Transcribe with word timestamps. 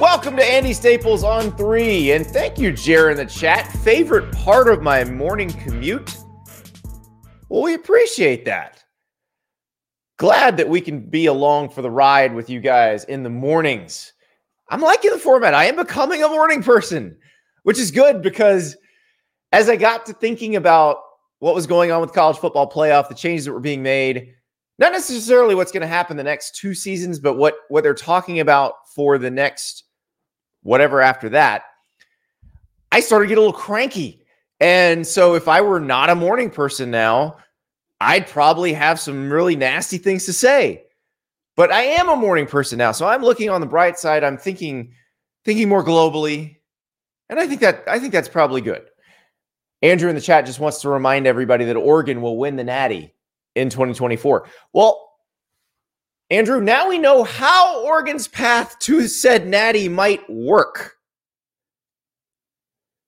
Welcome 0.00 0.34
to 0.36 0.42
Andy 0.42 0.72
Staples 0.72 1.22
on 1.22 1.54
three, 1.58 2.12
and 2.12 2.26
thank 2.26 2.58
you, 2.58 2.72
Jer, 2.72 3.10
in 3.10 3.18
the 3.18 3.26
chat. 3.26 3.70
Favorite 3.70 4.32
part 4.32 4.68
of 4.68 4.80
my 4.80 5.04
morning 5.04 5.50
commute? 5.50 6.16
Well, 7.50 7.60
we 7.60 7.74
appreciate 7.74 8.46
that. 8.46 8.82
Glad 10.16 10.56
that 10.56 10.70
we 10.70 10.80
can 10.80 11.00
be 11.00 11.26
along 11.26 11.68
for 11.68 11.82
the 11.82 11.90
ride 11.90 12.34
with 12.34 12.48
you 12.48 12.60
guys 12.60 13.04
in 13.04 13.22
the 13.22 13.28
mornings. 13.28 14.14
I'm 14.70 14.80
liking 14.80 15.10
the 15.10 15.18
format. 15.18 15.52
I 15.52 15.66
am 15.66 15.76
becoming 15.76 16.22
a 16.22 16.28
morning 16.28 16.62
person, 16.62 17.14
which 17.64 17.78
is 17.78 17.90
good 17.90 18.22
because 18.22 18.78
as 19.52 19.68
I 19.68 19.76
got 19.76 20.06
to 20.06 20.14
thinking 20.14 20.56
about 20.56 20.96
what 21.40 21.54
was 21.54 21.66
going 21.66 21.92
on 21.92 22.00
with 22.00 22.14
college 22.14 22.38
football 22.38 22.70
playoff, 22.70 23.10
the 23.10 23.14
changes 23.14 23.44
that 23.44 23.52
were 23.52 23.60
being 23.60 23.82
made, 23.82 24.32
not 24.78 24.92
necessarily 24.92 25.54
what's 25.54 25.72
going 25.72 25.82
to 25.82 25.86
happen 25.86 26.16
the 26.16 26.24
next 26.24 26.56
two 26.56 26.72
seasons, 26.72 27.18
but 27.18 27.36
what 27.36 27.56
what 27.68 27.84
they're 27.84 27.92
talking 27.92 28.40
about 28.40 28.72
for 28.94 29.18
the 29.18 29.30
next 29.30 29.84
whatever 30.62 31.00
after 31.00 31.28
that, 31.30 31.64
I 32.92 33.00
started 33.00 33.26
to 33.26 33.28
get 33.28 33.38
a 33.38 33.40
little 33.40 33.52
cranky. 33.52 34.24
And 34.60 35.06
so 35.06 35.34
if 35.34 35.48
I 35.48 35.60
were 35.60 35.80
not 35.80 36.10
a 36.10 36.14
morning 36.14 36.50
person 36.50 36.90
now, 36.90 37.38
I'd 38.00 38.26
probably 38.26 38.72
have 38.72 38.98
some 38.98 39.30
really 39.30 39.56
nasty 39.56 39.98
things 39.98 40.24
to 40.26 40.32
say. 40.32 40.84
But 41.56 41.70
I 41.70 41.82
am 41.82 42.08
a 42.08 42.16
morning 42.16 42.46
person 42.46 42.78
now. 42.78 42.92
So 42.92 43.06
I'm 43.06 43.22
looking 43.22 43.50
on 43.50 43.60
the 43.60 43.66
bright 43.66 43.98
side. 43.98 44.24
I'm 44.24 44.38
thinking 44.38 44.92
thinking 45.44 45.68
more 45.68 45.84
globally. 45.84 46.56
And 47.28 47.38
I 47.38 47.46
think 47.46 47.60
that 47.60 47.84
I 47.86 47.98
think 47.98 48.12
that's 48.12 48.28
probably 48.28 48.60
good. 48.60 48.86
Andrew 49.82 50.08
in 50.08 50.14
the 50.14 50.20
chat 50.20 50.46
just 50.46 50.60
wants 50.60 50.80
to 50.82 50.88
remind 50.88 51.26
everybody 51.26 51.64
that 51.66 51.76
Oregon 51.76 52.20
will 52.20 52.38
win 52.38 52.56
the 52.56 52.64
Natty 52.64 53.14
in 53.54 53.70
2024. 53.70 54.46
Well, 54.72 55.09
Andrew, 56.30 56.60
now 56.60 56.88
we 56.88 56.98
know 56.98 57.24
how 57.24 57.82
Oregon's 57.84 58.28
path 58.28 58.78
to 58.80 59.08
said 59.08 59.48
natty 59.48 59.88
might 59.88 60.28
work. 60.30 60.96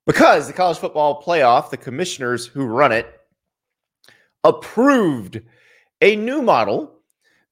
Because 0.07 0.49
the 0.49 0.53
college 0.53 0.79
football 0.79 1.23
playoff, 1.23 1.71
the 1.71 1.77
commissioners 1.77 2.45
who 2.47 2.65
run 2.65 2.91
it, 2.91 3.21
approved 4.43 5.41
a 6.01 6.17
new 6.17 6.43
model 6.43 6.99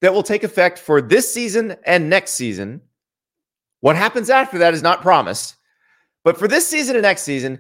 that 0.01 0.13
will 0.13 0.25
take 0.25 0.43
effect 0.43 0.79
for 0.79 1.01
this 1.01 1.33
season 1.33 1.77
and 1.85 2.11
next 2.11 2.33
season. 2.33 2.81
What 3.81 3.95
happens 3.95 4.29
after 4.29 4.59
that 4.59 4.75
is 4.75 4.83
not 4.83 5.03
promised. 5.03 5.55
But 6.25 6.37
for 6.37 6.49
this 6.49 6.67
season 6.67 6.97
and 6.97 7.03
next 7.03 7.23
season, 7.23 7.59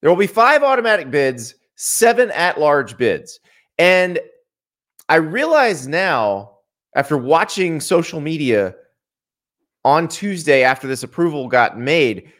there 0.00 0.10
will 0.10 0.16
be 0.16 0.26
five 0.26 0.64
automatic 0.64 1.10
bids, 1.10 1.54
seven 1.76 2.32
at 2.32 2.58
large 2.58 2.96
bids. 2.96 3.38
And 3.78 4.18
I 5.08 5.16
realize 5.16 5.86
now 5.86 6.53
after 6.94 7.16
watching 7.16 7.80
social 7.80 8.20
media 8.20 8.74
on 9.84 10.08
Tuesday 10.08 10.62
after 10.62 10.86
this 10.86 11.02
approval 11.02 11.48
got 11.48 11.78
made, 11.78 12.32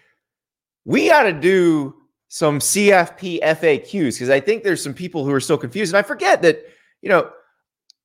we 0.84 1.08
got 1.08 1.24
to 1.24 1.32
do 1.32 1.94
some 2.28 2.58
CFP 2.58 3.40
FAQs 3.40 4.14
because 4.14 4.30
I 4.30 4.40
think 4.40 4.62
there's 4.62 4.82
some 4.82 4.94
people 4.94 5.24
who 5.24 5.32
are 5.32 5.40
still 5.40 5.58
confused. 5.58 5.92
And 5.92 5.98
I 5.98 6.02
forget 6.02 6.42
that, 6.42 6.64
you 7.02 7.08
know, 7.08 7.30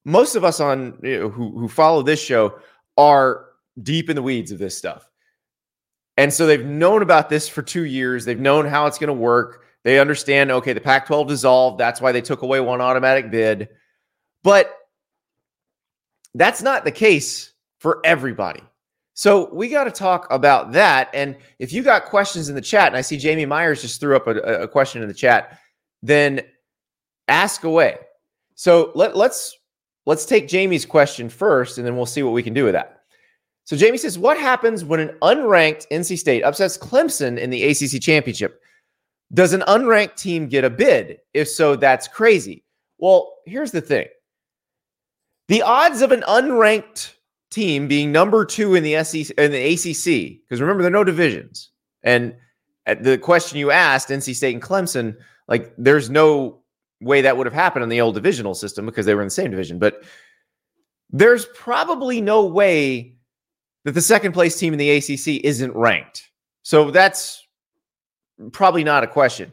most 0.06 0.36
of 0.36 0.44
us 0.44 0.60
on 0.60 0.98
you 1.04 1.20
know, 1.20 1.30
who, 1.30 1.58
who 1.58 1.68
follow 1.68 2.02
this 2.02 2.22
show 2.22 2.60
are 2.98 3.46
deep 3.82 4.10
in 4.10 4.16
the 4.16 4.22
weeds 4.22 4.52
of 4.52 4.60
this 4.60 4.78
stuff. 4.78 5.10
And 6.18 6.34
so 6.34 6.46
they've 6.46 6.66
known 6.66 7.02
about 7.02 7.30
this 7.30 7.48
for 7.48 7.62
two 7.62 7.86
years. 7.86 8.26
They've 8.26 8.40
known 8.40 8.66
how 8.66 8.88
it's 8.88 8.98
going 8.98 9.08
to 9.08 9.14
work. 9.14 9.64
They 9.84 10.00
understand, 10.00 10.52
okay, 10.52 10.74
the 10.74 10.82
Pac 10.82 11.08
12 11.08 11.30
dissolved. 11.30 11.80
That's 11.80 12.02
why 12.02 12.12
they 12.12 12.22
took 12.22 12.42
away 12.42 12.60
one 12.60 12.82
automatic 12.82 13.32
bid. 13.32 13.70
But 14.44 14.76
that's 16.36 16.62
not 16.62 16.86
the 16.86 16.92
case 16.92 17.54
for 17.80 18.02
everybody. 18.04 18.62
So 19.14 19.54
we 19.54 19.68
got 19.68 19.84
to 19.84 19.92
talk 19.92 20.28
about 20.32 20.72
that. 20.72 21.10
And 21.14 21.36
if 21.60 21.74
you 21.74 21.84
got 21.84 22.06
questions 22.06 22.48
in 22.48 22.56
the 22.56 22.62
chat, 22.62 22.88
and 22.88 22.96
I 22.96 23.02
see 23.02 23.18
Jamie 23.18 23.46
Myers 23.46 23.82
just 23.82 24.00
threw 24.00 24.16
up 24.16 24.28
a, 24.28 24.38
a 24.62 24.68
question 24.68 25.02
in 25.02 25.08
the 25.08 25.14
chat, 25.14 25.60
then 26.02 26.42
ask 27.28 27.64
away. 27.64 27.98
So 28.56 28.92
let, 28.96 29.18
let's 29.18 29.58
let's 30.06 30.26
take 30.26 30.48
Jamie's 30.48 30.86
question 30.86 31.30
first, 31.30 31.78
and 31.78 31.86
then 31.86 31.96
we'll 31.96 32.06
see 32.06 32.24
what 32.24 32.34
we 32.34 32.44
can 32.44 32.54
do 32.54 32.64
with 32.64 32.74
that. 32.74 33.02
So 33.66 33.76
Jamie 33.76 33.98
says, 33.98 34.18
"What 34.18 34.38
happens 34.38 34.86
when 34.86 35.00
an 35.00 35.18
unranked 35.22 35.86
NC 35.92 36.18
State 36.18 36.44
upsets 36.44 36.78
Clemson 36.78 37.38
in 37.38 37.50
the 37.50 37.64
ACC 37.64 38.02
championship? 38.02 38.62
Does 39.34 39.54
an 39.54 39.62
unranked 39.68 40.16
team 40.16 40.48
get 40.48 40.64
a 40.64 40.70
bid? 40.70 41.20
If 41.34 41.50
so, 41.50 41.76
that's 41.76 42.08
crazy." 42.08 42.64
Well, 42.98 43.34
here's 43.46 43.72
the 43.72 43.82
thing. 43.82 44.08
The 45.50 45.64
odds 45.64 46.04
of 46.04 46.12
an 46.12 46.22
unranked 46.28 47.16
team 47.50 47.88
being 47.88 48.12
number 48.12 48.46
two 48.46 48.76
in 48.76 48.84
the 48.84 49.04
SEC 49.04 49.36
in 49.36 49.52
the 49.52 49.74
ACC, 49.74 50.40
because 50.44 50.62
remember 50.62 50.84
there 50.84 50.92
are 50.92 50.92
no 50.92 51.04
divisions, 51.04 51.72
and 52.04 52.36
uh, 52.86 52.96
the 53.02 53.18
question 53.18 53.58
you 53.58 53.72
asked, 53.72 54.10
NC 54.10 54.36
State 54.36 54.54
and 54.54 54.62
Clemson, 54.62 55.18
like 55.48 55.74
there's 55.76 56.08
no 56.08 56.62
way 57.02 57.22
that 57.22 57.36
would 57.36 57.48
have 57.48 57.54
happened 57.54 57.82
in 57.82 57.90
the 57.90 58.00
old 58.00 58.14
divisional 58.14 58.54
system 58.54 58.86
because 58.86 59.08
they 59.08 59.16
were 59.16 59.24
in 59.24 59.28
the 59.28 59.32
same 59.32 59.50
division, 59.50 59.80
but 59.80 60.04
there's 61.10 61.48
probably 61.56 62.22
no 62.22 62.46
way 62.46 63.18
that 63.86 63.94
the 63.94 64.02
second 64.02 64.34
place 64.34 64.56
team 64.56 64.74
in 64.74 64.78
the 64.78 64.92
ACC 64.92 65.44
isn't 65.44 65.76
ranked. 65.76 66.30
So 66.62 66.92
that's 66.92 67.44
probably 68.52 68.84
not 68.84 69.04
a 69.04 69.08
question. 69.08 69.52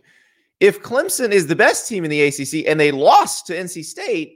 If 0.61 0.83
Clemson 0.83 1.31
is 1.31 1.47
the 1.47 1.56
best 1.56 1.89
team 1.89 2.05
in 2.05 2.11
the 2.11 2.21
ACC 2.21 2.67
and 2.67 2.79
they 2.79 2.91
lost 2.91 3.47
to 3.47 3.55
NC 3.55 3.83
State, 3.83 4.36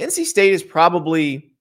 NC 0.00 0.24
State 0.24 0.52
is 0.52 0.62
probably 0.62 1.52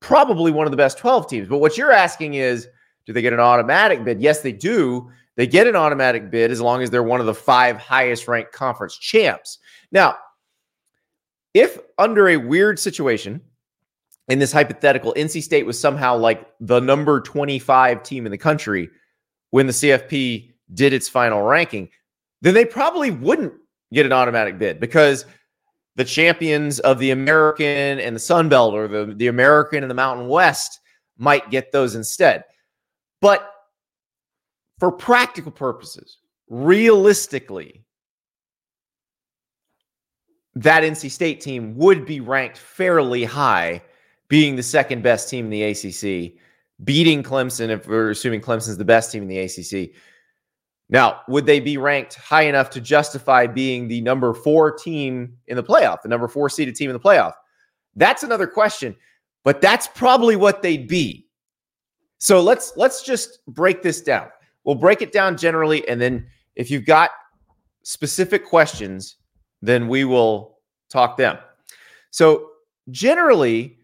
probably 0.00 0.52
one 0.52 0.66
of 0.66 0.70
the 0.70 0.76
best 0.76 0.98
12 0.98 1.28
teams. 1.28 1.48
But 1.48 1.58
what 1.58 1.76
you're 1.76 1.92
asking 1.92 2.34
is, 2.34 2.68
do 3.06 3.12
they 3.12 3.22
get 3.22 3.32
an 3.32 3.40
automatic 3.40 4.04
bid? 4.04 4.20
Yes, 4.20 4.40
they 4.40 4.52
do. 4.52 5.10
They 5.36 5.46
get 5.46 5.66
an 5.66 5.76
automatic 5.76 6.30
bid 6.30 6.50
as 6.50 6.60
long 6.60 6.82
as 6.82 6.90
they're 6.90 7.02
one 7.02 7.20
of 7.20 7.26
the 7.26 7.34
five 7.34 7.76
highest 7.76 8.28
ranked 8.28 8.52
conference 8.52 8.96
champs. 8.96 9.58
Now, 9.92 10.16
if 11.54 11.78
under 11.98 12.28
a 12.28 12.36
weird 12.36 12.78
situation, 12.78 13.40
in 14.28 14.38
this 14.38 14.52
hypothetical, 14.52 15.14
NC 15.16 15.42
State 15.42 15.66
was 15.66 15.78
somehow 15.78 16.16
like 16.16 16.46
the 16.60 16.80
number 16.80 17.20
25 17.20 18.02
team 18.02 18.26
in 18.26 18.32
the 18.32 18.38
country 18.38 18.90
when 19.50 19.66
the 19.66 19.72
CFP 19.72 20.52
did 20.74 20.92
its 20.92 21.08
final 21.08 21.42
ranking, 21.42 21.88
then 22.42 22.54
they 22.54 22.64
probably 22.64 23.10
wouldn't 23.10 23.52
get 23.92 24.04
an 24.04 24.12
automatic 24.12 24.58
bid 24.58 24.80
because 24.80 25.26
the 25.96 26.04
champions 26.04 26.78
of 26.80 26.98
the 26.98 27.10
American 27.10 27.98
and 27.98 28.14
the 28.14 28.20
Sun 28.20 28.48
Belt 28.48 28.74
or 28.74 28.86
the, 28.86 29.14
the 29.16 29.26
American 29.26 29.82
and 29.82 29.90
the 29.90 29.94
Mountain 29.94 30.28
West 30.28 30.80
might 31.18 31.50
get 31.50 31.72
those 31.72 31.94
instead. 31.94 32.44
But 33.20 33.50
for 34.78 34.92
practical 34.92 35.50
purposes, 35.50 36.18
realistically, 36.48 37.82
that 40.54 40.82
NC 40.82 41.10
State 41.10 41.40
team 41.40 41.76
would 41.76 42.06
be 42.06 42.20
ranked 42.20 42.58
fairly 42.58 43.24
high, 43.24 43.82
being 44.28 44.56
the 44.56 44.62
second 44.62 45.02
best 45.02 45.30
team 45.30 45.46
in 45.46 45.50
the 45.50 45.62
ACC, 45.62 46.38
beating 46.84 47.22
Clemson, 47.22 47.70
if 47.70 47.86
we're 47.86 48.10
assuming 48.10 48.40
Clemson's 48.42 48.76
the 48.76 48.84
best 48.84 49.12
team 49.12 49.22
in 49.22 49.28
the 49.28 49.38
ACC. 49.38 49.94
Now, 50.88 51.22
would 51.28 51.46
they 51.46 51.58
be 51.58 51.78
ranked 51.78 52.14
high 52.14 52.42
enough 52.42 52.70
to 52.70 52.80
justify 52.80 53.46
being 53.46 53.88
the 53.88 54.00
number 54.02 54.32
four 54.32 54.70
team 54.72 55.36
in 55.48 55.56
the 55.56 55.62
playoff, 55.62 56.02
the 56.02 56.08
number 56.08 56.28
four 56.28 56.48
seeded 56.48 56.76
team 56.76 56.90
in 56.90 56.94
the 56.94 57.00
playoff? 57.00 57.32
That's 57.96 58.22
another 58.22 58.46
question, 58.46 58.94
but 59.42 59.60
that's 59.60 59.88
probably 59.88 60.36
what 60.36 60.62
they'd 60.62 60.86
be. 60.86 61.26
So 62.18 62.40
let's 62.40 62.72
let's 62.76 63.02
just 63.02 63.44
break 63.46 63.82
this 63.82 64.00
down. 64.00 64.28
We'll 64.64 64.76
break 64.76 65.02
it 65.02 65.12
down 65.12 65.36
generally, 65.36 65.86
and 65.88 66.00
then 66.00 66.26
if 66.54 66.70
you've 66.70 66.86
got 66.86 67.10
specific 67.82 68.44
questions, 68.44 69.16
then 69.62 69.88
we 69.88 70.04
will 70.04 70.58
talk 70.88 71.16
them. 71.16 71.38
So 72.10 72.50
generally, 72.90 73.78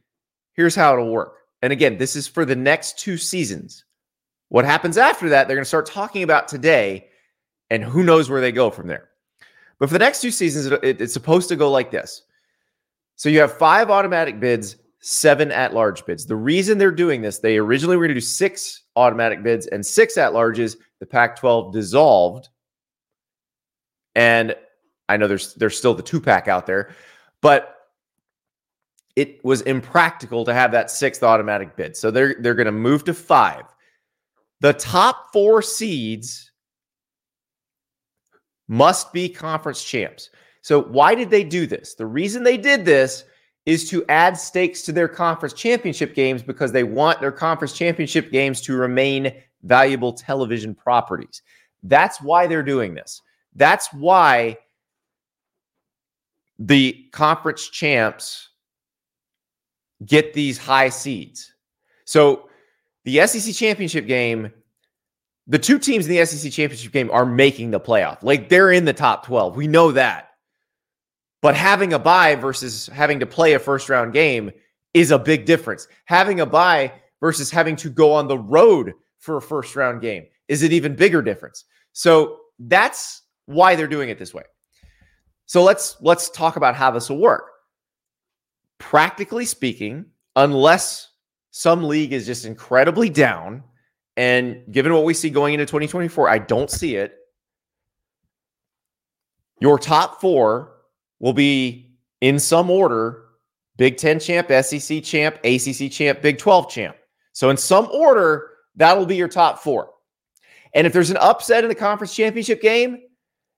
here's 0.54 0.74
how 0.74 0.92
it'll 0.94 1.12
work. 1.12 1.38
And 1.62 1.72
again, 1.72 1.98
this 1.98 2.16
is 2.16 2.26
for 2.26 2.44
the 2.44 2.56
next 2.56 2.98
two 2.98 3.16
seasons. 3.16 3.84
What 4.52 4.66
happens 4.66 4.98
after 4.98 5.30
that, 5.30 5.48
they're 5.48 5.56
going 5.56 5.64
to 5.64 5.68
start 5.68 5.86
talking 5.86 6.24
about 6.24 6.46
today, 6.46 7.08
and 7.70 7.82
who 7.82 8.02
knows 8.02 8.28
where 8.28 8.42
they 8.42 8.52
go 8.52 8.68
from 8.68 8.86
there. 8.86 9.08
But 9.78 9.88
for 9.88 9.94
the 9.94 9.98
next 9.98 10.20
two 10.20 10.30
seasons, 10.30 10.66
it, 10.82 11.00
it's 11.00 11.14
supposed 11.14 11.48
to 11.48 11.56
go 11.56 11.70
like 11.70 11.90
this. 11.90 12.24
So 13.16 13.30
you 13.30 13.40
have 13.40 13.56
five 13.56 13.88
automatic 13.88 14.40
bids, 14.40 14.76
seven 15.00 15.50
at 15.50 15.72
large 15.72 16.04
bids. 16.04 16.26
The 16.26 16.36
reason 16.36 16.76
they're 16.76 16.90
doing 16.90 17.22
this, 17.22 17.38
they 17.38 17.56
originally 17.56 17.96
were 17.96 18.02
going 18.02 18.14
to 18.14 18.20
do 18.20 18.20
six 18.20 18.82
automatic 18.94 19.42
bids 19.42 19.68
and 19.68 19.84
six 19.84 20.18
at 20.18 20.34
larges. 20.34 20.76
The 21.00 21.06
Pac 21.06 21.40
12 21.40 21.72
dissolved. 21.72 22.50
And 24.14 24.54
I 25.08 25.16
know 25.16 25.28
there's 25.28 25.54
there's 25.54 25.78
still 25.78 25.94
the 25.94 26.02
two 26.02 26.20
pack 26.20 26.46
out 26.46 26.66
there, 26.66 26.90
but 27.40 27.74
it 29.16 29.42
was 29.46 29.62
impractical 29.62 30.44
to 30.44 30.52
have 30.52 30.72
that 30.72 30.90
sixth 30.90 31.22
automatic 31.22 31.74
bid. 31.74 31.96
So 31.96 32.10
they're 32.10 32.36
they're 32.38 32.52
going 32.52 32.66
to 32.66 32.72
move 32.72 33.04
to 33.04 33.14
five. 33.14 33.62
The 34.62 34.72
top 34.72 35.32
four 35.32 35.60
seeds 35.60 36.52
must 38.68 39.12
be 39.12 39.28
conference 39.28 39.82
champs. 39.82 40.30
So 40.60 40.82
why 40.82 41.16
did 41.16 41.30
they 41.30 41.42
do 41.42 41.66
this? 41.66 41.94
The 41.94 42.06
reason 42.06 42.44
they 42.44 42.56
did 42.56 42.84
this 42.84 43.24
is 43.66 43.90
to 43.90 44.04
add 44.08 44.38
stakes 44.38 44.82
to 44.82 44.92
their 44.92 45.08
conference 45.08 45.52
championship 45.52 46.14
games 46.14 46.44
because 46.44 46.70
they 46.70 46.84
want 46.84 47.20
their 47.20 47.32
conference 47.32 47.72
championship 47.72 48.30
games 48.30 48.60
to 48.60 48.76
remain 48.76 49.34
valuable 49.64 50.12
television 50.12 50.76
properties. 50.76 51.42
That's 51.82 52.20
why 52.20 52.46
they're 52.46 52.62
doing 52.62 52.94
this. 52.94 53.20
That's 53.56 53.92
why 53.92 54.58
the 56.60 57.08
conference 57.10 57.68
champs 57.68 58.48
get 60.06 60.34
these 60.34 60.56
high 60.56 60.88
seeds. 60.88 61.52
So 62.04 62.48
the 63.04 63.26
SEC 63.26 63.54
championship 63.54 64.06
game, 64.06 64.52
the 65.46 65.58
two 65.58 65.78
teams 65.78 66.06
in 66.06 66.14
the 66.14 66.24
SEC 66.24 66.52
championship 66.52 66.92
game 66.92 67.10
are 67.10 67.26
making 67.26 67.70
the 67.70 67.80
playoff. 67.80 68.22
Like 68.22 68.48
they're 68.48 68.72
in 68.72 68.84
the 68.84 68.92
top 68.92 69.26
12. 69.26 69.56
We 69.56 69.66
know 69.66 69.92
that. 69.92 70.30
But 71.40 71.56
having 71.56 71.92
a 71.92 71.98
bye 71.98 72.36
versus 72.36 72.86
having 72.86 73.18
to 73.20 73.26
play 73.26 73.54
a 73.54 73.58
first 73.58 73.88
round 73.88 74.12
game 74.12 74.52
is 74.94 75.10
a 75.10 75.18
big 75.18 75.44
difference. 75.44 75.88
Having 76.04 76.40
a 76.40 76.46
bye 76.46 76.92
versus 77.20 77.50
having 77.50 77.76
to 77.76 77.90
go 77.90 78.12
on 78.12 78.28
the 78.28 78.38
road 78.38 78.92
for 79.18 79.36
a 79.36 79.42
first 79.42 79.74
round 79.74 80.00
game 80.00 80.26
is 80.48 80.62
an 80.62 80.72
even 80.72 80.94
bigger 80.94 81.22
difference. 81.22 81.64
So 81.92 82.38
that's 82.58 83.22
why 83.46 83.74
they're 83.74 83.88
doing 83.88 84.08
it 84.08 84.18
this 84.18 84.32
way. 84.32 84.44
So 85.46 85.62
let's 85.62 85.96
let's 86.00 86.30
talk 86.30 86.56
about 86.56 86.76
how 86.76 86.90
this 86.92 87.10
will 87.10 87.18
work. 87.18 87.50
Practically 88.78 89.44
speaking, 89.44 90.06
unless 90.36 91.08
some 91.52 91.84
league 91.84 92.12
is 92.12 92.26
just 92.26 92.44
incredibly 92.44 93.08
down 93.08 93.62
and 94.16 94.62
given 94.70 94.92
what 94.92 95.04
we 95.04 95.14
see 95.14 95.30
going 95.30 95.54
into 95.54 95.64
2024, 95.64 96.28
I 96.28 96.38
don't 96.38 96.70
see 96.70 96.96
it. 96.96 97.16
Your 99.60 99.78
top 99.78 100.20
4 100.20 100.72
will 101.20 101.32
be 101.32 101.94
in 102.20 102.38
some 102.38 102.68
order 102.68 103.20
Big 103.78 103.96
10 103.96 104.20
champ, 104.20 104.48
SEC 104.62 105.02
champ, 105.02 105.36
ACC 105.44 105.90
champ, 105.90 106.20
Big 106.20 106.38
12 106.38 106.70
champ. 106.70 106.96
So, 107.32 107.48
in 107.48 107.56
some 107.56 107.88
order, 107.90 108.50
that'll 108.76 109.06
be 109.06 109.16
your 109.16 109.28
top 109.28 109.58
four. 109.58 109.90
And 110.74 110.86
if 110.86 110.92
there's 110.92 111.10
an 111.10 111.16
upset 111.16 111.64
in 111.64 111.68
the 111.68 111.74
conference 111.74 112.14
championship 112.14 112.60
game, 112.60 113.00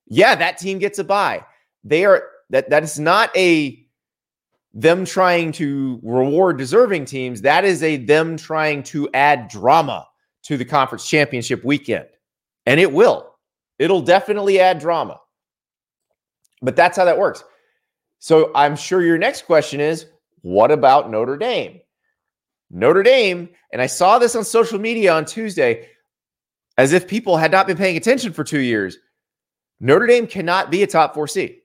yeah, 0.06 0.34
that 0.36 0.58
team 0.58 0.78
gets 0.78 0.98
a 1.00 1.04
bye. 1.04 1.44
They 1.82 2.04
are 2.04 2.28
that 2.50 2.70
that 2.70 2.84
is 2.84 2.98
not 2.98 3.36
a 3.36 3.83
them 4.74 5.04
trying 5.04 5.52
to 5.52 6.00
reward 6.02 6.58
deserving 6.58 7.04
teams. 7.04 7.42
That 7.42 7.64
is 7.64 7.82
a 7.82 7.96
them 7.96 8.36
trying 8.36 8.82
to 8.84 9.08
add 9.14 9.48
drama 9.48 10.06
to 10.44 10.56
the 10.56 10.64
conference 10.64 11.08
championship 11.08 11.64
weekend. 11.64 12.06
And 12.66 12.80
it 12.80 12.92
will. 12.92 13.34
It'll 13.78 14.02
definitely 14.02 14.60
add 14.60 14.80
drama. 14.80 15.20
But 16.60 16.76
that's 16.76 16.96
how 16.96 17.04
that 17.04 17.18
works. 17.18 17.44
So 18.18 18.50
I'm 18.54 18.74
sure 18.74 19.02
your 19.02 19.18
next 19.18 19.42
question 19.42 19.80
is 19.80 20.06
what 20.42 20.70
about 20.70 21.10
Notre 21.10 21.36
Dame? 21.36 21.80
Notre 22.70 23.02
Dame, 23.02 23.50
and 23.72 23.80
I 23.80 23.86
saw 23.86 24.18
this 24.18 24.34
on 24.34 24.44
social 24.44 24.78
media 24.78 25.14
on 25.14 25.24
Tuesday, 25.24 25.88
as 26.76 26.92
if 26.92 27.06
people 27.06 27.36
had 27.36 27.52
not 27.52 27.66
been 27.66 27.76
paying 27.76 27.96
attention 27.96 28.32
for 28.32 28.42
two 28.42 28.58
years. 28.58 28.98
Notre 29.78 30.06
Dame 30.06 30.26
cannot 30.26 30.70
be 30.70 30.82
a 30.82 30.86
top 30.86 31.14
four 31.14 31.28
seed. 31.28 31.56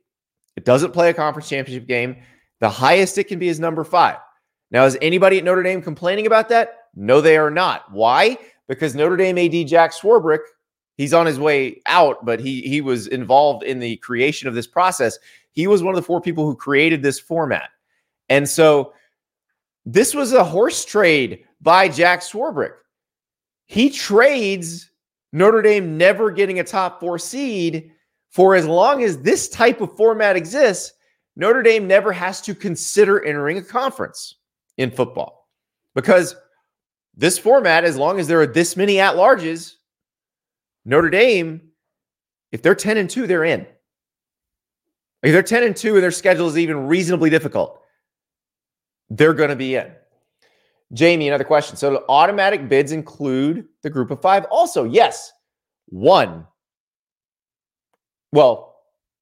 It 0.55 0.65
doesn't 0.65 0.91
play 0.91 1.09
a 1.09 1.13
conference 1.13 1.49
championship 1.49 1.87
game. 1.87 2.17
The 2.59 2.69
highest 2.69 3.17
it 3.17 3.25
can 3.25 3.39
be 3.39 3.47
is 3.47 3.59
number 3.59 3.83
five. 3.83 4.17
Now, 4.71 4.85
is 4.85 4.97
anybody 5.01 5.37
at 5.37 5.43
Notre 5.43 5.63
Dame 5.63 5.81
complaining 5.81 6.27
about 6.27 6.49
that? 6.49 6.89
No, 6.95 7.21
they 7.21 7.37
are 7.37 7.49
not. 7.49 7.91
Why? 7.91 8.37
Because 8.67 8.95
Notre 8.95 9.17
Dame 9.17 9.37
AD 9.37 9.67
Jack 9.67 9.93
Swarbrick, 9.93 10.41
he's 10.97 11.13
on 11.13 11.25
his 11.25 11.39
way 11.39 11.81
out, 11.85 12.23
but 12.25 12.39
he 12.39 12.61
he 12.61 12.81
was 12.81 13.07
involved 13.07 13.63
in 13.63 13.79
the 13.79 13.95
creation 13.97 14.47
of 14.47 14.53
this 14.53 14.67
process. 14.67 15.17
He 15.53 15.67
was 15.67 15.81
one 15.81 15.93
of 15.93 15.95
the 15.95 16.05
four 16.05 16.21
people 16.21 16.45
who 16.45 16.55
created 16.55 17.01
this 17.01 17.19
format. 17.19 17.69
And 18.29 18.47
so 18.47 18.93
this 19.85 20.13
was 20.13 20.33
a 20.33 20.43
horse 20.43 20.85
trade 20.85 21.45
by 21.61 21.89
Jack 21.89 22.21
Swarbrick. 22.21 22.73
He 23.65 23.89
trades 23.89 24.91
Notre 25.31 25.61
Dame 25.61 25.97
never 25.97 26.31
getting 26.31 26.59
a 26.59 26.63
top 26.63 26.99
four 26.99 27.17
seed 27.17 27.91
for 28.29 28.55
as 28.55 28.67
long 28.67 29.03
as 29.03 29.21
this 29.21 29.49
type 29.49 29.81
of 29.81 29.95
format 29.95 30.35
exists. 30.35 30.93
Notre 31.39 31.63
Dame 31.63 31.87
never 31.87 32.11
has 32.11 32.41
to 32.41 32.53
consider 32.53 33.23
entering 33.23 33.57
a 33.57 33.63
conference 33.63 34.35
in 34.77 34.91
football 34.91 35.47
because 35.95 36.35
this 37.15 37.39
format, 37.39 37.85
as 37.85 37.95
long 37.95 38.19
as 38.19 38.27
there 38.27 38.41
are 38.41 38.45
this 38.45 38.75
many 38.75 38.99
at 38.99 39.15
larges, 39.15 39.75
Notre 40.83 41.09
Dame, 41.09 41.61
if 42.51 42.61
they're 42.61 42.75
10 42.75 42.97
and 42.97 43.09
2, 43.09 43.25
they're 43.25 43.45
in. 43.45 43.65
If 45.23 45.31
they're 45.31 45.41
10 45.41 45.63
and 45.63 45.77
2 45.77 45.93
and 45.93 46.03
their 46.03 46.11
schedule 46.11 46.49
is 46.49 46.57
even 46.57 46.87
reasonably 46.87 47.29
difficult, 47.29 47.83
they're 49.09 49.33
going 49.33 49.49
to 49.49 49.55
be 49.55 49.75
in. 49.75 49.93
Jamie, 50.91 51.29
another 51.29 51.45
question. 51.45 51.77
So, 51.77 52.03
automatic 52.09 52.67
bids 52.67 52.91
include 52.91 53.65
the 53.81 53.89
group 53.89 54.11
of 54.11 54.21
five? 54.21 54.43
Also, 54.51 54.83
yes, 54.83 55.31
one. 55.85 56.45
Well, 58.33 58.75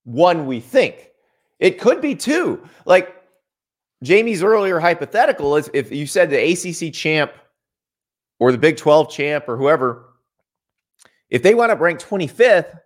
one 0.03 0.47
we 0.47 0.59
think. 0.61 1.11
It 1.59 1.79
could 1.79 2.01
be 2.01 2.15
two. 2.15 2.67
Like 2.85 3.15
Jamie's 4.03 4.43
earlier 4.43 4.79
hypothetical 4.79 5.55
is 5.55 5.69
if 5.73 5.91
you 5.91 6.05
said 6.05 6.29
the 6.29 6.51
ACC 6.51 6.93
champ 6.93 7.31
or 8.39 8.51
the 8.51 8.57
Big 8.57 8.77
12 8.77 9.11
champ 9.11 9.45
or 9.47 9.57
whoever, 9.57 10.13
if 11.29 11.43
they 11.43 11.55
wind 11.55 11.71
up 11.71 11.79
ranked 11.79 12.07
25th, 12.07 12.79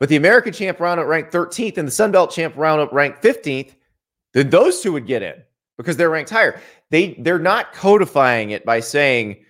but 0.00 0.08
the 0.08 0.16
American 0.16 0.52
champ 0.52 0.80
round 0.80 1.00
up 1.00 1.06
ranked 1.06 1.32
13th 1.32 1.78
and 1.78 1.88
the 1.88 1.92
Sun 1.92 2.12
Belt 2.12 2.30
champ 2.30 2.54
round 2.56 2.80
up 2.80 2.92
ranked 2.92 3.22
15th, 3.22 3.74
then 4.32 4.50
those 4.50 4.80
two 4.80 4.92
would 4.92 5.06
get 5.06 5.22
in 5.22 5.34
because 5.76 5.96
they're 5.96 6.10
ranked 6.10 6.30
higher. 6.30 6.60
They 6.90 7.14
they're 7.18 7.38
not 7.38 7.72
codifying 7.72 8.50
it 8.50 8.64
by 8.64 8.80
saying 8.80 9.44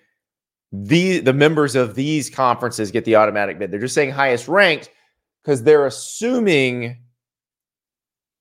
the 0.72 1.20
the 1.20 1.32
members 1.32 1.74
of 1.74 1.94
these 1.94 2.30
conferences 2.30 2.90
get 2.90 3.04
the 3.04 3.16
automatic 3.16 3.58
bid. 3.58 3.70
They're 3.70 3.80
just 3.80 3.94
saying 3.94 4.10
highest 4.10 4.48
ranked 4.48 4.90
because 5.42 5.62
they're 5.62 5.86
assuming 5.86 7.03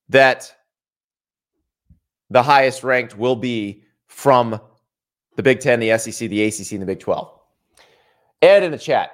that 0.10 0.53
the 2.29 2.43
highest 2.43 2.83
ranked 2.83 3.17
will 3.17 3.36
be 3.36 3.83
from 4.07 4.60
the 5.36 5.43
Big 5.43 5.60
10, 5.60 5.79
the 5.79 5.98
SEC, 5.98 6.29
the 6.29 6.43
ACC, 6.43 6.72
and 6.74 6.81
the 6.81 6.86
Big 6.86 7.00
12. 7.00 7.39
Ed 8.41 8.63
in 8.63 8.72
the 8.72 8.77
chat. 8.77 9.12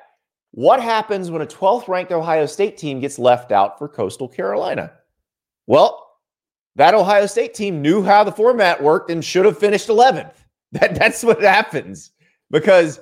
What 0.52 0.82
happens 0.82 1.30
when 1.30 1.42
a 1.42 1.46
12th 1.46 1.88
ranked 1.88 2.12
Ohio 2.12 2.46
State 2.46 2.78
team 2.78 3.00
gets 3.00 3.20
left 3.20 3.52
out 3.52 3.78
for 3.78 3.88
Coastal 3.88 4.28
Carolina? 4.28 4.92
Well, 5.68 6.08
that 6.76 6.94
Ohio 6.94 7.28
State 7.28 7.54
team 7.54 7.82
knew 7.82 8.02
how 8.02 8.24
the 8.24 8.32
format 8.32 8.82
worked 8.82 9.12
and 9.12 9.24
should 9.24 9.46
have 9.46 9.58
finished 9.58 9.88
11th. 9.88 10.34
That, 10.72 10.94
that's 10.94 11.24
what 11.24 11.42
happens 11.42 12.12
because 12.52 13.00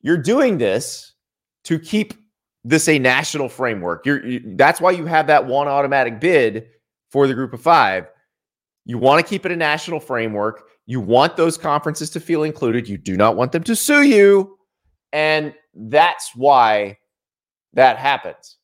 you're 0.00 0.16
doing 0.16 0.56
this 0.56 1.12
to 1.64 1.78
keep 1.78 2.14
this 2.64 2.88
a 2.88 2.98
national 2.98 3.50
framework. 3.50 4.06
You're, 4.06 4.24
you, 4.26 4.54
that's 4.56 4.80
why 4.80 4.92
you 4.92 5.04
have 5.04 5.26
that 5.26 5.44
one 5.44 5.68
automatic 5.68 6.20
bid 6.20 6.70
for 7.10 7.26
the 7.26 7.34
group 7.34 7.52
of 7.52 7.60
five. 7.60 8.06
You 8.84 8.98
want 8.98 9.24
to 9.24 9.28
keep 9.28 9.44
it 9.44 9.52
a 9.52 9.56
national 9.56 10.00
framework. 10.00 10.68
You 10.86 11.00
want 11.00 11.36
those 11.36 11.58
conferences 11.58 12.10
to 12.10 12.20
feel 12.20 12.44
included. 12.44 12.88
You 12.88 12.98
do 12.98 13.16
not 13.16 13.36
want 13.36 13.52
them 13.52 13.64
to 13.64 13.74
sue 13.74 14.02
you. 14.02 14.58
And 15.12 15.54
that's 15.74 16.34
why 16.34 16.98
that 17.72 17.98
happens. 17.98 18.56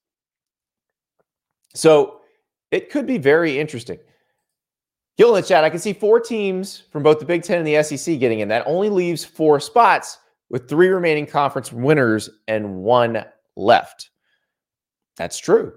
So 1.74 2.20
it 2.70 2.90
could 2.90 3.06
be 3.06 3.18
very 3.18 3.58
interesting. 3.58 3.98
Gil 5.18 5.34
in 5.34 5.42
the 5.42 5.46
chat, 5.46 5.64
I 5.64 5.70
can 5.70 5.78
see 5.78 5.92
four 5.92 6.20
teams 6.20 6.84
from 6.90 7.02
both 7.02 7.18
the 7.18 7.26
Big 7.26 7.42
Ten 7.42 7.58
and 7.58 7.66
the 7.66 7.82
SEC 7.82 8.18
getting 8.18 8.40
in. 8.40 8.48
That 8.48 8.66
only 8.66 8.88
leaves 8.88 9.24
four 9.24 9.60
spots 9.60 10.18
with 10.48 10.68
three 10.68 10.88
remaining 10.88 11.26
conference 11.26 11.72
winners 11.72 12.30
and 12.48 12.76
one 12.76 13.24
left. 13.56 14.10
That's 15.16 15.38
true. 15.38 15.74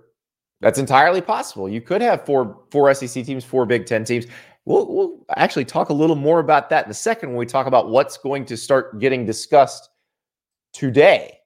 That's 0.61 0.79
entirely 0.79 1.21
possible. 1.21 1.69
You 1.69 1.81
could 1.81 2.01
have 2.01 2.25
four 2.25 2.63
four 2.71 2.93
SEC 2.93 3.25
teams, 3.25 3.43
four 3.43 3.65
Big 3.65 3.85
Ten 3.85 4.03
teams. 4.03 4.25
We'll, 4.65 4.91
we'll 4.91 5.25
actually 5.35 5.65
talk 5.65 5.89
a 5.89 5.93
little 5.93 6.15
more 6.15 6.39
about 6.39 6.69
that 6.71 6.85
in 6.85 6.91
a 6.91 6.95
second 6.95 7.29
when 7.29 7.37
we 7.37 7.45
talk 7.45 7.67
about 7.67 7.89
what's 7.89 8.17
going 8.17 8.45
to 8.45 8.57
start 8.57 8.99
getting 8.99 9.25
discussed 9.25 9.89
today. 10.73 11.37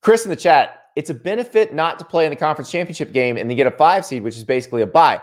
Chris 0.00 0.24
in 0.24 0.30
the 0.30 0.36
chat, 0.36 0.84
it's 0.96 1.10
a 1.10 1.14
benefit 1.14 1.74
not 1.74 1.98
to 1.98 2.04
play 2.04 2.24
in 2.24 2.30
the 2.30 2.36
conference 2.36 2.70
championship 2.70 3.12
game 3.12 3.36
and 3.36 3.50
then 3.50 3.56
get 3.56 3.66
a 3.66 3.70
five 3.70 4.06
seed, 4.06 4.22
which 4.22 4.36
is 4.36 4.44
basically 4.44 4.80
a 4.80 4.86
bye. 4.86 5.20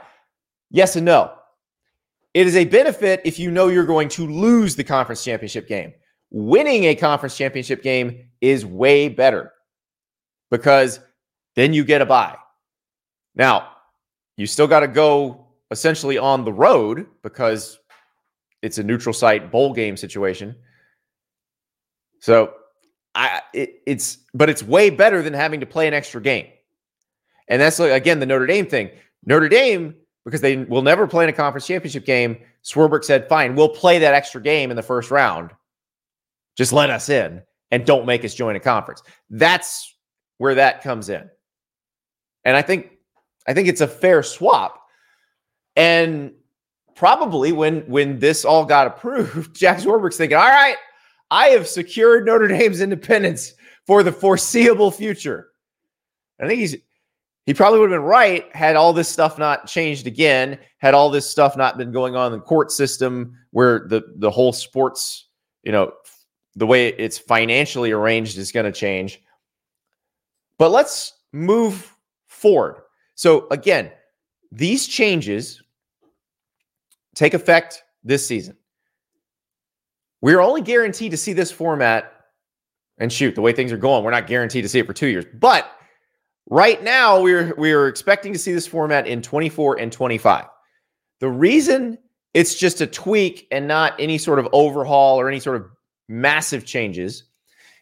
Yes 0.69 0.95
and 0.95 1.05
no. 1.05 1.33
it 2.33 2.45
is 2.45 2.55
a 2.55 2.65
benefit 2.65 3.21
if 3.25 3.39
you 3.39 3.49
know 3.49 3.67
you're 3.67 3.85
going 3.85 4.09
to 4.09 4.27
lose 4.27 4.75
the 4.75 4.83
conference 4.83 5.23
championship 5.23 5.67
game. 5.67 5.91
Winning 6.29 6.83
a 6.83 6.95
conference 6.95 7.35
championship 7.35 7.81
game 7.81 8.29
is 8.41 8.65
way 8.65 9.09
better 9.09 9.53
because 10.51 10.99
then 11.57 11.73
you 11.73 11.83
get 11.83 12.01
a 12.01 12.05
bye. 12.05 12.37
Now, 13.35 13.71
you 14.37 14.45
still 14.45 14.67
got 14.67 14.81
to 14.81 14.87
go 14.87 15.47
essentially 15.71 16.17
on 16.17 16.45
the 16.45 16.53
road 16.53 17.07
because 17.23 17.79
it's 18.61 18.77
a 18.77 18.83
neutral 18.83 19.11
site 19.11 19.51
bowl 19.51 19.73
game 19.73 19.97
situation. 19.97 20.55
So 22.19 22.53
I 23.15 23.41
it, 23.53 23.81
it's 23.87 24.19
but 24.33 24.49
it's 24.49 24.61
way 24.61 24.91
better 24.91 25.21
than 25.21 25.33
having 25.33 25.59
to 25.59 25.65
play 25.65 25.87
an 25.87 25.93
extra 25.93 26.21
game. 26.21 26.47
And 27.47 27.59
that's 27.59 27.79
again 27.79 28.19
the 28.19 28.25
Notre 28.25 28.45
Dame 28.45 28.67
thing. 28.67 28.91
Notre 29.25 29.49
Dame 29.49 29.95
because 30.25 30.41
they 30.41 30.57
will 30.57 30.83
never 30.83 31.07
play 31.07 31.23
in 31.23 31.29
a 31.29 31.33
conference 31.33 31.65
championship 31.65 32.05
game. 32.05 32.37
Swarbrick 32.63 33.03
said, 33.03 33.27
"Fine, 33.29 33.55
we'll 33.55 33.69
play 33.69 33.97
that 33.99 34.13
extra 34.13 34.41
game 34.41 34.69
in 34.69 34.75
the 34.75 34.83
first 34.83 35.09
round. 35.09 35.51
Just 36.55 36.71
let 36.71 36.91
us 36.91 37.09
in 37.09 37.41
and 37.71 37.85
don't 37.85 38.05
make 38.05 38.23
us 38.23 38.35
join 38.35 38.55
a 38.55 38.59
conference." 38.59 39.01
That's 39.31 39.95
where 40.37 40.55
that 40.55 40.83
comes 40.83 41.09
in. 41.09 41.29
And 42.47 42.55
I 42.55 42.61
think 42.61 42.91
I 43.45 43.53
think 43.53 43.67
it's 43.67 43.81
a 43.81 43.87
fair 43.87 44.23
swap. 44.23 44.81
And 45.75 46.31
probably 46.95 47.51
when 47.51 47.81
when 47.81 48.19
this 48.19 48.45
all 48.45 48.63
got 48.63 48.87
approved, 48.87 49.53
Jack 49.59 49.79
Swarbrick's 49.79 50.15
thinking, 50.15 50.37
all 50.37 50.47
right, 50.47 50.77
I 51.29 51.49
have 51.49 51.67
secured 51.67 52.25
Notre 52.25 52.47
Dame's 52.47 52.79
independence 52.79 53.53
for 53.85 54.01
the 54.01 54.13
foreseeable 54.13 54.91
future. 54.91 55.49
I 56.41 56.47
think 56.47 56.61
he's 56.61 56.77
he 57.45 57.53
probably 57.53 57.79
would 57.79 57.91
have 57.91 57.99
been 57.99 58.07
right 58.07 58.45
had 58.55 58.77
all 58.77 58.93
this 58.93 59.09
stuff 59.09 59.37
not 59.37 59.67
changed 59.67 60.07
again, 60.07 60.57
had 60.77 60.93
all 60.93 61.09
this 61.09 61.29
stuff 61.29 61.57
not 61.57 61.77
been 61.77 61.91
going 61.91 62.15
on 62.15 62.31
in 62.31 62.39
the 62.39 62.45
court 62.45 62.71
system 62.71 63.37
where 63.51 63.87
the 63.89 64.03
the 64.19 64.31
whole 64.31 64.53
sports, 64.53 65.27
you 65.63 65.73
know, 65.73 65.91
the 66.55 66.65
way 66.65 66.87
it's 66.87 67.17
financially 67.17 67.91
arranged 67.91 68.37
is 68.37 68.53
going 68.53 68.65
to 68.65 68.71
change. 68.71 69.21
But 70.57 70.71
let's 70.71 71.11
move 71.33 71.93
forward. 72.38 72.82
So 73.15 73.48
again, 73.50 73.91
these 74.51 74.88
changes 74.88 75.62
take 77.15 77.34
effect 77.34 77.84
this 78.03 78.25
season. 78.25 78.56
We're 80.22 80.39
only 80.39 80.62
guaranteed 80.62 81.12
to 81.12 81.17
see 81.17 81.34
this 81.34 81.51
format 81.51 82.12
and 82.98 83.12
shoot 83.12 83.36
the 83.36 83.41
way 83.41 83.53
things 83.53 83.72
are 83.72 83.77
going. 83.77 84.03
We're 84.03 84.12
not 84.12 84.27
guaranteed 84.27 84.63
to 84.63 84.70
see 84.70 84.79
it 84.79 84.88
for 84.88 84.94
two 84.94 85.08
years, 85.08 85.25
but 85.34 85.70
right 86.50 86.82
now 86.84 87.22
we're 87.22 87.53
we're 87.58 87.88
expecting 87.88 88.34
to 88.34 88.39
see 88.39 88.53
this 88.53 88.67
format 88.67 89.08
in 89.08 89.22
24 89.22 89.79
and 89.79 89.91
25. 89.91 90.46
The 91.20 91.29
reason 91.29 91.98
it's 92.34 92.56
just 92.56 92.82
a 92.82 92.88
tweak 92.88 93.48
and 93.51 93.67
not 93.67 93.94
any 94.00 94.17
sort 94.20 94.38
of 94.38 94.48
overhaul 94.53 95.20
or 95.20 95.27
any 95.27 95.39
sort 95.39 95.56
of 95.56 95.65
massive 96.08 96.65
changes 96.65 97.24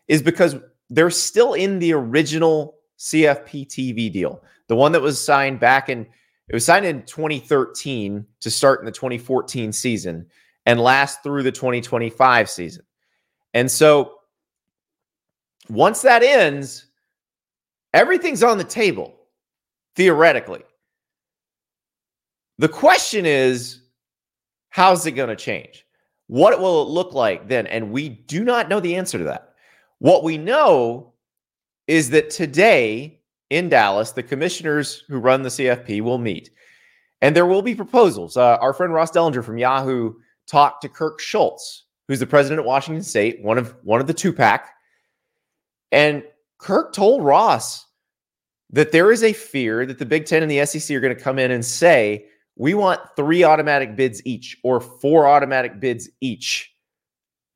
is 0.08 0.22
because 0.22 0.56
they're 0.90 1.10
still 1.10 1.54
in 1.54 1.80
the 1.80 1.94
original 1.94 2.75
CFP 3.00 3.68
TV 3.68 4.12
deal, 4.12 4.42
the 4.68 4.75
one 4.75 4.92
that 4.92 5.02
was 5.02 5.24
signed 5.24 5.60
back 5.60 5.90
in 5.90 6.08
it 6.48 6.54
was 6.54 6.66
signed 6.66 6.86
in 6.86 7.04
2013 7.04 8.25
to 8.42 8.52
start 8.52 8.80
in 8.80 8.86
the 8.86 8.92
2014 8.92 9.72
season 9.72 10.28
and 10.66 10.80
last 10.80 11.24
through 11.24 11.44
the 11.44 11.52
2025 11.52 12.50
season. 12.50 12.84
And 13.56 13.70
so 13.70 14.16
once 15.70 16.04
that 16.04 16.22
ends, 16.22 16.86
everything's 17.94 18.44
on 18.44 18.60
the 18.60 18.64
table 18.64 19.16
theoretically. 19.96 20.62
The 22.60 22.70
question 22.70 23.25
is 23.25 23.82
how's 24.70 25.06
it 25.06 25.12
going 25.12 25.30
to 25.30 25.36
change? 25.36 25.86
What 26.28 26.60
will 26.60 26.84
it 26.84 26.90
look 26.90 27.14
like 27.14 27.48
then? 27.48 27.66
And 27.68 27.92
we 27.92 28.10
do 28.10 28.44
not 28.44 28.70
know 28.70 28.80
the 28.80 28.96
answer 28.96 29.18
to 29.18 29.24
that. 29.25 29.54
What 30.00 30.24
we 30.24 30.38
know 30.38 31.14
is 31.88 32.10
that 32.12 32.30
today 32.30 33.20
in 33.50 33.70
Dallas, 33.70 34.12
the 34.12 34.24
commissioners 34.24 35.04
who 35.08 35.18
run 35.18 35.44
the 35.44 35.50
CFP 35.50 36.01
will 36.01 36.18
meet, 36.18 36.50
and 37.22 37.36
there 37.36 37.46
will 37.46 37.62
be 37.62 37.75
proposals. 37.75 38.38
Uh, 38.38 38.58
our 38.62 38.74
friend 38.74 38.94
Ross 38.94 39.12
Dellenger 39.12 39.44
from 39.44 39.58
Yahoo 39.58 40.13
talked 40.48 40.82
to 40.82 40.89
Kirk 40.89 41.20
Schulz, 41.20 41.86
who's 42.08 42.20
the 42.20 42.27
president 42.27 42.60
of 42.60 42.65
Washington 42.65 43.04
State, 43.04 43.44
one 43.44 43.58
of 43.58 43.75
one 43.84 44.01
of 44.01 44.08
the 44.08 44.13
two 44.13 44.34
pack, 44.34 44.74
and 45.92 46.24
Kirk 46.58 46.94
told 46.94 47.24
Ross 47.24 47.86
that 48.72 48.92
there 48.92 49.12
is 49.12 49.24
a 49.24 49.34
fear 49.34 49.86
that 49.86 50.00
the 50.00 50.06
Big 50.06 50.25
Ten 50.25 50.42
and 50.42 50.51
the 50.51 50.65
SEC 50.65 50.96
are 50.96 51.00
going 51.00 51.15
to 51.15 51.22
come 51.22 51.39
in 51.39 51.51
and 51.51 51.63
say 51.63 52.25
we 52.56 52.74
want 52.74 53.00
three 53.15 53.44
automatic 53.44 53.96
bids 53.96 54.22
each 54.25 54.58
or 54.63 54.80
four 54.80 55.27
automatic 55.27 55.80
bids 55.80 56.10
each 56.22 56.74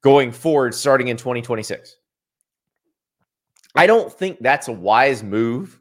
going 0.03 0.31
forward 0.31 0.73
starting 0.73 1.07
in 1.07 1.17
2026. 1.17 1.95
I 3.75 3.87
don't 3.87 4.11
think 4.11 4.39
that's 4.41 4.67
a 4.67 4.73
wise 4.73 5.23
move. 5.23 5.79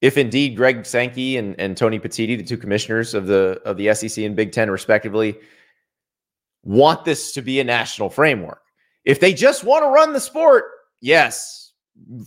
If 0.00 0.16
indeed 0.16 0.56
Greg 0.56 0.86
Sankey 0.86 1.36
and, 1.36 1.58
and 1.58 1.76
Tony 1.76 1.98
Petitti, 1.98 2.36
the 2.36 2.44
two 2.44 2.56
commissioners 2.56 3.14
of 3.14 3.26
the 3.26 3.60
of 3.64 3.76
the 3.76 3.92
SEC 3.94 4.24
and 4.24 4.36
Big 4.36 4.52
Ten, 4.52 4.70
respectively, 4.70 5.36
want 6.62 7.04
this 7.04 7.32
to 7.32 7.42
be 7.42 7.60
a 7.60 7.64
national 7.64 8.10
framework. 8.10 8.62
If 9.04 9.20
they 9.20 9.32
just 9.32 9.64
want 9.64 9.82
to 9.84 9.88
run 9.88 10.12
the 10.12 10.20
sport, 10.20 10.64
yes, 11.00 11.72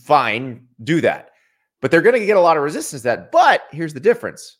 fine, 0.03 0.67
do 0.83 0.99
that. 1.01 1.29
But 1.79 1.91
they're 1.91 2.01
going 2.01 2.19
to 2.19 2.25
get 2.25 2.37
a 2.37 2.41
lot 2.41 2.57
of 2.57 2.63
resistance 2.63 3.03
to 3.03 3.07
that. 3.07 3.31
But 3.31 3.63
here's 3.71 3.93
the 3.93 3.99
difference. 3.99 4.57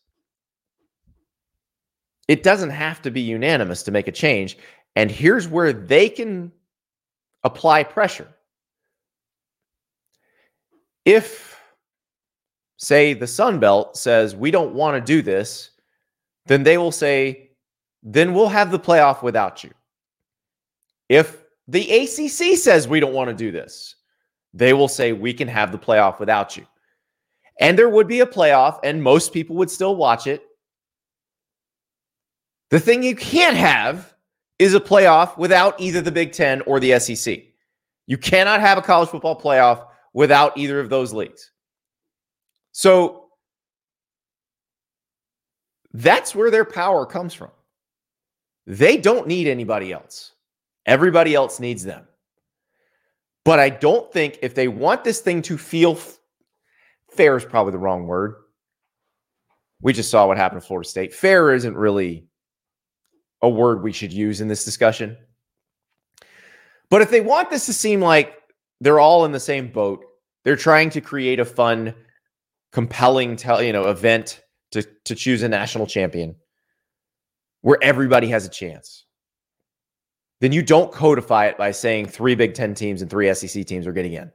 It 2.27 2.43
doesn't 2.43 2.70
have 2.70 3.01
to 3.01 3.12
be 3.12 3.22
unanimous 3.22 3.84
to 3.84 3.91
make 3.91 4.08
a 4.08 4.12
change. 4.12 4.58
And 4.96 5.12
here's 5.12 5.48
where 5.48 5.74
they 5.74 6.10
can 6.10 6.51
apply 7.43 7.84
pressure 7.84 8.27
if, 11.05 11.60
say, 12.77 13.13
the 13.13 13.27
Sun 13.27 13.60
Belt 13.60 13.98
says, 13.98 14.36
we 14.36 14.51
don't 14.51 14.74
want 14.74 14.96
to 14.96 15.13
do 15.13 15.22
this, 15.22 15.72
then 16.46 16.63
they 16.63 16.77
will 16.77 16.91
say, 16.91 17.51
then 18.03 18.34
we'll 18.34 18.50
have 18.50 18.72
the 18.72 18.79
playoff 18.79 19.22
without 19.22 19.63
you. 19.63 19.72
If 21.10 21.43
the 21.67 21.89
ACC 21.89 22.58
says 22.58 22.88
we 22.88 23.00
don't 23.00 23.13
want 23.13 23.29
to 23.29 23.36
do 23.36 23.51
this, 23.51 23.96
they 24.53 24.74
will 24.74 24.88
say 24.88 25.13
we 25.13 25.34
can 25.34 25.48
have 25.48 25.72
the 25.72 25.77
playoff 25.77 26.20
without 26.20 26.58
you. 26.58 26.65
And 27.60 27.77
there 27.77 27.89
would 27.89 28.08
be 28.08 28.22
a 28.22 28.25
playoff, 28.25 28.79
and 28.84 29.03
most 29.03 29.34
people 29.34 29.55
would 29.58 29.70
still 29.70 29.96
watch 29.96 30.25
it. 30.25 30.43
The 32.72 32.79
thing 32.79 33.03
you 33.03 33.15
can't 33.15 33.58
have 33.58 34.13
is 34.58 34.74
a 34.74 34.79
playoff 34.79 35.38
without 35.38 35.79
either 35.79 36.01
the 36.01 36.12
Big 36.12 36.31
Ten 36.31 36.62
or 36.62 36.79
the 36.79 36.98
SEC. 37.00 37.43
You 38.08 38.17
cannot 38.17 38.62
have 38.62 38.77
a 38.77 38.81
college 38.81 39.10
football 39.10 39.39
playoff 39.39 39.88
without 40.13 40.58
either 40.58 40.80
of 40.80 40.89
those 40.89 41.13
leagues. 41.13 41.51
So 42.72 43.25
that's 45.94 46.34
where 46.36 46.51
their 46.51 46.65
power 46.65 47.06
comes 47.06 47.34
from. 47.34 47.51
They 48.65 48.98
don't 48.98 49.27
need 49.27 49.48
anybody 49.48 49.91
else. 49.91 50.34
Everybody 50.86 51.36
else 51.36 51.60
needs 51.60 51.84
them. 51.84 52.08
But 53.44 53.60
I 53.60 53.70
don't 53.70 54.12
think 54.12 54.39
if 54.41 54.53
they 54.53 54.68
want 54.68 55.03
this 55.03 55.20
thing 55.20 55.41
to 55.44 55.58
feel 55.58 55.94
f- 55.94 56.20
fair 57.12 57.36
is 57.36 57.46
probably 57.46 57.72
the 57.72 57.80
wrong 57.80 58.06
word. 58.06 58.36
We 59.82 59.94
just 59.94 60.12
saw 60.12 60.27
what 60.27 60.38
happened 60.38 60.62
to 60.62 60.68
Florida 60.68 60.88
State. 60.88 61.13
Fair 61.13 61.53
isn't 61.53 61.75
really 61.75 62.27
a 63.41 63.50
word 63.50 63.82
we 63.82 63.91
should 63.91 64.13
use 64.13 64.41
in 64.41 64.48
this 64.48 64.63
discussion. 64.63 65.18
But 66.89 67.01
if 67.01 67.10
they 67.10 67.22
want 67.22 67.50
this 67.50 67.65
to 67.65 67.74
seem 67.74 68.00
like 68.00 68.40
they're 68.82 69.00
all 69.00 69.24
in 69.24 69.32
the 69.32 69.40
same 69.40 69.72
boat. 69.72 70.04
They're 70.44 70.58
trying 70.58 70.90
to 70.90 71.02
create 71.02 71.40
a 71.40 71.46
fun, 71.46 71.94
compelling, 72.74 73.38
tell 73.38 73.64
you 73.64 73.72
know, 73.72 73.88
event 73.88 74.42
to 74.72 74.84
to 75.06 75.16
choose 75.16 75.44
a 75.44 75.48
national 75.48 75.88
champion 75.88 76.36
where 77.62 77.78
everybody 77.82 78.28
has 78.28 78.46
a 78.46 78.50
chance. 78.50 79.06
Then 80.42 80.52
you 80.52 80.64
don't 80.64 80.92
codify 80.92 81.46
it 81.46 81.58
by 81.58 81.70
saying 81.72 82.08
three 82.08 82.34
Big 82.34 82.56
Ten 82.56 82.74
teams 82.74 83.04
and 83.04 83.10
three 83.10 83.32
SEC 83.34 83.66
teams 83.66 83.86
are 83.86 83.94
getting 83.94 84.14
in. 84.14 84.32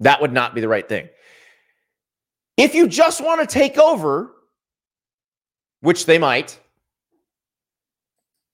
That 0.00 0.20
would 0.20 0.32
not 0.32 0.54
be 0.54 0.60
the 0.60 0.68
right 0.68 0.88
thing. 0.88 1.08
If 2.56 2.74
you 2.74 2.88
just 2.88 3.22
want 3.22 3.40
to 3.40 3.46
take 3.46 3.78
over, 3.78 4.32
which 5.80 6.06
they 6.06 6.18
might, 6.18 6.58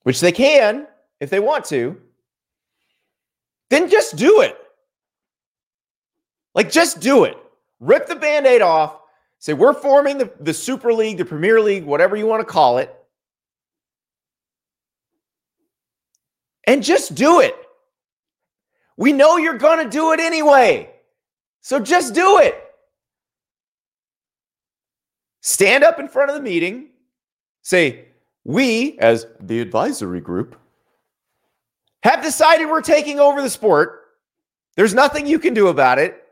which 0.03 0.21
they 0.21 0.31
can 0.31 0.87
if 1.19 1.31
they 1.31 1.39
want 1.39 1.65
to, 1.65 1.97
then 3.69 3.89
just 3.89 4.15
do 4.15 4.41
it. 4.41 4.55
Like, 6.57 6.71
just 6.71 6.99
do 6.99 7.23
it. 7.23 7.37
Rip 7.79 8.07
the 8.07 8.15
band 8.15 8.47
aid 8.47 8.63
off. 8.63 8.99
Say, 9.37 9.53
we're 9.53 9.75
forming 9.75 10.17
the, 10.17 10.31
the 10.39 10.55
Super 10.55 10.91
League, 10.91 11.19
the 11.19 11.25
Premier 11.25 11.61
League, 11.61 11.85
whatever 11.85 12.15
you 12.15 12.25
want 12.25 12.41
to 12.41 12.51
call 12.51 12.79
it. 12.79 12.93
And 16.65 16.83
just 16.83 17.13
do 17.13 17.41
it. 17.41 17.55
We 18.97 19.13
know 19.13 19.37
you're 19.37 19.59
going 19.59 19.85
to 19.85 19.89
do 19.89 20.13
it 20.13 20.19
anyway. 20.19 20.89
So 21.61 21.79
just 21.79 22.15
do 22.15 22.39
it. 22.39 22.59
Stand 25.41 25.83
up 25.83 25.99
in 25.99 26.07
front 26.07 26.31
of 26.31 26.35
the 26.35 26.41
meeting. 26.41 26.89
Say, 27.61 28.05
we, 28.43 28.97
as 28.97 29.27
the 29.39 29.61
advisory 29.61 30.21
group, 30.21 30.59
have 32.01 32.23
decided 32.23 32.65
we're 32.65 32.81
taking 32.81 33.19
over 33.19 33.43
the 33.43 33.49
sport. 33.49 34.05
There's 34.75 34.95
nothing 34.95 35.27
you 35.27 35.37
can 35.37 35.53
do 35.53 35.67
about 35.67 35.99
it. 35.99 36.23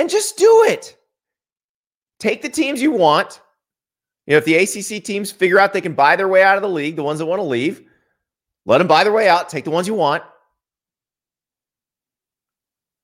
And 0.00 0.08
just 0.08 0.38
do 0.38 0.64
it. 0.66 0.96
Take 2.18 2.40
the 2.40 2.48
teams 2.48 2.80
you 2.80 2.90
want. 2.90 3.42
You 4.26 4.32
know, 4.32 4.38
if 4.38 4.46
the 4.46 4.54
ACC 4.54 5.04
teams 5.04 5.30
figure 5.30 5.58
out 5.58 5.74
they 5.74 5.82
can 5.82 5.92
buy 5.92 6.16
their 6.16 6.26
way 6.26 6.42
out 6.42 6.56
of 6.56 6.62
the 6.62 6.70
league, 6.70 6.96
the 6.96 7.02
ones 7.02 7.18
that 7.18 7.26
want 7.26 7.38
to 7.38 7.44
leave, 7.44 7.82
let 8.64 8.78
them 8.78 8.86
buy 8.86 9.04
their 9.04 9.12
way 9.12 9.28
out. 9.28 9.50
Take 9.50 9.64
the 9.64 9.70
ones 9.70 9.86
you 9.86 9.92
want. 9.92 10.22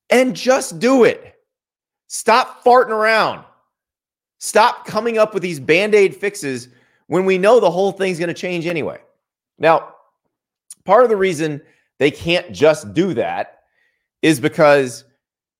And 0.09 0.35
just 0.35 0.79
do 0.79 1.03
it. 1.03 1.35
Stop 2.07 2.63
farting 2.63 2.89
around. 2.89 3.45
Stop 4.39 4.87
coming 4.87 5.19
up 5.19 5.35
with 5.35 5.43
these 5.43 5.59
band 5.59 5.93
aid 5.93 6.15
fixes 6.15 6.67
when 7.05 7.25
we 7.25 7.37
know 7.37 7.59
the 7.59 7.69
whole 7.69 7.91
thing's 7.91 8.17
going 8.17 8.27
to 8.27 8.33
change 8.33 8.65
anyway. 8.65 8.99
Now, 9.59 9.93
part 10.83 11.03
of 11.03 11.11
the 11.11 11.15
reason 11.15 11.61
they 11.99 12.09
can't 12.09 12.51
just 12.51 12.91
do 12.95 13.13
that 13.13 13.59
is 14.23 14.39
because 14.39 15.03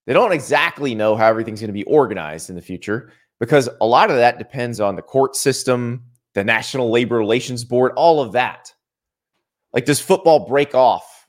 they 0.08 0.14
don't 0.14 0.32
exactly 0.32 0.96
know 0.96 1.16
how 1.18 1.28
everything's 1.28 1.60
going 1.60 1.68
to 1.68 1.74
be 1.74 1.84
organized 1.84 2.50
in 2.50 2.56
the 2.56 2.62
future 2.62 3.12
because 3.40 3.70
a 3.82 3.86
lot 3.86 4.10
of 4.10 4.16
that 4.16 4.40
depends 4.40 4.80
on 4.80 4.96
the 4.96 5.02
court 5.02 5.36
system, 5.36 6.02
the 6.34 6.46
National 6.46 6.90
Labor 6.90 7.18
Relations 7.18 7.66
Board, 7.66 7.92
all 7.98 8.22
of 8.22 8.32
that. 8.32 8.74
Like, 9.74 9.84
does 9.84 10.00
football 10.00 10.48
break 10.48 10.74
off 10.74 11.28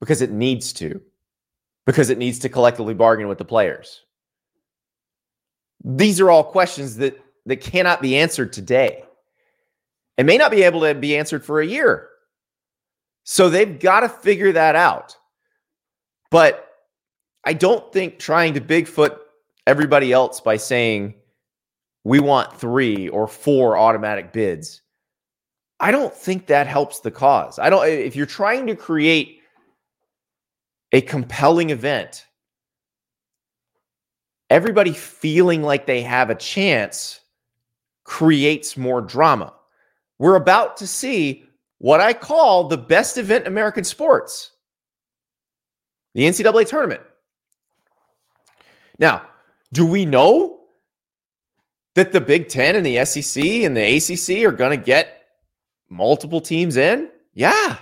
because 0.00 0.22
it 0.22 0.30
needs 0.32 0.72
to? 0.74 1.02
Because 1.84 2.08
it 2.08 2.16
needs 2.16 2.38
to 2.40 2.48
collectively 2.48 2.94
bargain 2.94 3.28
with 3.28 3.38
the 3.38 3.44
players? 3.44 4.02
These 5.84 6.18
are 6.18 6.30
all 6.30 6.44
questions 6.44 6.96
that, 6.96 7.22
that 7.44 7.60
cannot 7.60 8.00
be 8.00 8.16
answered 8.16 8.54
today 8.54 9.04
and 10.16 10.26
may 10.26 10.38
not 10.38 10.50
be 10.50 10.62
able 10.62 10.80
to 10.80 10.94
be 10.94 11.14
answered 11.14 11.44
for 11.44 11.60
a 11.60 11.66
year. 11.66 12.08
So 13.24 13.50
they've 13.50 13.78
got 13.78 14.00
to 14.00 14.08
figure 14.08 14.52
that 14.52 14.76
out. 14.76 15.14
But 16.30 16.65
I 17.46 17.52
don't 17.52 17.92
think 17.92 18.18
trying 18.18 18.54
to 18.54 18.60
Bigfoot 18.60 19.16
everybody 19.68 20.12
else 20.12 20.40
by 20.40 20.56
saying 20.56 21.14
we 22.02 22.18
want 22.18 22.58
three 22.58 23.08
or 23.08 23.28
four 23.28 23.78
automatic 23.78 24.32
bids. 24.32 24.82
I 25.78 25.92
don't 25.92 26.12
think 26.12 26.46
that 26.46 26.66
helps 26.66 27.00
the 27.00 27.12
cause. 27.12 27.58
I 27.60 27.70
don't 27.70 27.86
if 27.86 28.16
you're 28.16 28.26
trying 28.26 28.66
to 28.66 28.74
create 28.74 29.40
a 30.92 31.00
compelling 31.00 31.70
event, 31.70 32.26
everybody 34.50 34.92
feeling 34.92 35.62
like 35.62 35.86
they 35.86 36.02
have 36.02 36.30
a 36.30 36.34
chance 36.34 37.20
creates 38.04 38.76
more 38.76 39.00
drama. 39.00 39.52
We're 40.18 40.36
about 40.36 40.78
to 40.78 40.86
see 40.86 41.44
what 41.78 42.00
I 42.00 42.12
call 42.12 42.66
the 42.66 42.78
best 42.78 43.18
event 43.18 43.42
in 43.42 43.52
American 43.52 43.84
sports 43.84 44.50
the 46.14 46.22
NCAA 46.22 46.66
tournament. 46.66 47.02
Now, 48.98 49.22
do 49.72 49.86
we 49.86 50.04
know 50.04 50.60
that 51.94 52.12
the 52.12 52.20
Big 52.20 52.48
Ten 52.48 52.76
and 52.76 52.84
the 52.84 53.04
SEC 53.04 53.42
and 53.42 53.76
the 53.76 53.96
ACC 53.96 54.44
are 54.46 54.56
going 54.56 54.78
to 54.78 54.84
get 54.84 55.24
multiple 55.88 56.40
teams 56.40 56.76
in? 56.76 57.10
Yeah. 57.34 57.78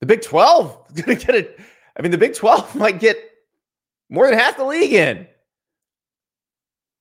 The 0.00 0.06
Big 0.06 0.22
12 0.22 0.84
is 0.94 1.02
going 1.02 1.18
to 1.18 1.26
get 1.26 1.34
it. 1.34 1.60
I 1.98 2.02
mean, 2.02 2.10
the 2.10 2.18
Big 2.18 2.34
12 2.34 2.74
might 2.76 3.00
get 3.00 3.18
more 4.08 4.28
than 4.28 4.38
half 4.38 4.56
the 4.56 4.64
league 4.64 4.92
in. 4.92 5.26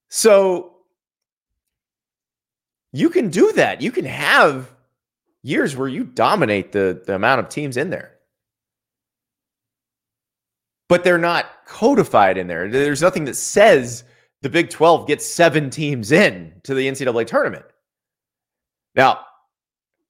So 0.09 0.77
you 2.91 3.09
can 3.09 3.29
do 3.29 3.51
that. 3.53 3.81
You 3.81 3.91
can 3.91 4.05
have 4.05 4.71
years 5.43 5.75
where 5.75 5.87
you 5.87 6.03
dominate 6.03 6.71
the, 6.71 7.01
the 7.05 7.15
amount 7.15 7.39
of 7.39 7.49
teams 7.49 7.77
in 7.77 7.89
there. 7.89 8.14
But 10.87 11.03
they're 11.03 11.17
not 11.17 11.45
codified 11.65 12.37
in 12.37 12.47
there. 12.47 12.69
There's 12.69 13.01
nothing 13.01 13.25
that 13.25 13.35
says 13.35 14.03
the 14.41 14.49
Big 14.49 14.69
12 14.69 15.07
gets 15.07 15.25
seven 15.25 15.69
teams 15.69 16.11
in 16.11 16.53
to 16.63 16.75
the 16.75 16.87
NCAA 16.87 17.25
tournament. 17.25 17.65
Now, 18.95 19.21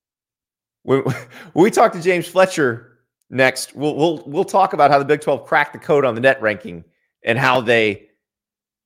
when, 0.84 1.04
we 1.54 1.72
talk 1.72 1.94
to 1.94 2.02
James 2.02 2.28
Fletcher 2.28 3.00
next, 3.30 3.76
we'll, 3.76 3.96
we'll, 3.96 4.24
we'll 4.26 4.44
talk 4.44 4.74
about 4.74 4.92
how 4.92 5.00
the 5.00 5.06
Big 5.06 5.22
12 5.22 5.46
cracked 5.46 5.74
the 5.74 5.80
code 5.80 6.06
on 6.06 6.16
the 6.16 6.22
net 6.22 6.42
ranking 6.42 6.84
and 7.24 7.40
how 7.40 7.62
they 7.62 8.10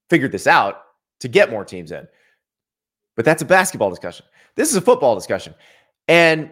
figured 0.10 0.32
this 0.32 0.48
out 0.48 0.84
to 1.20 1.28
get 1.28 1.50
more 1.50 1.66
teams 1.66 1.92
in. 1.92 2.08
But 3.16 3.26
that's 3.26 3.42
a 3.42 3.46
basketball 3.46 3.90
discussion. 3.90 4.26
This 4.56 4.70
is 4.70 4.76
a 4.76 4.82
football 4.82 5.16
discussion. 5.16 5.54
And 6.08 6.52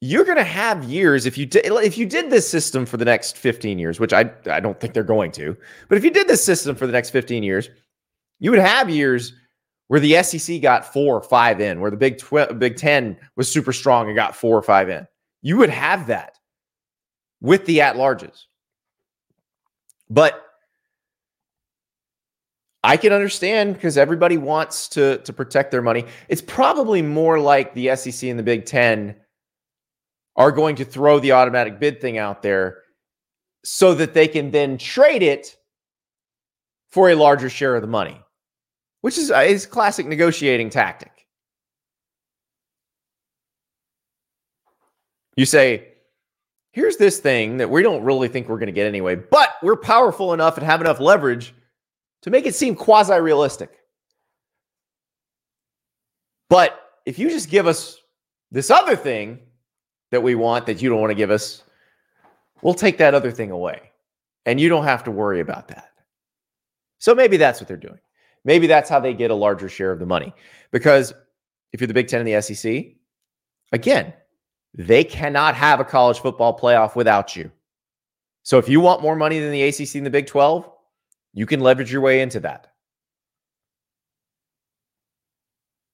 you're 0.00 0.24
going 0.24 0.38
to 0.38 0.44
have 0.44 0.84
years 0.84 1.26
if 1.26 1.36
you 1.36 1.44
did 1.44 1.66
if 1.66 1.98
you 1.98 2.06
did 2.06 2.30
this 2.30 2.48
system 2.48 2.86
for 2.86 2.96
the 2.96 3.04
next 3.04 3.36
15 3.36 3.78
years, 3.78 4.00
which 4.00 4.12
I 4.12 4.30
I 4.46 4.60
don't 4.60 4.80
think 4.80 4.94
they're 4.94 5.02
going 5.02 5.30
to. 5.32 5.56
But 5.88 5.98
if 5.98 6.04
you 6.04 6.10
did 6.10 6.26
this 6.26 6.44
system 6.44 6.74
for 6.74 6.86
the 6.86 6.92
next 6.92 7.10
15 7.10 7.42
years, 7.42 7.68
you 8.38 8.50
would 8.50 8.60
have 8.60 8.88
years 8.88 9.34
where 9.88 10.00
the 10.00 10.22
SEC 10.22 10.62
got 10.62 10.92
4 10.92 11.16
or 11.16 11.22
5 11.22 11.60
in, 11.60 11.80
where 11.80 11.90
the 11.90 11.96
Big 11.96 12.18
tw- 12.18 12.58
Big 12.58 12.76
10 12.76 13.16
was 13.36 13.52
super 13.52 13.72
strong 13.72 14.06
and 14.06 14.16
got 14.16 14.36
4 14.36 14.56
or 14.56 14.62
5 14.62 14.88
in. 14.88 15.06
You 15.42 15.56
would 15.56 15.70
have 15.70 16.06
that 16.06 16.38
with 17.40 17.66
the 17.66 17.80
at-larges. 17.80 18.44
But 20.08 20.46
I 22.84 22.96
can 22.96 23.12
understand 23.12 23.74
because 23.74 23.98
everybody 23.98 24.38
wants 24.38 24.88
to 24.90 25.18
to 25.18 25.32
protect 25.32 25.70
their 25.70 25.82
money. 25.82 26.06
It's 26.28 26.42
probably 26.42 27.02
more 27.02 27.38
like 27.38 27.74
the 27.74 27.94
SEC 27.96 28.30
and 28.30 28.38
the 28.38 28.42
Big 28.42 28.64
Ten 28.64 29.14
are 30.40 30.50
going 30.50 30.74
to 30.74 30.86
throw 30.86 31.20
the 31.20 31.32
automatic 31.32 31.78
bid 31.78 32.00
thing 32.00 32.16
out 32.16 32.42
there 32.42 32.78
so 33.62 33.92
that 33.92 34.14
they 34.14 34.26
can 34.26 34.50
then 34.50 34.78
trade 34.78 35.22
it 35.22 35.54
for 36.90 37.10
a 37.10 37.14
larger 37.14 37.50
share 37.50 37.76
of 37.76 37.82
the 37.82 37.86
money, 37.86 38.18
which 39.02 39.18
is 39.18 39.30
uh, 39.30 39.36
a 39.36 39.58
classic 39.58 40.06
negotiating 40.06 40.70
tactic. 40.70 41.12
You 45.36 45.44
say, 45.44 45.88
here's 46.72 46.96
this 46.96 47.18
thing 47.18 47.58
that 47.58 47.68
we 47.68 47.82
don't 47.82 48.02
really 48.02 48.28
think 48.28 48.48
we're 48.48 48.56
going 48.56 48.68
to 48.68 48.72
get 48.72 48.86
anyway, 48.86 49.16
but 49.16 49.50
we're 49.62 49.76
powerful 49.76 50.32
enough 50.32 50.56
and 50.56 50.64
have 50.64 50.80
enough 50.80 51.00
leverage 51.00 51.54
to 52.22 52.30
make 52.30 52.46
it 52.46 52.54
seem 52.54 52.74
quasi 52.74 53.20
realistic. 53.20 53.72
But 56.48 56.80
if 57.04 57.18
you 57.18 57.28
just 57.28 57.50
give 57.50 57.66
us 57.66 57.98
this 58.50 58.70
other 58.70 58.96
thing 58.96 59.40
that 60.10 60.22
we 60.22 60.34
want 60.34 60.66
that 60.66 60.82
you 60.82 60.88
don't 60.88 61.00
want 61.00 61.10
to 61.10 61.16
give 61.16 61.30
us, 61.30 61.62
we'll 62.62 62.74
take 62.74 62.98
that 62.98 63.14
other 63.14 63.30
thing 63.30 63.50
away. 63.50 63.90
And 64.46 64.60
you 64.60 64.68
don't 64.68 64.84
have 64.84 65.04
to 65.04 65.10
worry 65.10 65.40
about 65.40 65.68
that. 65.68 65.90
So 66.98 67.14
maybe 67.14 67.36
that's 67.36 67.60
what 67.60 67.68
they're 67.68 67.76
doing. 67.76 67.98
Maybe 68.44 68.66
that's 68.66 68.88
how 68.88 69.00
they 69.00 69.14
get 69.14 69.30
a 69.30 69.34
larger 69.34 69.68
share 69.68 69.92
of 69.92 69.98
the 69.98 70.06
money. 70.06 70.32
Because 70.70 71.12
if 71.72 71.80
you're 71.80 71.88
the 71.88 71.94
Big 71.94 72.08
Ten 72.08 72.20
and 72.20 72.28
the 72.28 72.40
SEC, 72.40 72.86
again, 73.72 74.12
they 74.74 75.04
cannot 75.04 75.54
have 75.54 75.80
a 75.80 75.84
college 75.84 76.20
football 76.20 76.58
playoff 76.58 76.96
without 76.96 77.36
you. 77.36 77.50
So 78.42 78.58
if 78.58 78.68
you 78.68 78.80
want 78.80 79.02
more 79.02 79.16
money 79.16 79.38
than 79.38 79.52
the 79.52 79.62
ACC 79.62 79.96
and 79.96 80.06
the 80.06 80.10
Big 80.10 80.26
12, 80.26 80.68
you 81.34 81.46
can 81.46 81.60
leverage 81.60 81.92
your 81.92 82.00
way 82.00 82.22
into 82.22 82.40
that. 82.40 82.68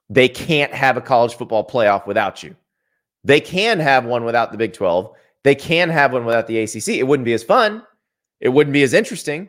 They 0.09 0.29
can't 0.29 0.73
have 0.73 0.97
a 0.97 1.01
college 1.01 1.35
football 1.35 1.67
playoff 1.67 2.07
without 2.07 2.43
you. 2.43 2.55
They 3.27 3.41
can 3.41 3.81
have 3.81 4.05
one 4.05 4.25
without 4.25 4.53
the 4.53 4.59
Big 4.59 4.73
12. 4.73 5.13
They 5.43 5.57
can 5.57 5.91
have 5.91 6.13
one 6.13 6.25
without 6.25 6.47
the 6.47 6.61
ACC. 6.61 6.91
It 6.91 7.09
wouldn't 7.09 7.25
be 7.25 7.33
as 7.33 7.43
fun. 7.43 7.83
It 8.41 8.51
wouldn't 8.51 8.73
be 8.73 8.85
as 8.85 8.95
interesting, 8.95 9.49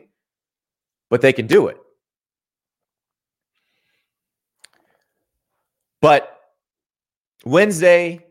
but 1.10 1.20
they 1.20 1.32
can 1.32 1.46
do 1.46 1.68
it. 1.68 1.76
But 6.00 6.40
Wednesday, 7.44 8.26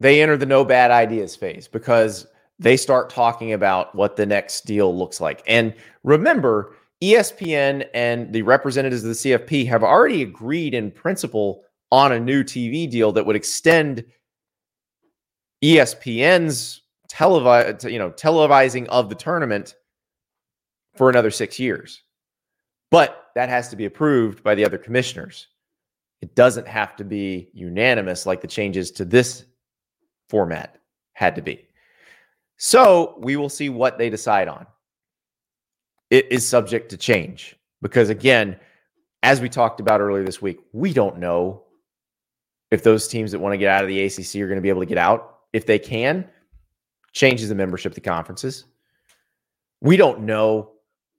they 0.00 0.22
enter 0.22 0.38
the 0.38 0.46
no 0.46 0.64
bad 0.64 0.90
ideas 0.90 1.36
phase 1.36 1.68
because 1.68 2.26
they 2.58 2.78
start 2.78 3.10
talking 3.10 3.52
about 3.52 3.94
what 3.94 4.16
the 4.16 4.24
next 4.24 4.64
deal 4.64 4.96
looks 4.96 5.20
like. 5.20 5.42
And 5.46 5.74
remember, 6.02 6.74
ESPN 7.02 7.86
and 7.92 8.32
the 8.32 8.42
representatives 8.42 9.04
of 9.04 9.10
the 9.10 9.14
CFP 9.14 9.68
have 9.68 9.82
already 9.82 10.22
agreed 10.22 10.72
in 10.72 10.90
principle 10.90 11.64
on 11.90 12.12
a 12.12 12.20
new 12.20 12.44
TV 12.44 12.90
deal 12.90 13.12
that 13.12 13.24
would 13.24 13.36
extend 13.36 14.04
ESPN's 15.62 16.82
televi- 17.10 17.90
you 17.90 17.98
know, 17.98 18.10
televising 18.10 18.86
of 18.88 19.08
the 19.08 19.14
tournament 19.14 19.74
for 20.94 21.08
another 21.08 21.30
6 21.30 21.58
years. 21.58 22.02
But 22.90 23.30
that 23.34 23.48
has 23.48 23.68
to 23.68 23.76
be 23.76 23.84
approved 23.84 24.42
by 24.42 24.54
the 24.54 24.64
other 24.64 24.78
commissioners. 24.78 25.48
It 26.20 26.34
doesn't 26.34 26.66
have 26.66 26.96
to 26.96 27.04
be 27.04 27.50
unanimous 27.52 28.26
like 28.26 28.40
the 28.40 28.48
changes 28.48 28.90
to 28.92 29.04
this 29.04 29.44
format 30.28 30.80
had 31.12 31.36
to 31.36 31.42
be. 31.42 31.66
So 32.56 33.16
we 33.18 33.36
will 33.36 33.48
see 33.48 33.68
what 33.68 33.98
they 33.98 34.10
decide 34.10 34.48
on. 34.48 34.66
It 36.10 36.26
is 36.30 36.46
subject 36.46 36.90
to 36.90 36.96
change 36.96 37.56
because, 37.82 38.10
again, 38.10 38.58
as 39.22 39.40
we 39.40 39.48
talked 39.48 39.80
about 39.80 40.00
earlier 40.00 40.24
this 40.24 40.42
week, 40.42 40.58
we 40.72 40.92
don't 40.92 41.18
know 41.18 41.64
if 42.70 42.82
those 42.82 43.08
teams 43.08 43.32
that 43.32 43.38
want 43.38 43.52
to 43.52 43.58
get 43.58 43.70
out 43.70 43.82
of 43.82 43.88
the 43.88 44.04
ACC 44.04 44.36
are 44.36 44.46
going 44.46 44.56
to 44.56 44.62
be 44.62 44.68
able 44.68 44.82
to 44.82 44.86
get 44.86 44.98
out. 44.98 45.38
If 45.52 45.66
they 45.66 45.78
can, 45.78 46.28
changes 47.12 47.48
the 47.48 47.54
membership 47.54 47.94
to 47.94 48.00
conferences. 48.00 48.64
We 49.80 49.96
don't 49.96 50.20
know 50.20 50.72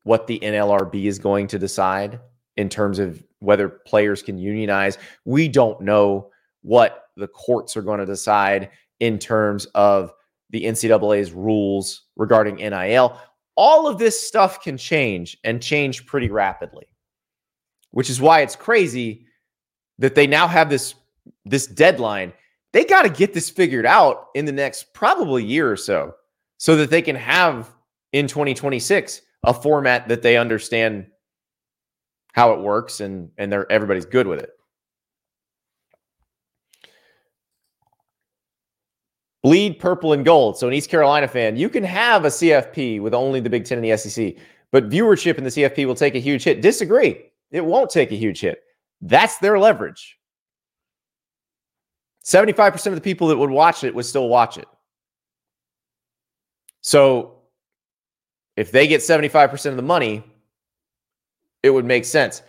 what 0.03 0.27
the 0.27 0.39
NLRB 0.39 1.05
is 1.05 1.19
going 1.19 1.47
to 1.47 1.59
decide 1.59 2.19
in 2.57 2.69
terms 2.69 2.99
of 2.99 3.23
whether 3.39 3.69
players 3.69 4.21
can 4.21 4.37
unionize. 4.37 4.97
We 5.25 5.47
don't 5.47 5.81
know 5.81 6.29
what 6.61 7.05
the 7.15 7.27
courts 7.27 7.75
are 7.77 7.81
going 7.81 7.99
to 7.99 8.05
decide 8.05 8.69
in 8.99 9.17
terms 9.17 9.65
of 9.75 10.13
the 10.49 10.63
NCAA's 10.63 11.31
rules 11.31 12.03
regarding 12.15 12.55
NIL. 12.55 13.17
All 13.55 13.87
of 13.87 13.97
this 13.97 14.21
stuff 14.21 14.61
can 14.61 14.77
change 14.77 15.37
and 15.43 15.61
change 15.61 16.05
pretty 16.05 16.29
rapidly, 16.29 16.85
which 17.91 18.09
is 18.09 18.21
why 18.21 18.41
it's 18.41 18.55
crazy 18.55 19.25
that 19.97 20.15
they 20.15 20.27
now 20.27 20.47
have 20.47 20.69
this 20.69 20.95
this 21.45 21.67
deadline. 21.67 22.33
They 22.73 22.85
got 22.85 23.03
to 23.03 23.09
get 23.09 23.33
this 23.33 23.49
figured 23.49 23.85
out 23.85 24.27
in 24.35 24.45
the 24.45 24.51
next 24.51 24.93
probably 24.93 25.43
year 25.43 25.71
or 25.71 25.77
so 25.77 26.13
so 26.57 26.75
that 26.75 26.89
they 26.89 27.01
can 27.01 27.15
have 27.15 27.73
in 28.13 28.27
2026 28.27 29.21
a 29.43 29.53
format 29.53 30.07
that 30.07 30.21
they 30.21 30.37
understand 30.37 31.07
how 32.33 32.53
it 32.53 32.59
works 32.59 32.99
and 32.99 33.29
and 33.37 33.51
they're 33.51 33.71
everybody's 33.71 34.05
good 34.05 34.27
with 34.27 34.39
it. 34.39 34.51
Bleed 39.41 39.79
purple 39.79 40.11
and 40.13 40.25
gold. 40.25 40.57
So, 40.57 40.67
an 40.67 40.73
East 40.73 40.89
Carolina 40.89 41.27
fan, 41.27 41.55
you 41.55 41.69
can 41.69 41.83
have 41.83 42.25
a 42.25 42.27
CFP 42.27 43.01
with 43.01 43.13
only 43.13 43.39
the 43.39 43.49
Big 43.49 43.63
Ten 43.63 43.77
and 43.77 43.85
the 43.85 43.95
SEC, 43.95 44.35
but 44.71 44.89
viewership 44.89 45.37
in 45.37 45.45
the 45.45 45.49
CFP 45.49 45.85
will 45.85 45.95
take 45.95 46.15
a 46.15 46.19
huge 46.19 46.43
hit. 46.43 46.61
Disagree. 46.61 47.25
It 47.51 47.63
won't 47.63 47.89
take 47.89 48.11
a 48.11 48.15
huge 48.15 48.41
hit. 48.41 48.61
That's 49.01 49.37
their 49.37 49.57
leverage. 49.57 50.18
75% 52.25 52.87
of 52.87 52.95
the 52.95 53.01
people 53.01 53.27
that 53.27 53.37
would 53.37 53.49
watch 53.49 53.83
it 53.83 53.95
would 53.95 54.05
still 54.05 54.27
watch 54.27 54.57
it. 54.57 54.67
So, 56.81 57.35
if 58.55 58.71
they 58.71 58.87
get 58.87 59.01
75% 59.01 59.67
of 59.67 59.75
the 59.75 59.81
money, 59.81 60.23
it 61.63 61.69
would 61.69 61.85
make 61.85 62.05
sense. 62.05 62.41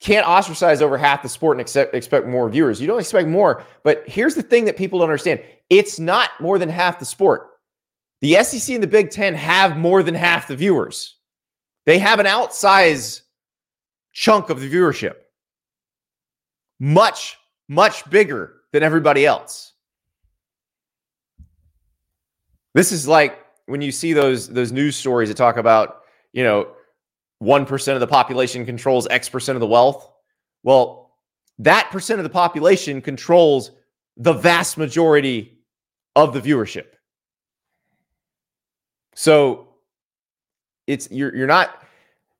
Can't 0.00 0.26
ostracize 0.26 0.82
over 0.82 0.96
half 0.96 1.22
the 1.22 1.28
sport 1.28 1.56
and 1.56 1.60
expect, 1.60 1.94
expect 1.94 2.26
more 2.26 2.48
viewers. 2.48 2.80
You 2.80 2.86
don't 2.86 3.00
expect 3.00 3.28
more. 3.28 3.64
But 3.82 4.02
here's 4.06 4.34
the 4.34 4.42
thing 4.42 4.64
that 4.64 4.76
people 4.76 4.98
don't 4.98 5.08
understand 5.08 5.42
it's 5.68 6.00
not 6.00 6.30
more 6.40 6.58
than 6.58 6.68
half 6.68 6.98
the 6.98 7.04
sport. 7.04 7.48
The 8.22 8.42
SEC 8.42 8.74
and 8.74 8.82
the 8.82 8.88
Big 8.88 9.10
Ten 9.10 9.34
have 9.34 9.76
more 9.76 10.02
than 10.02 10.14
half 10.14 10.48
the 10.48 10.56
viewers. 10.56 11.16
They 11.86 11.98
have 11.98 12.18
an 12.18 12.26
outsized 12.26 13.22
chunk 14.12 14.50
of 14.50 14.60
the 14.60 14.70
viewership, 14.70 15.14
much, 16.78 17.38
much 17.68 18.08
bigger 18.10 18.59
than 18.72 18.82
everybody 18.82 19.26
else. 19.26 19.72
This 22.74 22.92
is 22.92 23.08
like 23.08 23.38
when 23.66 23.82
you 23.82 23.92
see 23.92 24.12
those 24.12 24.48
those 24.48 24.72
news 24.72 24.96
stories 24.96 25.28
that 25.28 25.36
talk 25.36 25.56
about, 25.56 26.02
you 26.32 26.44
know, 26.44 26.68
1% 27.42 27.94
of 27.94 28.00
the 28.00 28.06
population 28.06 28.64
controls 28.64 29.06
X 29.08 29.28
percent 29.28 29.56
of 29.56 29.60
the 29.60 29.66
wealth. 29.66 30.10
Well, 30.62 31.12
that 31.58 31.90
percent 31.90 32.20
of 32.20 32.24
the 32.24 32.30
population 32.30 33.00
controls 33.00 33.72
the 34.16 34.32
vast 34.32 34.78
majority 34.78 35.58
of 36.16 36.32
the 36.32 36.40
viewership. 36.40 36.86
So 39.14 39.68
it's 40.86 41.10
you're 41.10 41.34
you're 41.34 41.46
not 41.46 41.84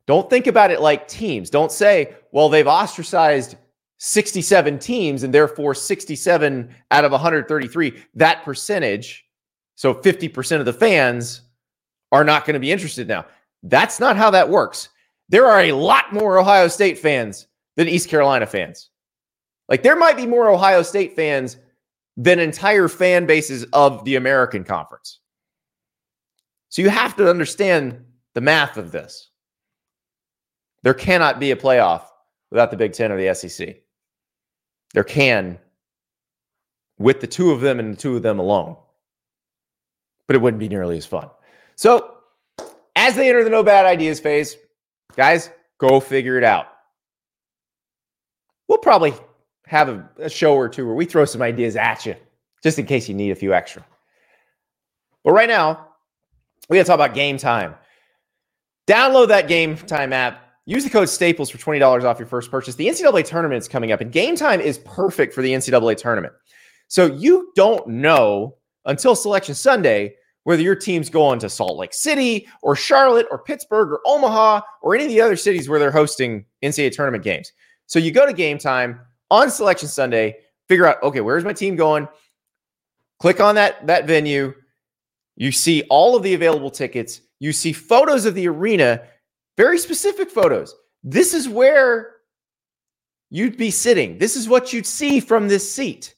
don't 0.07 0.29
think 0.29 0.47
about 0.47 0.71
it 0.71 0.81
like 0.81 1.07
teams. 1.09 1.51
Don't 1.51 1.71
say, 1.71 2.14
well, 2.33 2.49
they've 2.49 2.66
ostracized 2.66 3.57
67 4.02 4.78
teams 4.78 5.22
and 5.22 5.32
therefore 5.32 5.74
67 5.74 6.74
out 6.90 7.04
of 7.04 7.12
133, 7.12 8.02
that 8.14 8.42
percentage, 8.44 9.26
so 9.74 9.92
50% 9.92 10.58
of 10.58 10.64
the 10.64 10.72
fans 10.72 11.42
are 12.10 12.24
not 12.24 12.46
going 12.46 12.54
to 12.54 12.60
be 12.60 12.72
interested 12.72 13.06
now. 13.06 13.26
That's 13.62 14.00
not 14.00 14.16
how 14.16 14.30
that 14.30 14.48
works. 14.48 14.88
There 15.28 15.46
are 15.46 15.60
a 15.60 15.72
lot 15.72 16.14
more 16.14 16.38
Ohio 16.38 16.68
State 16.68 16.98
fans 16.98 17.46
than 17.76 17.88
East 17.88 18.08
Carolina 18.08 18.46
fans. 18.46 18.88
Like 19.68 19.82
there 19.82 19.96
might 19.96 20.16
be 20.16 20.26
more 20.26 20.48
Ohio 20.48 20.82
State 20.82 21.14
fans 21.14 21.58
than 22.16 22.38
entire 22.38 22.88
fan 22.88 23.26
bases 23.26 23.64
of 23.74 24.02
the 24.06 24.16
American 24.16 24.64
Conference. 24.64 25.20
So 26.70 26.80
you 26.80 26.88
have 26.88 27.16
to 27.16 27.28
understand 27.28 28.02
the 28.32 28.40
math 28.40 28.78
of 28.78 28.92
this. 28.92 29.28
There 30.84 30.94
cannot 30.94 31.38
be 31.38 31.50
a 31.50 31.56
playoff 31.56 32.04
without 32.50 32.70
the 32.70 32.78
Big 32.78 32.94
Ten 32.94 33.12
or 33.12 33.18
the 33.18 33.34
SEC. 33.34 33.76
There 34.94 35.05
can 35.05 35.59
with 36.98 37.20
the 37.20 37.26
two 37.26 37.50
of 37.50 37.61
them 37.61 37.79
and 37.79 37.94
the 37.94 37.96
two 37.96 38.16
of 38.16 38.22
them 38.22 38.38
alone, 38.38 38.76
but 40.26 40.37
it 40.37 40.42
wouldn't 40.42 40.59
be 40.59 40.68
nearly 40.68 40.98
as 40.98 41.07
fun. 41.07 41.31
So 41.76 42.16
as 42.96 43.16
they 43.16 43.29
enter 43.29 43.44
the 43.44 43.50
no 43.50 43.62
bad 43.62 43.87
ideas 43.87 44.20
phase, 44.20 44.57
guys, 45.16 45.50
go 45.79 46.00
figure 46.00 46.37
it 46.37 46.44
out. 46.44 46.66
We'll 48.68 48.79
probably 48.79 49.14
have 49.66 49.88
a, 49.88 50.09
a, 50.18 50.29
show 50.29 50.55
or 50.55 50.68
two 50.68 50.85
where 50.87 50.94
we 50.94 51.05
throw 51.05 51.24
some 51.24 51.42
ideas 51.42 51.76
at 51.76 52.05
you 52.05 52.16
just 52.62 52.79
in 52.79 52.87
case 52.87 53.09
you 53.09 53.14
need 53.14 53.31
a 53.31 53.37
few 53.37 53.55
extra. 53.55 53.85
But 55.24 55.33
right 55.33 55.48
now, 55.48 55.88
we 56.68 56.76
got 56.76 56.83
to 56.83 56.87
talk 56.88 56.94
about 56.94 57.14
Gametime. 57.14 57.76
Download 58.87 59.29
that 59.29 59.48
Gametime 59.48 60.12
app. 60.12 60.44
Use 60.66 60.85
the 60.85 60.90
code 60.90 61.09
Staples 61.09 61.51
for 61.51 61.59
$20 61.59 62.05
off 62.05 62.18
your 62.18 62.29
first 62.29 62.51
purchase. 62.51 62.75
The 62.75 62.87
NCAA 62.87 63.25
tournament 63.25 63.62
is 63.62 63.68
coming 63.68 63.92
up, 63.92 64.01
and 64.01 64.12
Gametime 64.12 64.61
is 64.61 64.79
perfect 64.79 65.35
for 65.35 65.42
the 65.42 65.53
NCAA 65.53 65.96
tournament. 65.96 66.33
So 66.88 67.07
you 67.07 67.53
don't 67.57 67.87
know 67.88 68.57
until 68.85 69.14
Selection 69.14 69.55
Sunday 69.55 70.14
whether 70.44 70.62
your 70.62 70.75
team's 70.75 71.11
going 71.11 71.38
to 71.38 71.49
Salt 71.49 71.77
Lake 71.77 71.92
City 71.92 72.49
or 72.62 72.75
Charlotte 72.75 73.27
or 73.31 73.38
Pittsburgh 73.38 73.90
or 73.90 74.01
Omaha 74.07 74.61
or 74.83 74.94
any 74.94 75.05
of 75.05 75.11
the 75.11 75.20
other 75.20 75.37
cities 75.37 75.68
where 75.68 75.79
they're 75.79 75.90
hosting 75.90 76.44
NCAA 76.62 76.92
tournament 76.92 77.25
games. 77.25 77.53
So 77.87 77.99
you 77.99 78.11
go 78.11 78.27
to 78.27 78.33
Gametime 78.33 79.01
on 79.31 79.51
Selection 79.51 79.88
Sunday, 79.88 80.37
figure 80.68 80.87
out, 80.87 81.03
okay, 81.03 81.20
where's 81.20 81.44
my 81.44 81.53
team 81.53 81.77
going? 81.77 82.09
Click 83.20 83.40
on 83.40 83.55
that, 83.57 83.87
that 83.87 84.07
venue. 84.07 84.55
You 85.37 85.53
see 85.53 85.83
all 85.90 86.16
of 86.16 86.23
the 86.23 86.35
available 86.35 86.70
tickets. 86.70 87.20
You 87.38 87.53
see 87.53 87.73
photos 87.73 88.25
of 88.25 88.35
the 88.35 88.49
arena, 88.49 89.03
very 89.56 89.78
specific 89.78 90.30
photos. 90.30 90.74
This 91.02 91.34
is 91.34 91.48
where 91.48 92.16
you'd 93.30 93.56
be 93.56 93.70
sitting. 93.70 94.18
This 94.18 94.36
is 94.36 94.48
what 94.48 94.72
you'd 94.72 94.86
see 94.86 95.20
from 95.20 95.48
this 95.48 95.70
seat. 95.70 96.14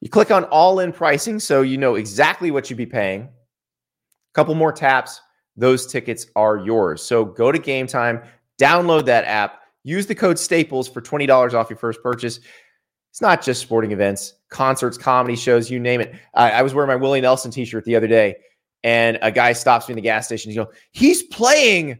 You 0.00 0.08
click 0.08 0.30
on 0.30 0.44
all 0.44 0.80
in 0.80 0.92
pricing 0.92 1.40
so 1.40 1.62
you 1.62 1.76
know 1.76 1.96
exactly 1.96 2.50
what 2.50 2.70
you'd 2.70 2.76
be 2.76 2.86
paying. 2.86 3.22
A 3.22 4.34
couple 4.34 4.54
more 4.54 4.72
taps, 4.72 5.20
those 5.56 5.86
tickets 5.86 6.26
are 6.36 6.58
yours. 6.58 7.02
So 7.02 7.24
go 7.24 7.50
to 7.50 7.58
Gametime, 7.58 8.24
download 8.60 9.06
that 9.06 9.24
app, 9.24 9.58
Use 9.88 10.06
the 10.06 10.14
code 10.14 10.38
Staples 10.38 10.86
for 10.86 11.00
$20 11.00 11.54
off 11.54 11.70
your 11.70 11.78
first 11.78 12.02
purchase. 12.02 12.40
It's 13.10 13.22
not 13.22 13.42
just 13.42 13.62
sporting 13.62 13.92
events, 13.92 14.34
concerts, 14.50 14.98
comedy 14.98 15.34
shows, 15.34 15.70
you 15.70 15.80
name 15.80 16.02
it. 16.02 16.14
I, 16.34 16.50
I 16.50 16.62
was 16.62 16.74
wearing 16.74 16.88
my 16.88 16.96
Willie 16.96 17.22
Nelson 17.22 17.50
t 17.50 17.64
shirt 17.64 17.86
the 17.86 17.96
other 17.96 18.06
day, 18.06 18.36
and 18.84 19.18
a 19.22 19.30
guy 19.30 19.52
stops 19.52 19.88
me 19.88 19.92
in 19.92 19.96
the 19.96 20.02
gas 20.02 20.26
station. 20.26 20.50
He's 20.50 20.56
going, 20.56 20.68
He's 20.92 21.22
playing 21.24 21.98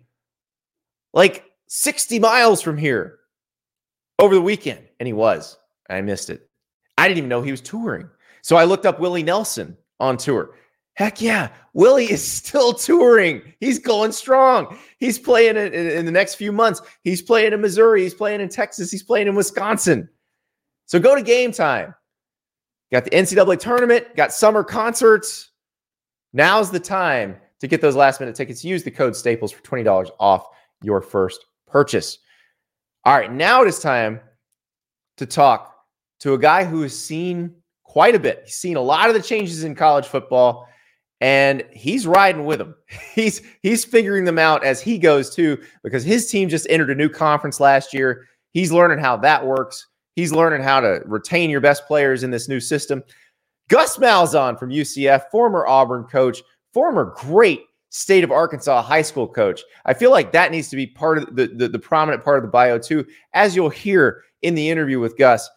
like 1.12 1.44
60 1.68 2.18
miles 2.18 2.62
from 2.62 2.76
here 2.76 3.18
over 4.18 4.34
the 4.34 4.42
weekend. 4.42 4.80
And 5.00 5.06
he 5.06 5.12
was. 5.12 5.58
I 5.88 6.00
missed 6.00 6.30
it. 6.30 6.48
I 6.96 7.06
didn't 7.06 7.18
even 7.18 7.28
know 7.28 7.42
he 7.42 7.50
was 7.50 7.60
touring. 7.60 8.08
So 8.42 8.56
I 8.56 8.64
looked 8.64 8.86
up 8.86 9.00
Willie 9.00 9.22
Nelson 9.22 9.76
on 10.00 10.16
tour. 10.16 10.54
Heck 10.94 11.20
yeah, 11.22 11.50
Willie 11.74 12.10
is 12.10 12.26
still 12.26 12.72
touring. 12.72 13.40
He's 13.60 13.78
going 13.78 14.10
strong. 14.10 14.76
He's 14.98 15.18
playing 15.18 15.56
in, 15.56 15.72
in, 15.72 15.86
in, 15.90 16.06
the 16.06 16.12
next 16.12 16.34
few 16.34 16.50
months. 16.50 16.82
He's 17.04 17.22
playing 17.22 17.52
in 17.52 17.60
Missouri. 17.60 18.02
He's 18.02 18.14
playing 18.14 18.40
in 18.40 18.48
Texas. 18.48 18.90
He's 18.90 19.04
playing 19.04 19.28
in 19.28 19.36
Wisconsin. 19.36 20.08
So 20.86 20.98
go 20.98 21.14
to 21.14 21.22
Gametime. 21.22 21.94
Got 22.90 23.04
the 23.04 23.10
NCAA 23.10 23.60
tournament, 23.60 24.16
got 24.16 24.32
summer 24.32 24.64
concerts. 24.64 25.47
Now's 26.32 26.70
the 26.70 26.80
time 26.80 27.36
to 27.60 27.66
get 27.66 27.80
those 27.80 27.96
last 27.96 28.20
minute 28.20 28.36
tickets. 28.36 28.64
Use 28.64 28.82
the 28.82 28.90
code 28.90 29.16
Staples 29.16 29.52
for 29.52 29.62
$20 29.62 30.10
off 30.20 30.46
your 30.82 31.00
first 31.00 31.44
purchase. 31.66 32.18
All 33.04 33.16
right, 33.16 33.32
now 33.32 33.62
it 33.62 33.68
is 33.68 33.80
time 33.80 34.20
to 35.16 35.26
talk 35.26 35.74
to 36.20 36.34
a 36.34 36.38
guy 36.38 36.64
who 36.64 36.82
has 36.82 36.96
seen 36.96 37.54
quite 37.84 38.14
a 38.14 38.20
bit. 38.20 38.42
He's 38.44 38.54
seen 38.54 38.76
a 38.76 38.82
lot 38.82 39.08
of 39.08 39.14
the 39.14 39.22
changes 39.22 39.64
in 39.64 39.74
college 39.74 40.06
football 40.06 40.68
and 41.20 41.64
he's 41.72 42.06
riding 42.06 42.44
with 42.44 42.58
them. 42.58 42.74
He's 43.14 43.42
he's 43.62 43.84
figuring 43.84 44.24
them 44.24 44.38
out 44.38 44.64
as 44.64 44.80
he 44.80 44.98
goes 44.98 45.34
too, 45.34 45.60
because 45.82 46.04
his 46.04 46.30
team 46.30 46.48
just 46.48 46.66
entered 46.70 46.90
a 46.90 46.94
new 46.94 47.08
conference 47.08 47.58
last 47.58 47.92
year. 47.92 48.26
He's 48.52 48.70
learning 48.70 48.98
how 48.98 49.16
that 49.16 49.44
works. 49.44 49.84
He's 50.14 50.32
learning 50.32 50.62
how 50.62 50.80
to 50.80 51.02
retain 51.04 51.50
your 51.50 51.60
best 51.60 51.86
players 51.86 52.22
in 52.22 52.30
this 52.30 52.48
new 52.48 52.60
system. 52.60 53.02
Gus 53.68 53.98
Malzahn 53.98 54.58
from 54.58 54.70
UCF, 54.70 55.30
former 55.30 55.66
Auburn 55.66 56.04
coach, 56.04 56.42
former 56.72 57.14
great 57.16 57.64
state 57.90 58.24
of 58.24 58.30
Arkansas 58.30 58.82
high 58.82 59.02
school 59.02 59.28
coach. 59.28 59.62
I 59.84 59.94
feel 59.94 60.10
like 60.10 60.32
that 60.32 60.50
needs 60.50 60.68
to 60.68 60.76
be 60.76 60.86
part 60.86 61.18
of 61.18 61.36
the, 61.36 61.46
the, 61.48 61.68
the 61.68 61.78
prominent 61.78 62.24
part 62.24 62.38
of 62.38 62.42
the 62.42 62.50
bio 62.50 62.78
too. 62.78 63.06
As 63.34 63.54
you'll 63.54 63.70
hear 63.70 64.22
in 64.42 64.54
the 64.54 64.68
interview 64.68 65.00
with 65.00 65.16
Gus, 65.16 65.48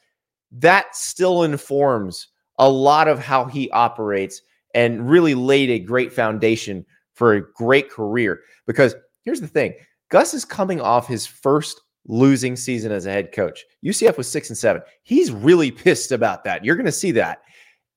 that 0.51 0.95
still 0.95 1.43
informs 1.43 2.27
a 2.57 2.69
lot 2.69 3.07
of 3.07 3.19
how 3.19 3.45
he 3.45 3.69
operates 3.71 4.41
and 4.73 5.09
really 5.09 5.35
laid 5.35 5.69
a 5.69 5.79
great 5.79 6.13
foundation 6.13 6.85
for 7.13 7.33
a 7.33 7.51
great 7.53 7.89
career. 7.89 8.41
Because 8.67 8.95
here's 9.23 9.41
the 9.41 9.47
thing 9.47 9.73
Gus 10.09 10.33
is 10.33 10.45
coming 10.45 10.81
off 10.81 11.07
his 11.07 11.25
first 11.25 11.81
losing 12.07 12.55
season 12.55 12.91
as 12.91 13.05
a 13.05 13.11
head 13.11 13.31
coach. 13.31 13.63
UCF 13.85 14.17
was 14.17 14.27
six 14.27 14.49
and 14.49 14.57
seven. 14.57 14.81
He's 15.03 15.31
really 15.31 15.71
pissed 15.71 16.11
about 16.11 16.43
that. 16.43 16.65
You're 16.65 16.75
going 16.75 16.85
to 16.85 16.91
see 16.91 17.11
that. 17.11 17.41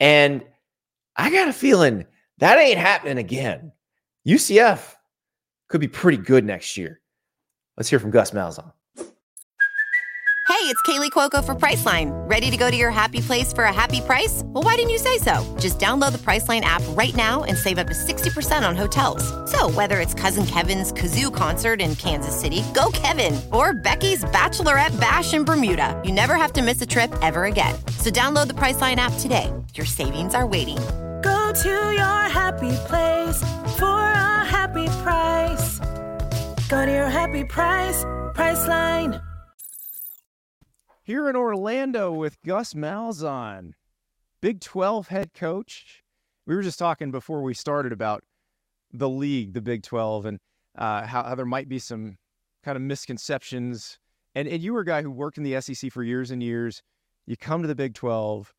And 0.00 0.44
I 1.16 1.30
got 1.30 1.48
a 1.48 1.52
feeling 1.52 2.06
that 2.38 2.58
ain't 2.58 2.78
happening 2.78 3.18
again. 3.18 3.72
UCF 4.26 4.94
could 5.68 5.80
be 5.80 5.88
pretty 5.88 6.18
good 6.18 6.44
next 6.44 6.76
year. 6.76 7.00
Let's 7.76 7.88
hear 7.88 7.98
from 7.98 8.10
Gus 8.10 8.30
Malzahn. 8.30 8.72
Hey, 10.46 10.70
it's 10.70 10.80
Kaley 10.82 11.10
Cuoco 11.10 11.44
for 11.44 11.54
Priceline. 11.54 12.10
Ready 12.28 12.50
to 12.50 12.56
go 12.56 12.70
to 12.70 12.76
your 12.76 12.90
happy 12.90 13.20
place 13.20 13.52
for 13.52 13.64
a 13.64 13.72
happy 13.72 14.00
price? 14.00 14.42
Well, 14.44 14.62
why 14.62 14.76
didn't 14.76 14.90
you 14.90 14.98
say 14.98 15.18
so? 15.18 15.42
Just 15.58 15.78
download 15.78 16.12
the 16.12 16.18
Priceline 16.18 16.60
app 16.60 16.82
right 16.90 17.14
now 17.16 17.44
and 17.44 17.56
save 17.56 17.78
up 17.78 17.86
to 17.88 17.92
60% 17.92 18.66
on 18.66 18.76
hotels. 18.76 19.24
So, 19.50 19.68
whether 19.70 20.00
it's 20.00 20.14
Cousin 20.14 20.46
Kevin's 20.46 20.92
Kazoo 20.92 21.34
concert 21.34 21.80
in 21.80 21.96
Kansas 21.96 22.38
City, 22.38 22.62
go 22.74 22.90
Kevin, 22.92 23.40
or 23.52 23.74
Becky's 23.74 24.24
Bachelorette 24.24 24.98
Bash 25.00 25.34
in 25.34 25.44
Bermuda, 25.44 26.00
you 26.04 26.12
never 26.12 26.34
have 26.36 26.52
to 26.54 26.62
miss 26.62 26.80
a 26.80 26.86
trip 26.86 27.12
ever 27.20 27.44
again. 27.44 27.74
So, 27.98 28.10
download 28.10 28.46
the 28.46 28.54
Priceline 28.54 28.96
app 28.96 29.12
today. 29.20 29.50
Your 29.76 29.86
savings 29.86 30.36
are 30.36 30.46
waiting. 30.46 30.78
Go 31.20 31.52
to 31.52 31.68
your 31.68 32.22
happy 32.30 32.70
place 32.86 33.40
for 33.76 33.98
a 33.98 34.44
happy 34.44 34.86
price. 35.02 35.80
Go 36.68 36.86
to 36.86 36.92
your 36.92 37.08
happy 37.08 37.42
price, 37.42 38.04
Priceline. 38.34 39.20
Here 41.02 41.28
in 41.28 41.34
Orlando 41.34 42.12
with 42.12 42.40
Gus 42.42 42.74
Malzahn, 42.74 43.72
Big 44.40 44.60
12 44.60 45.08
head 45.08 45.34
coach. 45.34 46.04
We 46.46 46.54
were 46.54 46.62
just 46.62 46.78
talking 46.78 47.10
before 47.10 47.42
we 47.42 47.52
started 47.52 47.92
about 47.92 48.22
the 48.92 49.08
league, 49.08 49.54
the 49.54 49.60
Big 49.60 49.82
12, 49.82 50.26
and 50.26 50.38
uh, 50.78 51.04
how, 51.04 51.24
how 51.24 51.34
there 51.34 51.44
might 51.44 51.68
be 51.68 51.80
some 51.80 52.16
kind 52.62 52.76
of 52.76 52.82
misconceptions. 52.82 53.98
And, 54.36 54.46
and 54.46 54.62
you 54.62 54.72
were 54.72 54.82
a 54.82 54.86
guy 54.86 55.02
who 55.02 55.10
worked 55.10 55.36
in 55.36 55.42
the 55.42 55.60
SEC 55.60 55.90
for 55.90 56.04
years 56.04 56.30
and 56.30 56.40
years. 56.40 56.80
You 57.26 57.36
come 57.36 57.62
to 57.62 57.68
the 57.68 57.74
Big 57.74 57.94
12. 57.94 58.54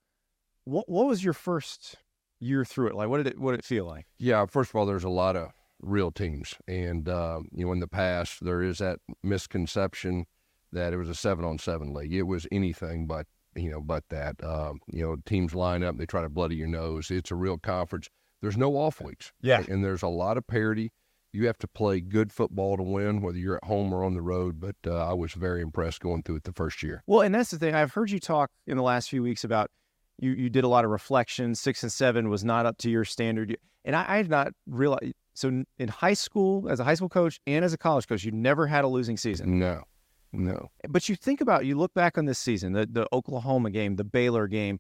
What, 0.65 0.89
what 0.89 1.07
was 1.07 1.23
your 1.23 1.33
first 1.33 1.95
year 2.39 2.65
through 2.65 2.87
it 2.87 2.95
like? 2.95 3.07
What 3.09 3.17
did 3.17 3.27
it, 3.27 3.39
what 3.39 3.51
did 3.51 3.61
it 3.61 3.65
feel 3.65 3.85
like? 3.85 4.07
Yeah, 4.17 4.45
first 4.45 4.71
of 4.71 4.75
all, 4.75 4.85
there's 4.85 5.03
a 5.03 5.09
lot 5.09 5.35
of 5.35 5.51
real 5.81 6.11
teams. 6.11 6.55
And, 6.67 7.07
uh, 7.07 7.39
you 7.51 7.65
know, 7.65 7.71
in 7.71 7.79
the 7.79 7.87
past, 7.87 8.43
there 8.43 8.61
is 8.61 8.79
that 8.79 8.99
misconception 9.23 10.25
that 10.71 10.93
it 10.93 10.97
was 10.97 11.09
a 11.09 11.15
seven 11.15 11.45
on 11.45 11.57
seven 11.57 11.93
league. 11.93 12.13
It 12.13 12.23
was 12.23 12.47
anything 12.51 13.07
but 13.07 13.27
you 13.55 13.71
know 13.71 13.81
but 13.81 14.03
that. 14.09 14.35
Um, 14.43 14.79
you 14.87 15.01
know, 15.01 15.15
teams 15.25 15.55
line 15.55 15.83
up, 15.83 15.97
they 15.97 16.05
try 16.05 16.21
to 16.21 16.29
bloody 16.29 16.55
your 16.55 16.67
nose. 16.67 17.09
It's 17.09 17.31
a 17.31 17.35
real 17.35 17.57
conference. 17.57 18.09
There's 18.41 18.57
no 18.57 18.75
off 18.75 19.01
weeks. 19.01 19.31
Yeah, 19.41 19.63
and 19.67 19.83
there's 19.83 20.03
a 20.03 20.07
lot 20.07 20.37
of 20.37 20.45
parity. 20.45 20.91
You 21.33 21.47
have 21.47 21.57
to 21.59 21.67
play 21.67 21.99
good 21.99 22.31
football 22.31 22.77
to 22.77 22.83
win, 22.83 23.21
whether 23.21 23.37
you're 23.37 23.57
at 23.57 23.65
home 23.65 23.93
or 23.93 24.05
on 24.05 24.13
the 24.13 24.21
road. 24.21 24.59
But 24.59 24.75
uh, 24.85 25.09
I 25.09 25.13
was 25.13 25.33
very 25.33 25.61
impressed 25.61 26.01
going 26.01 26.23
through 26.23 26.37
it 26.37 26.43
the 26.43 26.53
first 26.53 26.83
year. 26.83 27.03
Well, 27.07 27.21
and 27.21 27.33
that's 27.33 27.51
the 27.51 27.57
thing. 27.57 27.75
I've 27.75 27.93
heard 27.93 28.11
you 28.11 28.19
talk 28.19 28.51
in 28.67 28.77
the 28.77 28.83
last 28.83 29.09
few 29.09 29.23
weeks 29.23 29.43
about 29.43 29.71
you. 30.19 30.31
You 30.31 30.49
did 30.49 30.63
a 30.63 30.67
lot 30.67 30.85
of 30.85 30.91
reflection. 30.91 31.55
Six 31.55 31.83
and 31.83 31.91
seven 31.91 32.29
was 32.29 32.43
not 32.43 32.65
up 32.65 32.77
to 32.79 32.89
your 32.89 33.05
standard, 33.05 33.57
and 33.83 33.95
I, 33.95 34.05
I 34.07 34.17
had 34.17 34.29
not 34.29 34.53
realized. 34.67 35.13
So 35.33 35.63
in 35.77 35.87
high 35.89 36.13
school, 36.13 36.69
as 36.69 36.79
a 36.79 36.83
high 36.85 36.93
school 36.93 37.09
coach 37.09 37.41
and 37.45 37.65
as 37.65 37.73
a 37.73 37.77
college 37.77 38.07
coach, 38.07 38.23
you 38.23 38.31
never 38.31 38.67
had 38.67 38.85
a 38.85 38.87
losing 38.87 39.17
season. 39.17 39.59
No. 39.59 39.83
No. 40.31 40.69
But 40.87 41.07
you 41.09 41.15
think 41.15 41.41
about, 41.41 41.65
you 41.65 41.77
look 41.77 41.93
back 41.93 42.17
on 42.17 42.25
this 42.25 42.39
season, 42.39 42.73
the, 42.73 42.85
the 42.85 43.07
Oklahoma 43.13 43.69
game, 43.69 43.95
the 43.95 44.03
Baylor 44.03 44.47
game, 44.47 44.79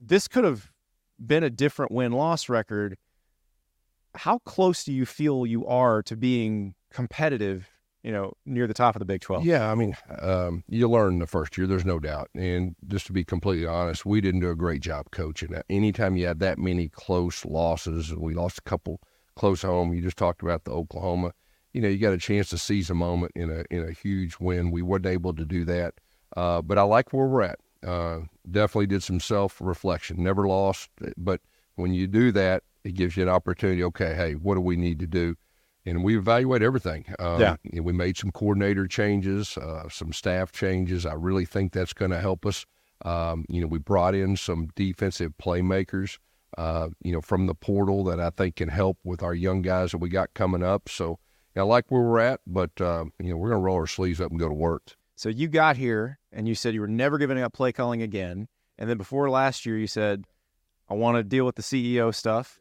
this 0.00 0.28
could 0.28 0.44
have 0.44 0.70
been 1.24 1.44
a 1.44 1.50
different 1.50 1.92
win 1.92 2.12
loss 2.12 2.48
record. 2.48 2.96
How 4.14 4.38
close 4.40 4.84
do 4.84 4.92
you 4.92 5.06
feel 5.06 5.46
you 5.46 5.66
are 5.66 6.02
to 6.04 6.16
being 6.16 6.74
competitive, 6.90 7.68
you 8.02 8.12
know, 8.12 8.32
near 8.44 8.66
the 8.66 8.74
top 8.74 8.94
of 8.94 9.00
the 9.00 9.06
Big 9.06 9.20
12? 9.20 9.44
Yeah, 9.44 9.70
I 9.70 9.74
mean, 9.74 9.96
um, 10.20 10.64
you 10.68 10.88
learn 10.88 11.18
the 11.18 11.26
first 11.26 11.56
year, 11.56 11.66
there's 11.66 11.84
no 11.84 11.98
doubt. 11.98 12.30
And 12.34 12.74
just 12.88 13.06
to 13.06 13.12
be 13.12 13.24
completely 13.24 13.66
honest, 13.66 14.04
we 14.04 14.20
didn't 14.20 14.40
do 14.40 14.50
a 14.50 14.56
great 14.56 14.82
job 14.82 15.10
coaching. 15.10 15.54
Anytime 15.70 16.16
you 16.16 16.26
had 16.26 16.40
that 16.40 16.58
many 16.58 16.88
close 16.88 17.44
losses, 17.44 18.14
we 18.14 18.34
lost 18.34 18.58
a 18.58 18.62
couple 18.62 19.00
close 19.36 19.62
home. 19.62 19.94
You 19.94 20.02
just 20.02 20.16
talked 20.16 20.42
about 20.42 20.64
the 20.64 20.72
Oklahoma 20.72 21.32
you 21.72 21.80
know, 21.80 21.88
you 21.88 21.98
got 21.98 22.12
a 22.12 22.18
chance 22.18 22.50
to 22.50 22.58
seize 22.58 22.90
a 22.90 22.94
moment 22.94 23.32
in 23.34 23.50
a 23.50 23.64
in 23.70 23.86
a 23.86 23.92
huge 23.92 24.36
win. 24.38 24.70
We 24.70 24.82
weren't 24.82 25.06
able 25.06 25.34
to 25.34 25.44
do 25.44 25.64
that, 25.64 25.94
uh, 26.36 26.62
but 26.62 26.78
I 26.78 26.82
like 26.82 27.12
where 27.12 27.26
we're 27.26 27.42
at. 27.42 27.58
Uh, 27.86 28.20
definitely 28.50 28.86
did 28.86 29.02
some 29.02 29.20
self 29.20 29.60
reflection. 29.60 30.22
Never 30.22 30.46
lost, 30.46 30.90
but 31.16 31.40
when 31.76 31.94
you 31.94 32.06
do 32.06 32.30
that, 32.32 32.62
it 32.84 32.94
gives 32.94 33.16
you 33.16 33.22
an 33.22 33.28
opportunity. 33.28 33.82
Okay, 33.84 34.14
hey, 34.14 34.34
what 34.34 34.54
do 34.54 34.60
we 34.60 34.76
need 34.76 34.98
to 35.00 35.06
do? 35.06 35.36
And 35.84 36.04
we 36.04 36.16
evaluate 36.16 36.62
everything. 36.62 37.06
Um, 37.18 37.40
yeah. 37.40 37.56
We 37.72 37.92
made 37.92 38.16
some 38.16 38.30
coordinator 38.30 38.86
changes, 38.86 39.58
uh, 39.58 39.88
some 39.88 40.12
staff 40.12 40.52
changes. 40.52 41.04
I 41.04 41.14
really 41.14 41.44
think 41.44 41.72
that's 41.72 41.92
going 41.92 42.12
to 42.12 42.20
help 42.20 42.46
us. 42.46 42.64
Um, 43.04 43.44
you 43.48 43.60
know, 43.60 43.66
we 43.66 43.78
brought 43.78 44.14
in 44.14 44.36
some 44.36 44.68
defensive 44.76 45.32
playmakers, 45.42 46.18
uh, 46.56 46.90
you 47.02 47.12
know, 47.12 47.20
from 47.20 47.46
the 47.46 47.54
portal 47.54 48.04
that 48.04 48.20
I 48.20 48.30
think 48.30 48.56
can 48.56 48.68
help 48.68 48.98
with 49.02 49.24
our 49.24 49.34
young 49.34 49.60
guys 49.60 49.90
that 49.90 49.98
we 49.98 50.08
got 50.08 50.34
coming 50.34 50.62
up. 50.62 50.88
So 50.88 51.18
I 51.60 51.62
like 51.62 51.90
where 51.90 52.02
we're 52.02 52.20
at, 52.20 52.40
but 52.46 52.70
uh, 52.80 53.04
you 53.18 53.30
know 53.30 53.36
we're 53.36 53.50
going 53.50 53.60
to 53.60 53.64
roll 53.64 53.76
our 53.76 53.86
sleeves 53.86 54.20
up 54.20 54.30
and 54.30 54.40
go 54.40 54.48
to 54.48 54.54
work. 54.54 54.96
So 55.16 55.28
you 55.28 55.48
got 55.48 55.76
here 55.76 56.18
and 56.32 56.48
you 56.48 56.54
said 56.54 56.74
you 56.74 56.80
were 56.80 56.88
never 56.88 57.18
giving 57.18 57.38
up 57.38 57.52
play 57.52 57.72
calling 57.72 58.02
again, 58.02 58.48
and 58.78 58.88
then 58.88 58.96
before 58.96 59.28
last 59.28 59.66
year 59.66 59.76
you 59.76 59.86
said, 59.86 60.24
"I 60.88 60.94
want 60.94 61.16
to 61.16 61.22
deal 61.22 61.44
with 61.44 61.56
the 61.56 61.62
CEO 61.62 62.14
stuff." 62.14 62.58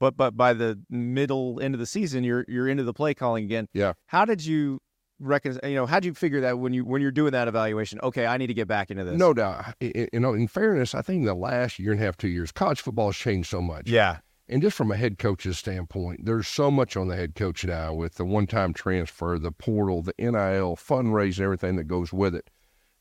But 0.00 0.16
but 0.16 0.36
by 0.36 0.52
the 0.52 0.80
middle 0.90 1.60
end 1.60 1.74
of 1.74 1.80
the 1.80 1.86
season, 1.86 2.24
you're 2.24 2.44
you're 2.48 2.68
into 2.68 2.82
the 2.84 2.92
play 2.92 3.14
calling 3.14 3.44
again. 3.44 3.68
Yeah. 3.72 3.94
How 4.06 4.24
did 4.24 4.44
you 4.44 4.80
reckon? 5.20 5.58
You 5.62 5.74
know, 5.74 5.86
how 5.86 6.00
did 6.00 6.06
you 6.06 6.14
figure 6.14 6.40
that 6.40 6.58
when 6.58 6.72
you 6.72 6.84
when 6.84 7.00
you're 7.00 7.12
doing 7.12 7.32
that 7.32 7.48
evaluation? 7.48 8.00
Okay, 8.02 8.26
I 8.26 8.36
need 8.36 8.48
to 8.48 8.54
get 8.54 8.68
back 8.68 8.90
into 8.90 9.04
this. 9.04 9.18
No 9.18 9.32
doubt. 9.32 9.74
You 9.80 10.08
know, 10.14 10.34
in 10.34 10.48
fairness, 10.48 10.94
I 10.94 11.02
think 11.02 11.24
the 11.24 11.34
last 11.34 11.78
year 11.78 11.92
and 11.92 12.00
a 12.00 12.04
half, 12.04 12.16
two 12.16 12.28
years, 12.28 12.52
college 12.52 12.80
football 12.80 13.08
has 13.08 13.16
changed 13.16 13.48
so 13.48 13.60
much. 13.60 13.88
Yeah. 13.88 14.18
And 14.46 14.60
just 14.60 14.76
from 14.76 14.92
a 14.92 14.96
head 14.96 15.18
coach's 15.18 15.58
standpoint, 15.58 16.26
there's 16.26 16.46
so 16.46 16.70
much 16.70 16.98
on 16.98 17.08
the 17.08 17.16
head 17.16 17.34
coach 17.34 17.64
now 17.64 17.94
with 17.94 18.16
the 18.16 18.26
one 18.26 18.46
time 18.46 18.74
transfer, 18.74 19.38
the 19.38 19.52
portal, 19.52 20.02
the 20.02 20.14
NIL, 20.18 20.76
fundraising, 20.76 21.40
everything 21.40 21.76
that 21.76 21.84
goes 21.84 22.12
with 22.12 22.34
it. 22.34 22.50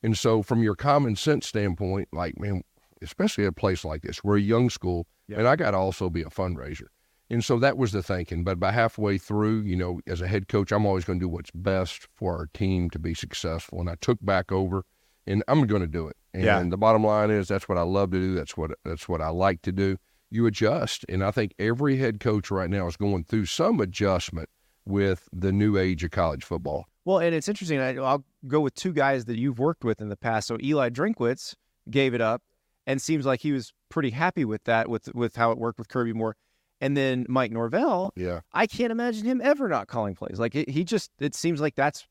And 0.01 0.17
so, 0.17 0.41
from 0.41 0.63
your 0.63 0.75
common 0.75 1.15
sense 1.15 1.47
standpoint, 1.47 2.09
like, 2.13 2.39
man, 2.39 2.63
especially 3.01 3.43
at 3.45 3.49
a 3.49 3.53
place 3.53 3.83
like 3.83 4.03
this, 4.03 4.23
we're 4.23 4.37
a 4.37 4.41
young 4.41 4.69
school, 4.69 5.05
yep. 5.27 5.39
and 5.39 5.47
I 5.47 5.55
got 5.55 5.71
to 5.71 5.77
also 5.77 6.09
be 6.09 6.21
a 6.21 6.25
fundraiser. 6.25 6.87
And 7.29 7.43
so 7.43 7.57
that 7.59 7.77
was 7.77 7.91
the 7.91 8.03
thinking. 8.03 8.43
But 8.43 8.59
by 8.59 8.71
halfway 8.71 9.17
through, 9.17 9.61
you 9.61 9.75
know, 9.75 10.01
as 10.05 10.21
a 10.21 10.27
head 10.27 10.47
coach, 10.47 10.71
I'm 10.71 10.85
always 10.85 11.05
going 11.05 11.19
to 11.19 11.25
do 11.25 11.29
what's 11.29 11.51
best 11.51 12.07
for 12.15 12.37
our 12.37 12.47
team 12.53 12.89
to 12.91 12.99
be 12.99 13.13
successful. 13.13 13.79
And 13.79 13.89
I 13.89 13.95
took 14.01 14.19
back 14.21 14.51
over, 14.51 14.83
and 15.25 15.43
I'm 15.47 15.65
going 15.65 15.81
to 15.81 15.87
do 15.87 16.07
it. 16.07 16.17
And 16.33 16.43
yeah. 16.43 16.63
the 16.63 16.77
bottom 16.77 17.03
line 17.03 17.31
is 17.31 17.47
that's 17.47 17.67
what 17.67 17.77
I 17.77 17.83
love 17.83 18.11
to 18.11 18.19
do. 18.19 18.35
That's 18.35 18.57
what 18.57 18.71
that's 18.83 19.07
what 19.07 19.21
I 19.21 19.29
like 19.29 19.61
to 19.63 19.71
do 19.71 19.97
you 20.33 20.47
adjust. 20.47 21.05
And 21.07 21.23
I 21.23 21.31
think 21.31 21.53
every 21.59 21.97
head 21.97 22.19
coach 22.19 22.49
right 22.49 22.69
now 22.69 22.87
is 22.87 22.97
going 22.97 23.23
through 23.23 23.45
some 23.45 23.79
adjustment 23.79 24.49
with 24.85 25.29
the 25.31 25.51
new 25.51 25.77
age 25.77 26.03
of 26.03 26.11
college 26.11 26.43
football. 26.43 26.85
Well, 27.05 27.19
and 27.19 27.35
it's 27.35 27.47
interesting. 27.47 27.79
I, 27.79 27.93
will 27.93 28.25
go 28.47 28.59
with 28.59 28.73
two 28.73 28.93
guys 28.93 29.25
that 29.25 29.37
you've 29.37 29.59
worked 29.59 29.83
with 29.83 30.01
in 30.01 30.09
the 30.09 30.17
past. 30.17 30.47
So 30.47 30.57
Eli 30.61 30.89
Drinkwitz 30.89 31.55
gave 31.89 32.13
it 32.13 32.21
up, 32.21 32.41
and 32.87 33.01
seems 33.01 33.25
like 33.25 33.41
he 33.41 33.51
was 33.51 33.73
pretty 33.93 34.09
happy 34.09 34.43
with 34.43 34.63
that, 34.63 34.89
with 34.89 35.13
with 35.13 35.35
how 35.35 35.51
it 35.51 35.57
worked 35.59 35.77
with 35.77 35.87
Kirby 35.87 36.13
Moore. 36.13 36.35
And 36.81 36.97
then 36.97 37.25
Mike 37.29 37.51
Norvell, 37.51 38.11
yeah, 38.15 38.41
I 38.51 38.65
can't 38.65 38.91
imagine 38.91 39.23
him 39.25 39.39
ever 39.41 39.69
not 39.69 39.87
calling 39.87 40.15
plays. 40.15 40.39
Like 40.39 40.55
it, 40.55 40.67
he 40.67 40.83
just, 40.83 41.11
it 41.19 41.35
seems 41.35 41.61
like 41.61 41.75
that's 41.75 42.05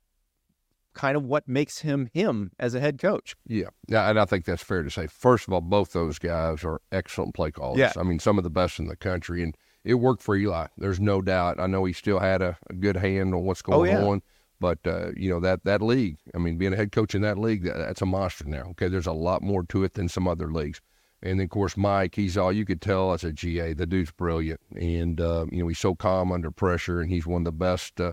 kind 0.95 1.17
of 1.17 1.25
what 1.25 1.47
makes 1.49 1.81
him 1.81 2.09
him 2.15 2.53
as 2.59 2.75
a 2.75 2.81
head 2.81 2.99
coach. 2.99 3.35
Yeah. 3.47 3.69
Yeah, 3.89 4.09
and 4.09 4.19
I 4.19 4.25
think 4.25 4.45
that's 4.45 4.63
fair 4.63 4.83
to 4.83 4.91
say. 4.91 5.09
First 5.09 5.49
of 5.49 5.53
all, 5.53 5.61
both 5.61 5.93
those 5.93 6.19
guys 6.19 6.65
are 6.65 6.81
excellent 6.91 7.35
play 7.35 7.51
callers. 7.51 7.79
Yeah. 7.79 7.93
I 7.97 8.03
mean, 8.03 8.19
some 8.19 8.39
of 8.39 8.45
the 8.45 8.51
best 8.51 8.79
in 8.79 8.87
the 8.87 8.97
country. 8.97 9.43
And 9.43 9.57
it 9.85 9.95
worked 9.95 10.23
for 10.23 10.37
Eli. 10.37 10.69
There's 10.79 11.01
no 11.01 11.21
doubt. 11.21 11.59
I 11.61 11.67
know 11.67 11.85
he 11.85 11.93
still 11.93 12.21
had 12.21 12.41
a, 12.41 12.57
a 12.71 12.75
good 12.75 12.97
hand 12.97 13.35
on 13.35 13.43
what's 13.43 13.63
going 13.63 13.91
oh, 13.91 14.01
yeah. 14.01 14.07
on. 14.07 14.23
But 14.61 14.79
uh, 14.87 15.11
you 15.17 15.29
know 15.29 15.41
that 15.41 15.65
that 15.65 15.83
league. 15.83 16.19
I 16.37 16.39
mean, 16.39 16.57
being 16.57 16.73
a 16.73 16.77
head 16.77 16.93
coach 16.93 17.17
in 17.17 17.23
that 17.23 17.37
league, 17.37 17.65
that, 17.65 17.77
that's 17.79 18.01
a 18.01 18.07
monster 18.07 18.45
now. 18.45 18.69
Okay, 18.71 18.87
there's 18.87 19.09
a 19.09 19.13
lot 19.13 19.43
more 19.43 19.65
to 19.65 19.83
it 19.83 19.95
than 19.95 20.09
some 20.09 20.29
other 20.29 20.53
leagues. 20.53 20.81
And 21.23 21.39
then, 21.39 21.45
of 21.45 21.51
course, 21.51 21.77
Mike, 21.77 22.17
he's 22.17 22.37
all 22.37 22.53
you 22.53 22.65
could 22.65 22.81
tell 22.81 23.13
as 23.13 23.23
a 23.23 23.33
GA. 23.33 23.75
The 23.75 23.87
dude's 23.87 24.11
brilliant, 24.11 24.61
and 24.75 25.21
uh, 25.21 25.47
you 25.51 25.63
know 25.63 25.69
he's 25.69 25.79
so 25.79 25.95
calm 25.95 26.33
under 26.33 26.51
pressure, 26.51 27.01
and 27.01 27.11
he's 27.11 27.27
one 27.27 27.43
of 27.43 27.45
the 27.45 27.53
best 27.53 28.01
uh, 28.01 28.13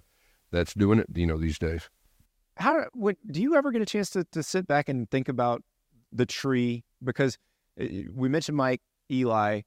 that's 0.52 0.74
doing 0.74 1.00
it. 1.00 1.08
You 1.15 1.26
know 1.26 1.38
these 1.38 1.58
days 1.58 1.89
how 2.60 2.86
what, 2.93 3.15
do 3.32 3.41
you 3.41 3.56
ever 3.56 3.72
get 3.72 3.82
a 3.82 3.86
chance 3.86 4.10
to, 4.12 4.26
to 4.26 4.43
sit 4.43 4.67
back 4.67 4.89
and 4.89 5.10
think 5.10 5.30
about 5.30 5.63
the 6.12 6.26
tree 6.26 6.84
because 7.04 7.38
eh, 7.80 8.04
we 8.13 8.30
mentioned 8.30 8.58
Mike 8.58 8.82
Eli 9.10 9.62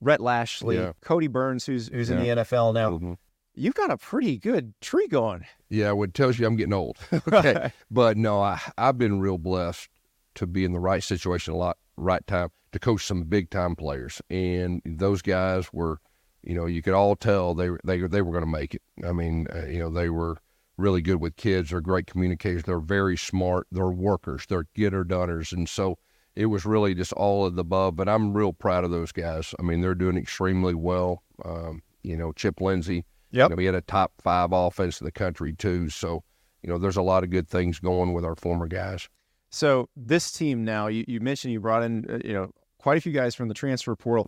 Rhett 0.00 0.20
Lashlee, 0.20 0.76
Yeah. 0.76 0.92
Kodi 1.02 1.30
Burns, 1.30 1.64
who's 1.64 1.88
who's 1.88 2.10
in 2.10 2.18
the 2.20 2.28
NFL 2.28 2.74
now. 2.74 2.90
Mhm. 2.98 3.16
You've 3.54 3.74
got 3.74 3.90
a 3.90 3.96
pretty 3.96 4.36
good 4.36 4.74
tree 4.82 5.08
going. 5.08 5.46
Yeah, 5.70 5.94
it 6.02 6.12
tells 6.12 6.38
you 6.38 6.46
I'm 6.46 6.56
getting 6.56 6.74
old. 6.74 6.98
okay. 7.32 7.72
But 7.90 8.18
no, 8.18 8.42
I, 8.42 8.60
I've 8.76 8.98
been 8.98 9.18
real 9.18 9.38
blessed 9.38 9.88
to 10.34 10.46
be 10.46 10.66
in 10.66 10.72
the 10.72 10.78
right 10.78 11.02
situation 11.02 11.54
a 11.54 11.56
lot, 11.56 11.78
right 11.96 12.26
time 12.26 12.48
to 12.72 12.78
coach 12.78 13.04
some 13.06 13.22
big 13.24 13.50
time 13.50 13.76
players. 13.76 14.20
And 14.30 14.82
those 14.84 15.22
guys 15.22 15.72
were, 15.72 15.98
you 16.42 16.54
know, 16.54 16.66
you 16.66 16.82
could 16.82 16.94
all 16.94 17.16
tell 17.16 17.54
they, 17.54 17.70
were- 17.70 17.80
they, 17.84 18.00
they 18.00 18.22
were 18.22 18.32
going 18.32 18.44
to 18.44 18.50
make 18.50 18.74
it. 18.74 18.82
I 19.04 19.12
mean, 19.12 19.46
uh, 19.54 19.66
you 19.66 19.78
know, 19.78 19.90
they 19.90 20.10
were 20.10 20.36
really 20.76 21.00
good 21.02 21.20
with 21.20 21.36
kids. 21.36 21.70
They're 21.70 21.80
great 21.80 22.06
communicators. 22.06 22.64
They're 22.64 22.78
very 22.80 23.16
smart. 23.16 23.66
They're 23.72 23.86
workers. 23.88 24.44
They're 24.48 24.66
getter 24.74 25.04
doners. 25.04 25.52
And 25.52 25.68
so 25.68 25.98
it 26.34 26.46
was 26.46 26.66
really 26.66 26.94
just 26.94 27.12
all 27.14 27.46
of 27.46 27.54
the 27.56 27.62
above. 27.62 27.96
But 27.96 28.08
I'm 28.08 28.34
real 28.36 28.52
proud 28.52 28.84
of 28.84 28.90
those 28.90 29.10
guys. 29.12 29.54
I 29.58 29.62
mean, 29.62 29.80
they're 29.80 29.94
doing 29.94 30.18
extremely 30.18 30.74
well. 30.74 31.22
Um, 31.44 31.82
you 32.02 32.16
know, 32.16 32.32
Chip 32.32 32.60
Lindsey, 32.60 33.04
Yep. 33.32 33.50
you 33.50 33.56
know, 33.56 33.60
he 33.60 33.66
had 33.66 33.74
a 33.74 33.80
top 33.80 34.12
five 34.20 34.50
offense 34.52 35.00
in 35.00 35.04
the 35.06 35.12
country 35.12 35.52
too. 35.54 35.88
So, 35.88 36.22
you 36.62 36.68
know, 36.70 36.78
there's 36.78 36.96
a 36.96 37.02
lot 37.02 37.24
of 37.24 37.30
good 37.30 37.48
things 37.48 37.78
going 37.80 38.12
with 38.12 38.24
our 38.24 38.36
former 38.36 38.66
guys. 38.68 39.08
So 39.56 39.88
this 39.96 40.32
team 40.32 40.66
now, 40.66 40.88
you, 40.88 41.06
you 41.08 41.18
mentioned 41.18 41.50
you 41.50 41.60
brought 41.60 41.82
in, 41.82 42.04
uh, 42.10 42.18
you 42.22 42.34
know, 42.34 42.50
quite 42.78 42.98
a 42.98 43.00
few 43.00 43.12
guys 43.12 43.34
from 43.34 43.48
the 43.48 43.54
transfer 43.54 43.96
portal. 43.96 44.26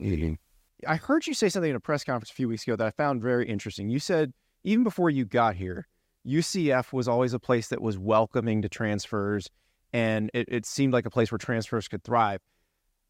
I 0.86 0.96
heard 0.96 1.26
you 1.26 1.34
say 1.34 1.50
something 1.50 1.68
in 1.68 1.76
a 1.76 1.80
press 1.80 2.02
conference 2.02 2.30
a 2.30 2.34
few 2.34 2.48
weeks 2.48 2.62
ago 2.66 2.76
that 2.76 2.86
I 2.86 2.90
found 2.92 3.20
very 3.20 3.46
interesting. 3.46 3.90
You 3.90 3.98
said 3.98 4.32
even 4.64 4.84
before 4.84 5.10
you 5.10 5.26
got 5.26 5.56
here, 5.56 5.86
UCF 6.26 6.94
was 6.94 7.08
always 7.08 7.34
a 7.34 7.38
place 7.38 7.68
that 7.68 7.82
was 7.82 7.98
welcoming 7.98 8.62
to 8.62 8.70
transfers, 8.70 9.50
and 9.92 10.30
it, 10.32 10.48
it 10.48 10.64
seemed 10.64 10.94
like 10.94 11.04
a 11.04 11.10
place 11.10 11.30
where 11.30 11.38
transfers 11.38 11.88
could 11.88 12.04
thrive. 12.04 12.40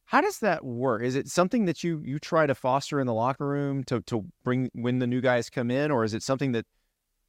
How 0.06 0.20
does 0.20 0.40
that 0.40 0.64
work? 0.64 1.04
Is 1.04 1.14
it 1.14 1.28
something 1.28 1.66
that 1.66 1.84
you 1.84 2.02
you 2.04 2.18
try 2.18 2.46
to 2.46 2.54
foster 2.56 2.98
in 2.98 3.06
the 3.06 3.14
locker 3.14 3.46
room 3.46 3.84
to 3.84 4.00
to 4.02 4.24
bring 4.42 4.70
when 4.72 4.98
the 4.98 5.06
new 5.06 5.20
guys 5.20 5.50
come 5.50 5.70
in, 5.70 5.92
or 5.92 6.02
is 6.02 6.14
it 6.14 6.24
something 6.24 6.50
that 6.50 6.66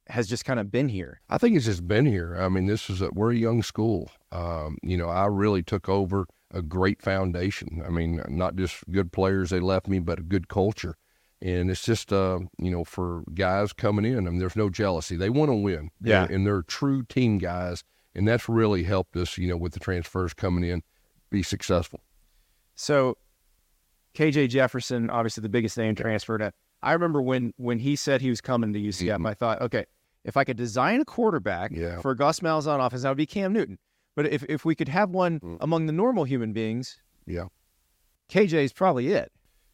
has 0.08 0.28
just 0.28 0.44
kind 0.44 0.60
of 0.60 0.70
been 0.70 0.88
here? 0.88 1.20
I 1.28 1.38
think 1.38 1.56
it's 1.56 1.66
just 1.66 1.86
been 1.86 2.06
here. 2.06 2.36
I 2.38 2.48
mean, 2.48 2.66
this 2.66 2.90
is 2.90 3.00
a, 3.00 3.10
we're 3.12 3.32
a 3.32 3.36
young 3.36 3.62
school. 3.62 4.10
Um, 4.32 4.78
you 4.82 4.96
know, 4.96 5.08
I 5.08 5.26
really 5.26 5.62
took 5.62 5.88
over 5.88 6.26
a 6.52 6.62
great 6.62 7.00
foundation. 7.00 7.82
I 7.86 7.90
mean, 7.90 8.22
not 8.28 8.56
just 8.56 8.88
good 8.90 9.12
players 9.12 9.50
they 9.50 9.60
left 9.60 9.88
me, 9.88 9.98
but 9.98 10.18
a 10.18 10.22
good 10.22 10.48
culture. 10.48 10.96
And 11.42 11.70
it's 11.70 11.84
just, 11.84 12.12
uh, 12.12 12.40
you 12.58 12.70
know, 12.70 12.84
for 12.84 13.22
guys 13.34 13.72
coming 13.72 14.04
in, 14.04 14.26
I 14.26 14.30
mean, 14.30 14.38
there's 14.38 14.56
no 14.56 14.68
jealousy. 14.68 15.16
They 15.16 15.30
want 15.30 15.50
to 15.50 15.54
win. 15.54 15.90
Yeah. 16.02 16.24
And, 16.24 16.30
and 16.32 16.46
they're 16.46 16.62
true 16.62 17.02
team 17.04 17.38
guys. 17.38 17.82
And 18.14 18.26
that's 18.26 18.48
really 18.48 18.82
helped 18.82 19.16
us, 19.16 19.38
you 19.38 19.48
know, 19.48 19.56
with 19.56 19.72
the 19.72 19.80
transfers 19.80 20.34
coming 20.34 20.68
in, 20.68 20.82
be 21.30 21.42
successful. 21.42 22.00
So, 22.74 23.16
KJ 24.14 24.48
Jefferson, 24.48 25.08
obviously 25.08 25.42
the 25.42 25.48
biggest 25.48 25.78
name 25.78 25.94
transfer 25.94 26.40
At, 26.42 26.54
I 26.82 26.92
remember 26.92 27.20
when 27.22 27.52
when 27.56 27.78
he 27.78 27.96
said 27.96 28.20
he 28.20 28.30
was 28.30 28.40
coming 28.40 28.72
to 28.72 28.78
UCF, 28.78 29.18
Mhm. 29.18 29.26
I 29.28 29.34
thought, 29.34 29.60
okay, 29.62 29.84
if 30.24 30.36
I 30.36 30.44
could 30.44 30.56
design 30.56 31.00
a 31.00 31.04
quarterback 31.04 31.72
Yeah. 31.72 32.00
for 32.00 32.14
Gus 32.14 32.40
Malzahn 32.40 32.84
offense, 32.84 33.02
that 33.02 33.08
would 33.10 33.16
be 33.18 33.26
Cam 33.26 33.52
Newton. 33.52 33.78
But 34.16 34.26
if 34.26 34.44
if 34.48 34.64
we 34.64 34.74
could 34.74 34.88
have 34.88 35.10
one 35.10 35.40
Mm. 35.40 35.58
among 35.60 35.86
the 35.86 35.92
normal 35.92 36.24
human 36.24 36.52
beings, 36.52 36.98
Yeah. 37.26 37.46
KJ 38.28 38.64
is 38.64 38.72
probably 38.72 39.08
it. 39.08 39.32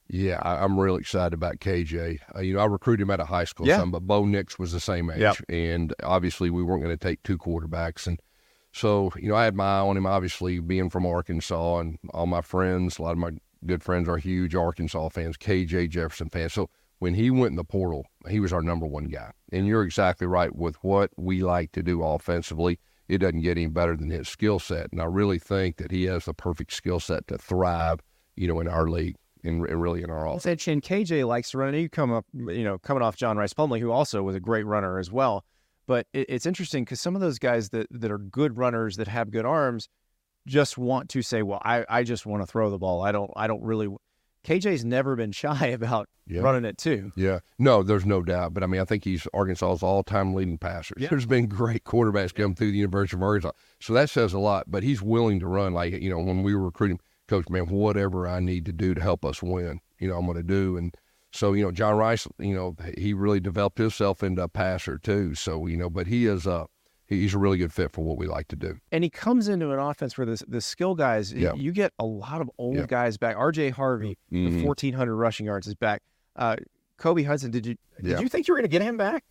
Yeah, 0.09 0.38
I, 0.42 0.62
I'm 0.62 0.79
real 0.79 0.97
excited 0.97 1.35
about 1.35 1.59
KJ. 1.59 2.21
Uh, 2.35 2.40
you 2.40 2.55
know, 2.55 2.61
I 2.61 2.66
recruited 2.66 3.03
him 3.03 3.11
out 3.11 3.19
of 3.21 3.27
high 3.29 3.45
school 3.45 3.66
Yeah. 3.66 3.79
some, 3.79 3.90
but 3.90 4.07
Bo 4.07 4.25
Nix 4.25 4.59
was 4.59 4.71
the 4.73 4.79
same 4.81 5.11
age, 5.11 5.19
Yep. 5.21 5.37
and 5.49 5.92
obviously 6.05 6.49
we 6.49 6.62
weren't 6.62 6.83
going 6.83 6.97
to 6.97 7.03
take 7.09 7.23
two 7.25 7.37
quarterbacks, 7.38 8.07
and 8.07 8.21
so 8.73 9.11
you 9.16 9.29
know 9.29 9.35
I 9.35 9.45
had 9.45 9.57
my 9.57 9.64
eye 9.64 9.81
on 9.81 9.97
him. 9.97 10.07
Obviously, 10.07 10.61
being 10.61 10.90
from 10.90 11.07
Arkansas, 11.07 11.79
and 11.79 11.99
all 12.14 12.27
my 12.27 12.40
friends, 12.40 12.99
a 12.99 13.03
lot 13.03 13.12
of 13.12 13.19
my 13.19 13.33
good 13.64 13.83
friends 13.83 14.09
are 14.09 14.16
huge 14.19 14.55
Arkansas 14.55 15.09
fans, 15.09 15.37
KJ 15.37 15.88
Jefferson 15.88 16.29
fans. 16.29 16.53
So 16.53 16.71
when 16.99 17.15
he 17.15 17.31
went 17.31 17.51
in 17.51 17.57
the 17.57 17.65
portal, 17.65 18.07
he 18.29 18.41
was 18.41 18.53
our 18.53 18.63
number 18.63 18.87
one 18.87 19.05
guy. 19.05 19.31
And 19.53 19.67
you're 19.67 19.83
exactly 19.83 20.27
right 20.27 20.55
with 20.55 20.77
what 20.83 21.11
we 21.17 21.43
like 21.43 21.73
to 21.73 21.83
do 21.83 22.03
offensively. 22.03 22.79
It 23.09 23.19
doesn't 23.19 23.43
get 23.43 23.57
any 23.57 23.69
better 23.69 23.97
than 23.97 24.11
his 24.11 24.29
skill 24.29 24.59
set, 24.59 24.91
and 24.91 25.01
I 25.01 25.05
really 25.05 25.39
think 25.39 25.77
that 25.77 25.93
he 25.93 26.05
has 26.05 26.25
the 26.25 26.35
perfect 26.35 26.73
skill 26.73 26.99
set 26.99 27.29
to 27.29 27.39
thrive, 27.39 28.01
you 28.35 28.49
know, 28.49 28.59
in 28.59 28.67
our 28.67 28.89
league 28.89 29.15
and, 29.45 29.63
really 29.63 30.03
in 30.03 30.11
our 30.11 30.27
offense. 30.27 30.67
And 30.67 30.83
KJ 30.83 31.27
likes 31.27 31.53
to 31.53 31.59
run. 31.59 31.69
And 31.69 31.83
you 31.83 31.89
come 31.89 32.13
up, 32.13 32.27
you 32.35 32.65
know, 32.65 32.79
coming 32.79 33.03
off 33.03 33.17
John 33.17 33.37
Rhys 33.37 33.55
Plumlee, 33.55 33.81
who 33.81 33.91
also 33.91 34.23
was 34.23 34.35
a 34.35 34.41
great 34.41 34.67
runner 34.67 34.99
as 34.99 35.11
well. 35.11 35.45
But 35.87 36.07
it, 36.13 36.27
it's 36.29 36.47
interesting 36.47 36.85
because 36.85 37.01
some 37.01 37.15
of 37.15 37.21
those 37.21 37.39
guys 37.39 37.71
that 37.71 37.87
that 37.91 38.11
are 38.11 38.19
good 38.19 38.57
runners 38.57 38.97
that 38.97 39.09
have 39.09 39.31
good 39.31 39.45
arms 39.45 39.89
just 40.47 40.79
want 40.79 41.09
to 41.11 41.23
say, 41.23 41.43
well, 41.43 41.61
I, 41.65 41.85
I 41.89 42.03
just 42.03 42.27
want 42.27 42.43
to 42.43 42.47
throw 42.47 42.71
the 42.71 42.79
ball. 42.79 43.03
I 43.03 43.13
don't 43.13 43.31
I 43.37 43.47
don't 43.47 43.63
really. 43.63 43.89
KJ's 44.47 44.85
never 44.85 45.17
been 45.17 45.33
shy 45.33 45.67
about 45.81 46.09
Yeah. 46.27 46.41
running 46.43 46.65
it 46.65 46.79
too. 46.79 47.13
Yeah, 47.17 47.41
no, 47.59 47.83
there's 47.83 48.07
no 48.07 48.23
doubt. 48.23 48.55
But 48.55 48.63
I 48.63 48.67
mean, 48.67 48.81
I 48.81 48.85
think 48.85 49.05
he's 49.05 49.27
Arkansas's 49.35 49.83
all-time 49.83 50.35
leading 50.35 50.57
passer. 50.59 50.95
Yeah. 50.97 51.09
There's 51.09 51.27
been 51.27 51.49
great 51.49 51.85
quarterbacks 51.85 52.35
come 52.35 52.55
through 52.55 52.71
the 52.71 52.79
University 52.79 53.17
of 53.17 53.23
Arkansas, 53.23 53.53
so 53.81 53.93
that 53.95 54.09
says 54.11 54.33
a 54.33 54.39
lot. 54.39 54.65
But 54.69 54.83
he's 54.85 55.03
willing 55.03 55.41
to 55.41 55.47
run. 55.49 55.75
Like 55.75 55.93
you 55.95 56.09
know, 56.11 56.19
when 56.21 56.43
we 56.43 56.55
were 56.55 56.65
recruiting, 56.65 57.01
coach, 57.29 57.49
man, 57.49 57.67
whatever 57.67 58.29
I 58.29 58.41
need 58.41 58.65
to 58.67 58.73
do 58.73 58.95
to 58.95 59.01
help 59.03 59.25
us 59.25 59.43
win, 59.43 59.81
you 59.99 60.09
know, 60.09 60.17
I'm 60.17 60.27
going 60.27 60.37
to 60.37 60.43
do. 60.45 60.77
And 60.77 60.95
so 61.33 61.53
you 61.53 61.65
know, 61.65 61.73
John 61.73 61.97
Rhys, 61.97 62.27
you 62.39 62.55
know, 62.55 62.77
he 62.97 63.13
really 63.15 63.41
developed 63.41 63.79
himself 63.79 64.23
into 64.23 64.43
a 64.43 64.49
passer 64.49 64.97
too. 64.99 65.35
So 65.35 65.67
you 65.67 65.77
know, 65.77 65.91
but 65.91 66.07
he 66.07 66.27
is 66.27 66.47
uh 66.47 66.67
he's 67.07 67.35
a 67.35 67.38
really 67.38 67.59
good 67.59 67.73
fit 67.73 67.92
for 67.92 68.03
what 68.05 68.19
we 68.19 68.27
like 68.27 68.49
to 68.49 68.57
do. 68.57 68.79
And 68.92 69.05
he 69.05 69.11
comes 69.11 69.49
into 69.49 69.71
an 69.73 69.79
offense 69.79 70.16
where 70.19 70.27
the 70.27 70.42
the 70.49 70.61
skill 70.61 70.95
guys, 70.95 71.33
Yeah. 71.33 71.55
you 71.55 71.73
get 71.73 71.92
a 71.99 72.05
lot 72.05 72.40
of 72.40 72.51
old 72.59 72.77
Yeah. 72.77 72.87
guys 72.87 73.16
back. 73.19 73.37
R.J. 73.37 73.71
Harvey, 73.71 74.19
Mhm. 74.33 74.61
the 74.61 74.64
1,400 74.64 75.14
rushing 75.16 75.47
yards 75.47 75.66
is 75.66 75.75
back. 75.75 76.03
Uh, 76.35 76.57
Kobe 76.99 77.23
Hudson, 77.23 77.51
did 77.51 77.66
you 77.66 77.77
Yeah. 78.03 78.14
did 78.16 78.21
you 78.23 78.29
think 78.29 78.49
you 78.49 78.55
were 78.55 78.59
going 78.59 78.69
to 78.71 78.73
get 78.73 78.83
him 78.83 78.97
back? 78.97 79.25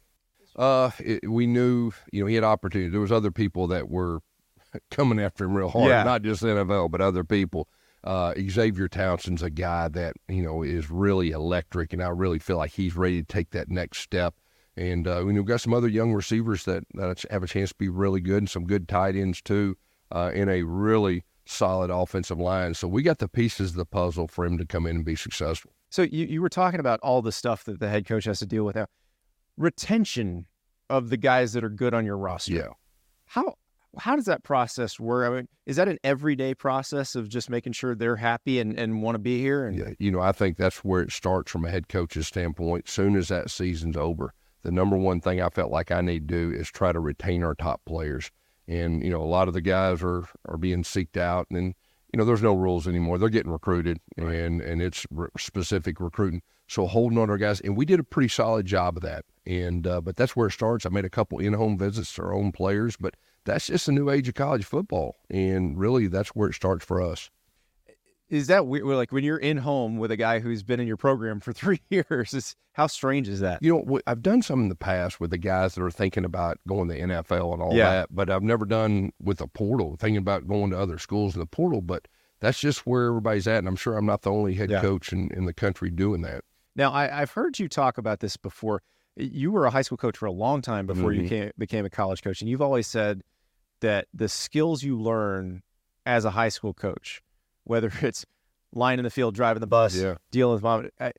Uh, 0.56 0.92
it, 1.00 1.30
we 1.30 1.48
knew, 1.48 1.92
you 2.12 2.22
know, 2.22 2.28
he 2.28 2.36
had 2.36 2.44
opportunity. 2.44 2.90
There 2.90 3.02
was 3.02 3.12
other 3.12 3.32
people 3.32 3.68
that 3.68 3.90
were 3.90 4.20
coming 4.92 5.20
after 5.20 5.44
him 5.46 5.54
real 5.56 5.70
hard, 5.70 5.90
Yeah. 5.90 6.04
not 6.04 6.22
just 6.22 6.44
NFL, 6.44 6.90
but 6.90 7.02
other 7.02 7.24
people. 7.24 7.68
Uh, 8.04 8.34
Xavier 8.50 8.88
Townsend's 8.88 9.42
a 9.42 9.50
guy 9.50 9.88
that 9.90 10.14
you 10.30 10.44
know 10.44 10.62
is 10.62 10.92
really 10.92 11.32
electric, 11.32 11.92
and 11.92 12.04
I 12.04 12.10
really 12.10 12.38
feel 12.40 12.58
like 12.58 12.72
he's 12.72 12.96
ready 12.96 13.22
to 13.22 13.28
take 13.28 13.50
that 13.50 13.68
next 13.70 13.98
step. 14.00 14.36
And 14.78 15.08
uh, 15.08 15.24
we've 15.26 15.46
got 15.46 15.62
some 15.62 15.74
other 15.74 15.88
young 15.88 16.14
receivers 16.14 16.66
that, 16.66 16.84
that 16.96 17.24
have 17.32 17.44
a 17.44 17.48
chance 17.48 17.70
to 17.70 17.76
be 17.76 17.90
really 17.90 18.20
good, 18.20 18.40
and 18.40 18.50
some 18.50 18.66
good 18.66 18.88
tight 18.88 19.16
ends 19.16 19.42
too, 19.42 19.78
uh, 20.12 20.32
in 20.34 20.50
a 20.50 20.64
really 20.64 21.24
solid 21.46 21.90
offensive 21.90 22.40
line. 22.40 22.74
So 22.74 22.88
we 22.88 23.04
got 23.04 23.20
the 23.20 23.28
pieces 23.28 23.72
of 23.72 23.78
the 23.78 23.86
puzzle 23.86 24.28
for 24.28 24.46
him 24.46 24.58
to 24.58 24.66
come 24.66 24.86
in 24.86 24.98
and 24.98 25.06
be 25.06 25.16
successful. 25.16 25.72
So 25.90 26.02
you, 26.02 26.26
you 26.26 26.42
were 26.42 26.50
talking 26.50 26.80
about 26.80 27.00
all 27.02 27.22
the 27.22 27.32
stuff 27.32 27.64
that 27.66 27.80
the 27.80 27.88
head 27.88 28.06
coach 28.06 28.26
has 28.26 28.40
to 28.40 28.46
deal 28.46 28.66
with 28.66 28.76
now. 28.76 28.88
Retention 29.58 30.46
of 30.90 31.10
the 31.10 31.18
guys 31.18 31.54
that 31.54 31.64
are 31.64 31.70
good 31.70 31.94
on 31.94 32.06
your 32.06 32.18
roster. 32.18 32.54
Yeah. 32.54 32.68
How 33.26 33.56
how 33.98 34.16
does 34.16 34.26
that 34.26 34.44
process 34.44 35.00
work? 35.00 35.32
I 35.32 35.36
mean, 35.36 35.48
is 35.66 35.78
that 35.78 35.88
an 35.88 35.98
everyday 36.04 36.54
process 36.54 37.16
of 37.16 37.30
just 37.30 37.50
making 37.50 37.74
sure 37.74 37.96
they're 37.96 38.18
happy 38.18 38.60
and, 38.60 38.78
and 38.78 39.02
want 39.02 39.16
to 39.16 39.20
be 39.20 39.40
here? 39.40 39.66
And 39.66 39.78
Yeah, 39.78 39.90
you 40.00 40.12
know, 40.12 40.20
I 40.20 40.34
think 40.34 40.58
that's 40.58 40.84
where 40.84 41.02
it 41.02 41.12
starts 41.12 41.52
from 41.52 41.64
a 41.64 41.70
head 41.70 41.88
coach's 41.88 42.28
standpoint. 42.28 42.90
Soon 42.90 43.16
as 43.16 43.30
that 43.30 43.50
season's 43.50 43.96
over, 43.96 44.34
the 44.66 44.72
number 44.72 44.98
one 44.98 45.22
thing 45.22 45.40
I 45.40 45.50
felt 45.50 45.72
like 45.72 45.92
I 45.92 46.02
need 46.02 46.28
to 46.28 46.50
do 46.50 46.58
is 46.58 46.70
try 46.70 46.92
to 46.92 47.00
retain 47.00 47.44
our 47.44 47.54
top 47.54 47.86
players. 47.86 48.32
And 48.68 49.04
you 49.04 49.12
know, 49.12 49.22
a 49.22 49.24
lot 49.24 49.48
of 49.48 49.54
the 49.54 49.62
guys 49.62 50.02
are 50.02 50.28
are 50.46 50.58
being 50.58 50.82
seeked 50.82 51.18
out, 51.18 51.46
and 51.52 51.76
you 52.12 52.18
know, 52.18 52.26
there's 52.26 52.42
no 52.42 52.56
rules 52.56 52.88
anymore. 52.88 53.20
They're 53.20 53.30
getting 53.30 53.52
recruited, 53.52 54.00
and 54.18 54.62
and 54.62 54.82
it's 54.82 55.06
re- 55.12 55.28
specific 55.38 56.00
recruiting. 56.00 56.42
So 56.68 56.88
holding 56.88 57.20
on 57.20 57.28
to 57.28 57.34
our 57.34 57.38
guys, 57.38 57.62
and 57.62 57.78
we 57.78 57.86
did 57.86 58.00
a 58.00 58.04
pretty 58.04 58.28
solid 58.28 58.66
job 58.66 58.98
of 58.98 59.04
that. 59.04 59.24
And 59.46 59.86
uh, 59.86 60.02
but 60.02 60.16
that's 60.16 60.36
where 60.36 60.48
it 60.48 60.54
starts. 60.54 60.88
I 60.88 60.90
made 60.90 61.06
a 61.06 61.12
couple 61.12 61.38
in-home 61.38 61.78
visits 61.78 62.16
to 62.16 62.24
our 62.24 62.34
own 62.34 62.52
players, 62.52 62.98
but 62.98 63.14
that's 63.44 63.68
just 63.68 63.86
the 63.86 63.92
new 63.92 64.10
age 64.10 64.28
of 64.28 64.34
college 64.34 64.66
football, 64.66 65.18
and 65.30 65.78
really 65.78 66.08
that's 66.08 66.30
where 66.30 66.50
it 66.50 66.56
starts 66.56 66.84
for 66.84 67.04
us. 67.04 67.30
Is 68.30 68.48
that 68.48 68.68
weird? 68.68 68.86
Like 68.86 69.12
when 69.12 69.24
you're 69.24 69.38
in 69.38 69.58
home 69.58 69.98
with 69.98 70.12
a 70.12 70.18
guy 70.18 70.40
who's 70.40 70.64
been 70.64 70.80
in 70.80 70.88
your 70.88 70.98
program 70.98 71.40
for 71.40 71.54
three 71.62 71.82
years, 71.90 72.34
is 72.34 72.56
how 72.74 72.88
strange 72.88 73.28
is 73.30 73.40
that? 73.40 73.62
You 73.62 73.74
know, 73.88 74.00
I've 74.08 74.22
done 74.22 74.42
some 74.42 74.62
in 74.62 74.70
the 74.70 74.76
past 74.76 75.20
with 75.20 75.30
the 75.32 75.38
guys 75.38 75.76
that 75.76 75.84
are 75.84 75.92
thinking 75.92 76.26
about 76.26 76.58
going 76.68 76.88
to 76.90 76.94
the 76.96 77.00
NFL 77.02 77.54
and 77.54 77.62
all 77.62 77.74
Yeah. 77.74 77.90
that, 77.90 78.16
but 78.16 78.30
I've 78.30 78.44
never 78.44 78.66
done 78.66 79.12
with 79.22 79.38
the 79.38 79.48
portal, 79.48 79.96
thinking 79.98 80.18
about 80.18 80.48
going 80.48 80.72
to 80.72 80.80
other 80.80 80.98
schools 80.98 81.36
in 81.36 81.40
the 81.40 81.46
portal. 81.46 81.82
But 81.82 82.08
that's 82.42 82.60
just 82.60 82.86
where 82.86 83.08
everybody's 83.08 83.48
at, 83.48 83.60
and 83.60 83.68
I'm 83.68 83.76
sure 83.78 83.98
I'm 83.98 84.06
not 84.06 84.24
the 84.24 84.32
only 84.32 84.56
head 84.56 84.70
Yeah. 84.70 84.82
coach 84.82 85.14
in, 85.14 85.30
in 85.32 85.46
the 85.46 85.54
country 85.54 85.90
doing 85.90 86.22
that. 86.24 86.44
Now, 86.76 86.92
I, 86.92 87.22
I've 87.22 87.32
heard 87.32 87.58
you 87.60 87.70
talk 87.70 87.98
about 87.98 88.20
this 88.20 88.36
before. 88.36 88.82
You 89.16 89.52
were 89.54 89.66
a 89.66 89.70
high 89.70 89.82
school 89.84 89.98
coach 89.98 90.18
for 90.18 90.26
a 90.26 90.32
long 90.32 90.62
time 90.62 90.86
before 90.86 91.14
you 91.14 91.22
Mhm. 91.24 91.30
came, 91.30 91.52
became 91.58 91.86
a 91.86 91.90
college 91.90 92.22
coach, 92.22 92.42
and 92.42 92.50
you've 92.50 92.62
always 92.62 92.86
said 92.88 93.22
that 93.80 94.08
the 94.14 94.28
skills 94.28 94.84
you 94.84 95.00
learn 95.00 95.64
as 96.06 96.26
a 96.26 96.32
high 96.32 96.50
school 96.50 96.74
coach, 96.74 97.22
whether 97.66 97.92
it's 98.02 98.26
lying 98.74 99.00
in 99.00 99.04
the 99.04 99.10
field, 99.12 99.36
driving 99.36 99.62
the 99.62 99.68
bus, 99.68 99.96
Yeah. 99.96 100.16
dealing 100.32 100.54
with 100.56 100.64
mom, 100.64 100.90
I- 101.00 101.14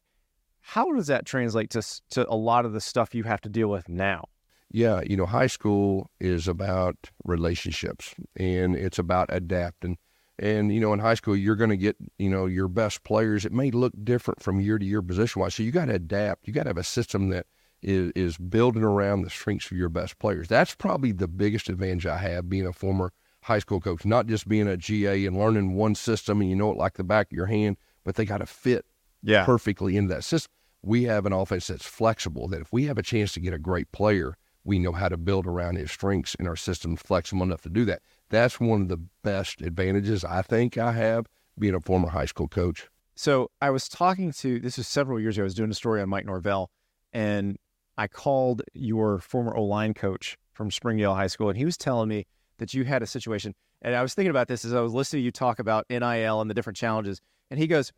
how 0.60 0.92
does 0.92 1.06
that 1.06 1.24
translate 1.26 1.70
to 1.70 1.82
to 2.10 2.28
a 2.28 2.34
lot 2.34 2.64
of 2.64 2.72
the 2.72 2.80
stuff 2.80 3.14
you 3.14 3.22
have 3.24 3.40
to 3.42 3.48
deal 3.48 3.68
with 3.68 3.88
now? 3.88 4.24
Yeah, 4.72 5.00
you 5.06 5.16
know, 5.16 5.26
high 5.26 5.46
school 5.46 6.10
is 6.18 6.48
about 6.48 6.96
relationships 7.24 8.14
and 8.36 8.74
it's 8.74 8.98
about 8.98 9.28
adapting. 9.30 9.96
And 10.38 10.74
you 10.74 10.80
know, 10.80 10.92
in 10.92 10.98
high 10.98 11.14
school, 11.14 11.36
you're 11.36 11.56
going 11.56 11.70
to 11.70 11.76
get 11.76 11.96
you 12.18 12.28
know 12.28 12.46
your 12.46 12.68
best 12.68 13.04
players. 13.04 13.44
It 13.44 13.52
may 13.52 13.70
look 13.70 13.92
different 14.02 14.42
from 14.42 14.60
year 14.60 14.78
to 14.78 14.84
year, 14.84 15.00
position 15.02 15.40
wise. 15.40 15.54
So 15.54 15.62
you 15.62 15.70
got 15.70 15.86
to 15.86 15.94
adapt. 15.94 16.46
You 16.46 16.52
got 16.52 16.64
to 16.64 16.70
have 16.70 16.76
a 16.78 16.84
system 16.84 17.30
that 17.30 17.46
is 17.80 18.10
is 18.16 18.36
building 18.36 18.82
around 18.82 19.22
the 19.22 19.30
strengths 19.30 19.70
of 19.70 19.76
your 19.78 19.88
best 19.88 20.18
players. 20.18 20.48
That's 20.48 20.74
probably 20.74 21.12
the 21.12 21.28
biggest 21.28 21.68
advantage 21.68 22.06
I 22.06 22.18
have 22.18 22.50
being 22.50 22.66
a 22.66 22.72
former 22.72 23.12
high 23.46 23.60
school 23.60 23.80
coach, 23.80 24.04
not 24.04 24.26
just 24.26 24.48
being 24.48 24.66
a 24.66 24.76
GA 24.76 25.24
and 25.24 25.38
learning 25.38 25.74
one 25.74 25.94
system 25.94 26.40
and 26.40 26.50
you 26.50 26.56
know 26.56 26.72
it 26.72 26.76
like 26.76 26.94
the 26.94 27.04
back 27.04 27.28
of 27.28 27.32
your 27.36 27.46
hand, 27.46 27.76
but 28.04 28.16
they 28.16 28.24
got 28.24 28.38
to 28.38 28.46
fit 28.46 28.84
Yeah. 29.22 29.44
perfectly 29.44 29.96
into 29.96 30.12
that 30.14 30.24
system. 30.24 30.50
We 30.82 31.04
have 31.04 31.26
an 31.26 31.32
offense 31.32 31.68
that's 31.68 31.84
flexible. 31.86 32.48
That 32.48 32.60
if 32.60 32.72
we 32.72 32.84
have 32.86 32.98
a 32.98 33.02
chance 33.02 33.32
to 33.34 33.40
get 33.40 33.54
a 33.54 33.58
great 33.58 33.92
player, 33.92 34.36
we 34.64 34.80
know 34.80 34.90
how 34.90 35.08
to 35.08 35.16
build 35.16 35.46
around 35.46 35.76
his 35.76 35.92
strengths, 35.92 36.34
and 36.40 36.48
our 36.48 36.56
system's 36.56 37.00
flexible 37.02 37.44
enough 37.44 37.62
to 37.62 37.68
do 37.70 37.84
that. 37.84 38.02
That's 38.30 38.58
one 38.58 38.82
of 38.82 38.88
the 38.88 39.00
best 39.22 39.60
advantages 39.62 40.24
I 40.24 40.42
think 40.42 40.76
I 40.76 40.90
have 40.92 41.26
being 41.56 41.74
a 41.74 41.80
former 41.80 42.08
high 42.08 42.26
school 42.26 42.48
coach. 42.48 42.88
So 43.14 43.50
I 43.62 43.70
was 43.70 43.88
talking 43.88 44.32
to 44.32 44.58
this 44.58 44.76
is 44.76 44.88
several 44.88 45.20
years 45.20 45.36
ago. 45.36 45.44
I 45.44 45.44
was 45.44 45.54
doing 45.54 45.70
a 45.70 45.74
story 45.74 46.02
on 46.02 46.08
Mike 46.08 46.26
Norvell, 46.26 46.70
and 47.12 47.58
I 47.96 48.08
called 48.08 48.62
your 48.74 49.20
former 49.20 49.56
O 49.56 49.62
line 49.62 49.94
coach 49.94 50.36
from 50.52 50.72
Springdale 50.72 51.14
High 51.14 51.28
School, 51.28 51.48
and 51.48 51.56
he 51.56 51.64
was 51.64 51.76
telling 51.76 52.08
me 52.08 52.26
that 52.58 52.74
you 52.74 52.84
had 52.84 53.02
a 53.02 53.06
situation. 53.06 53.54
And 53.82 53.94
I 53.94 54.02
was 54.02 54.14
thinking 54.14 54.30
about 54.30 54.48
this 54.48 54.64
as 54.64 54.74
I 54.74 54.80
was 54.80 54.92
listening 54.92 55.20
to 55.20 55.24
you 55.24 55.30
talk 55.30 55.58
about 55.58 55.86
NIL 55.90 56.40
and 56.40 56.50
the 56.50 56.54
different 56.54 56.76
challenges. 56.76 57.20
And 57.50 57.60
he 57.60 57.66
goes, 57.66 57.92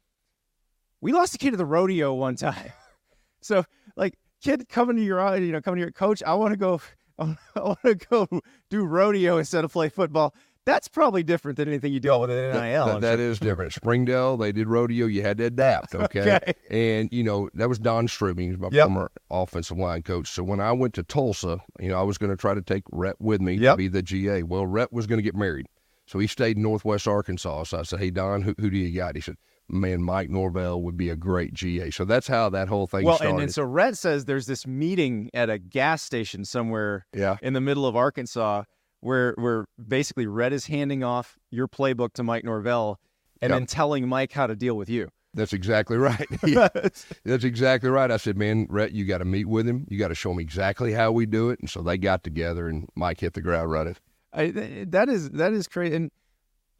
"We 1.00 1.12
lost 1.12 1.34
a 1.34 1.38
kid 1.38 1.52
to 1.52 1.56
the 1.56 1.66
rodeo 1.66 2.14
one 2.14 2.36
time." 2.36 2.72
so, 3.40 3.64
like, 3.96 4.18
kid 4.42 4.68
coming 4.68 4.96
to 4.96 5.02
your, 5.02 5.36
you 5.36 5.52
know, 5.52 5.60
coming 5.60 5.78
to 5.78 5.82
your 5.82 5.92
coach, 5.92 6.22
I 6.22 6.34
want 6.34 6.52
to 6.52 6.56
go, 6.56 6.80
I 7.18 7.36
want 7.56 7.82
to 7.84 7.94
go 7.94 8.28
do 8.70 8.84
rodeo 8.84 9.38
instead 9.38 9.64
of 9.64 9.72
play 9.72 9.88
football. 9.88 10.34
That's 10.68 10.86
probably 10.86 11.22
different 11.22 11.56
than 11.56 11.66
anything 11.66 11.94
you 11.94 11.98
deal 12.00 12.20
with 12.20 12.30
at 12.30 12.52
NIL. 12.52 12.86
That- 12.86 12.94
I'm 12.96 13.00
that 13.00 13.18
sure. 13.18 13.26
is 13.30 13.38
different. 13.38 13.72
Springdale, 13.72 14.36
they 14.36 14.52
did 14.52 14.68
rodeo. 14.68 15.06
You 15.06 15.22
had 15.22 15.38
to 15.38 15.44
adapt. 15.44 15.94
Okay. 15.98 16.36
Okay. 16.36 16.52
And, 16.70 17.10
you 17.12 17.24
know, 17.24 17.48
that 17.54 17.68
was 17.68 17.78
Don 17.78 18.06
Strubing, 18.06 18.58
my 18.58 18.68
Yep. 18.70 18.86
former 18.86 19.10
offensive 19.30 19.78
line 19.78 20.02
coach. 20.02 20.28
So 20.28 20.42
when 20.42 20.60
I 20.60 20.72
went 20.72 20.92
to 20.94 21.02
Tulsa, 21.02 21.60
you 21.80 21.88
know, 21.88 21.98
I 21.98 22.02
was 22.02 22.18
going 22.18 22.30
to 22.30 22.36
try 22.36 22.52
to 22.54 22.60
take 22.62 22.84
Rhett 22.92 23.16
with 23.20 23.40
me 23.40 23.54
Yep. 23.54 23.72
to 23.72 23.76
be 23.78 23.88
the 23.88 24.02
GA. 24.02 24.42
Well, 24.42 24.66
Rhett 24.66 24.92
was 24.92 25.06
going 25.06 25.18
to 25.18 25.22
get 25.22 25.34
married. 25.34 25.66
So 26.06 26.18
he 26.18 26.26
stayed 26.26 26.56
in 26.56 26.62
Northwest 26.62 27.08
Arkansas. 27.08 27.64
So 27.64 27.78
I 27.80 27.82
said, 27.82 27.98
Hey, 28.00 28.10
Don, 28.10 28.42
who, 28.42 28.54
who 28.60 28.70
do 28.70 28.76
you 28.76 28.94
got? 28.94 29.16
He 29.16 29.20
said, 29.22 29.36
Man, 29.68 30.02
Mike 30.02 30.30
Norvell 30.30 30.80
would 30.82 30.96
be 30.96 31.10
a 31.10 31.16
great 31.16 31.52
GA. 31.52 31.90
So 31.90 32.04
that's 32.04 32.26
how 32.28 32.48
that 32.50 32.68
whole 32.68 32.86
thing 32.86 33.04
well, 33.04 33.16
started. 33.16 33.32
and, 33.34 33.42
and 33.42 33.52
so 33.54 33.64
Rhett 33.64 33.98
says 33.98 34.24
there's 34.24 34.46
this 34.46 34.66
meeting 34.66 35.30
at 35.34 35.50
a 35.50 35.58
gas 35.58 36.02
station 36.02 36.44
somewhere 36.44 37.06
yeah. 37.14 37.36
in 37.42 37.52
the 37.52 37.60
middle 37.60 37.84
of 37.86 37.94
Arkansas 37.96 38.62
where 39.00 39.34
where 39.38 39.66
basically 39.86 40.26
Rhett 40.26 40.52
is 40.52 40.66
handing 40.66 41.04
off 41.04 41.38
your 41.50 41.68
playbook 41.68 42.12
to 42.14 42.22
Mike 42.22 42.44
Norvell 42.44 42.98
and 43.40 43.50
Yep. 43.50 43.58
then 43.58 43.66
telling 43.66 44.08
Mike 44.08 44.32
how 44.32 44.46
to 44.46 44.56
deal 44.56 44.76
with 44.76 44.88
you. 44.88 45.08
That's 45.34 45.52
exactly 45.52 45.96
right. 45.96 46.26
Yeah, 46.46 46.68
that's 47.24 47.44
exactly 47.44 47.90
right. 47.90 48.10
I 48.10 48.16
said, 48.16 48.36
man, 48.36 48.66
Rhett, 48.70 48.92
you 48.92 49.04
got 49.04 49.18
to 49.18 49.24
meet 49.24 49.46
with 49.46 49.68
him. 49.68 49.86
You 49.88 49.98
got 49.98 50.08
to 50.08 50.14
show 50.14 50.32
him 50.32 50.40
exactly 50.40 50.92
how 50.92 51.12
we 51.12 51.26
do 51.26 51.50
it. 51.50 51.60
And 51.60 51.68
so 51.70 51.82
they 51.82 51.98
got 51.98 52.24
together, 52.24 52.66
and 52.66 52.88
Mike 52.96 53.20
hit 53.20 53.34
the 53.34 53.42
ground 53.42 53.70
running. 53.70 53.96
I, 54.32 54.50
that 54.88 55.08
is 55.08 55.30
that 55.30 55.52
is 55.52 55.68
crazy. 55.68 55.94
And 55.96 56.10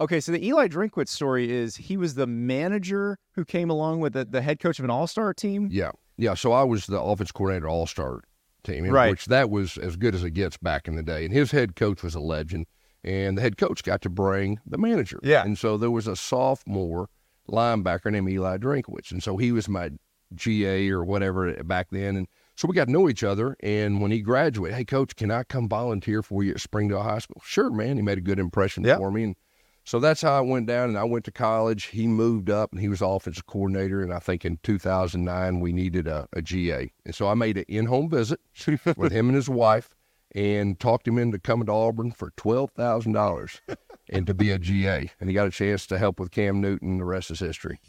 okay, 0.01 0.19
so 0.21 0.33
the 0.33 0.45
Eli 0.45 0.69
Drinkwitz 0.69 1.09
story 1.09 1.51
is 1.53 1.77
he 1.77 1.97
was 1.97 2.15
the 2.15 2.27
manager 2.27 3.19
who 3.33 3.45
came 3.45 3.71
along 3.71 4.01
with 4.01 4.15
the, 4.15 4.25
the 4.25 4.43
head 4.43 4.59
coach 4.59 4.79
of 4.79 4.85
an 4.85 4.91
all 4.91 5.07
star 5.07 5.33
team. 5.35 5.69
Yeah, 5.71 5.93
yeah. 6.17 6.35
So 6.35 6.53
I 6.53 6.65
was 6.65 6.87
the 6.87 7.01
offense 7.01 7.31
coordinator, 7.31 7.69
all 7.69 7.87
star 7.87 8.23
team, 8.73 8.85
Right. 8.87 9.11
which 9.11 9.27
that 9.27 9.51
was 9.51 9.77
as 9.79 9.97
good 9.97 10.15
as 10.15 10.23
it 10.25 10.31
gets 10.31 10.57
back 10.57 10.87
in 10.89 10.97
the 10.97 11.03
day. 11.03 11.25
And 11.25 11.33
his 11.33 11.51
head 11.51 11.77
coach 11.77 12.03
was 12.03 12.15
a 12.15 12.21
legend, 12.21 12.67
and 13.05 13.37
the 13.39 13.43
head 13.43 13.57
coach 13.57 13.83
got 13.83 14.01
to 14.03 14.09
bring 14.11 14.59
the 14.67 14.79
manager. 14.79 15.21
Yeah. 15.23 15.45
And 15.45 15.57
so 15.59 15.77
there 15.77 15.91
was 15.91 16.07
a 16.07 16.17
sophomore 16.17 17.09
linebacker 17.49 18.11
named 18.13 18.29
Eli 18.31 18.59
Drinkwitz, 18.59 19.11
and 19.11 19.23
so 19.23 19.37
he 19.37 19.53
was 19.53 19.69
my 19.69 19.91
GA 20.35 20.91
or 20.91 21.05
whatever 21.05 21.53
back 21.65 21.89
then, 21.91 22.17
and 22.17 22.27
so 22.55 22.69
we 22.69 22.75
got 22.75 22.87
to 22.87 22.93
know 22.93 23.09
each 23.09 23.25
other. 23.25 23.57
And 23.61 24.01
when 24.03 24.11
he 24.11 24.21
graduated, 24.21 24.77
hey 24.77 24.85
coach, 24.85 25.17
can 25.17 25.31
I 25.31 25.45
come 25.45 25.69
volunteer 25.69 26.23
for 26.23 26.43
you 26.43 26.51
at 26.53 26.61
Springdale 26.61 27.03
High 27.03 27.21
School? 27.21 27.41
Sure, 27.45 27.71
man. 27.71 27.97
He 27.97 28.03
made 28.03 28.19
a 28.19 28.23
good 28.23 28.39
impression 28.39 28.85
Yeah. 28.85 28.97
for 28.99 29.11
me, 29.11 29.23
and 29.25 29.37
so 29.89 29.99
that's 29.99 30.21
how 30.21 30.37
I 30.37 30.43
went 30.43 30.67
down. 30.67 30.91
And 30.91 30.99
I 30.99 31.05
went 31.05 31.25
to 31.25 31.31
college. 31.33 31.85
He 31.85 32.07
moved 32.07 32.51
up, 32.51 32.73
and 32.73 32.81
he 32.81 32.91
was 32.91 33.01
offensive 33.01 33.47
coordinator. 33.47 34.03
And 34.03 34.13
I 34.13 34.19
think 34.19 34.45
in 34.45 34.59
2009 34.63 35.61
we 35.61 35.73
needed 35.73 36.07
a, 36.07 36.29
a 36.35 36.43
GA, 36.43 36.93
and 37.07 37.15
so 37.15 37.27
I 37.27 37.33
made 37.33 37.57
an 37.57 37.65
in-home 37.69 38.11
visit 38.11 38.39
with 38.99 39.13
him 39.13 39.29
and 39.29 39.35
his 39.35 39.49
wife, 39.49 39.95
and 40.35 40.79
talked 40.79 41.09
him 41.09 41.17
into 41.17 41.39
coming 41.39 41.65
to 41.67 41.73
Auburn 41.73 42.13
for 42.13 42.35
twelve 42.37 42.71
thousand 42.73 43.13
dollars, 43.13 43.63
and 44.11 44.27
to 44.27 44.35
be 44.35 44.51
a 44.51 44.59
GA. 44.59 45.11
And 45.21 45.31
he 45.31 45.35
got 45.35 45.47
a 45.47 45.51
chance 45.51 45.87
to 45.87 45.97
help 45.97 46.21
with 46.21 46.33
Cam 46.33 46.61
Newton. 46.61 46.99
The 46.99 47.05
rest 47.07 47.31
is 47.31 47.41
history. 47.41 47.81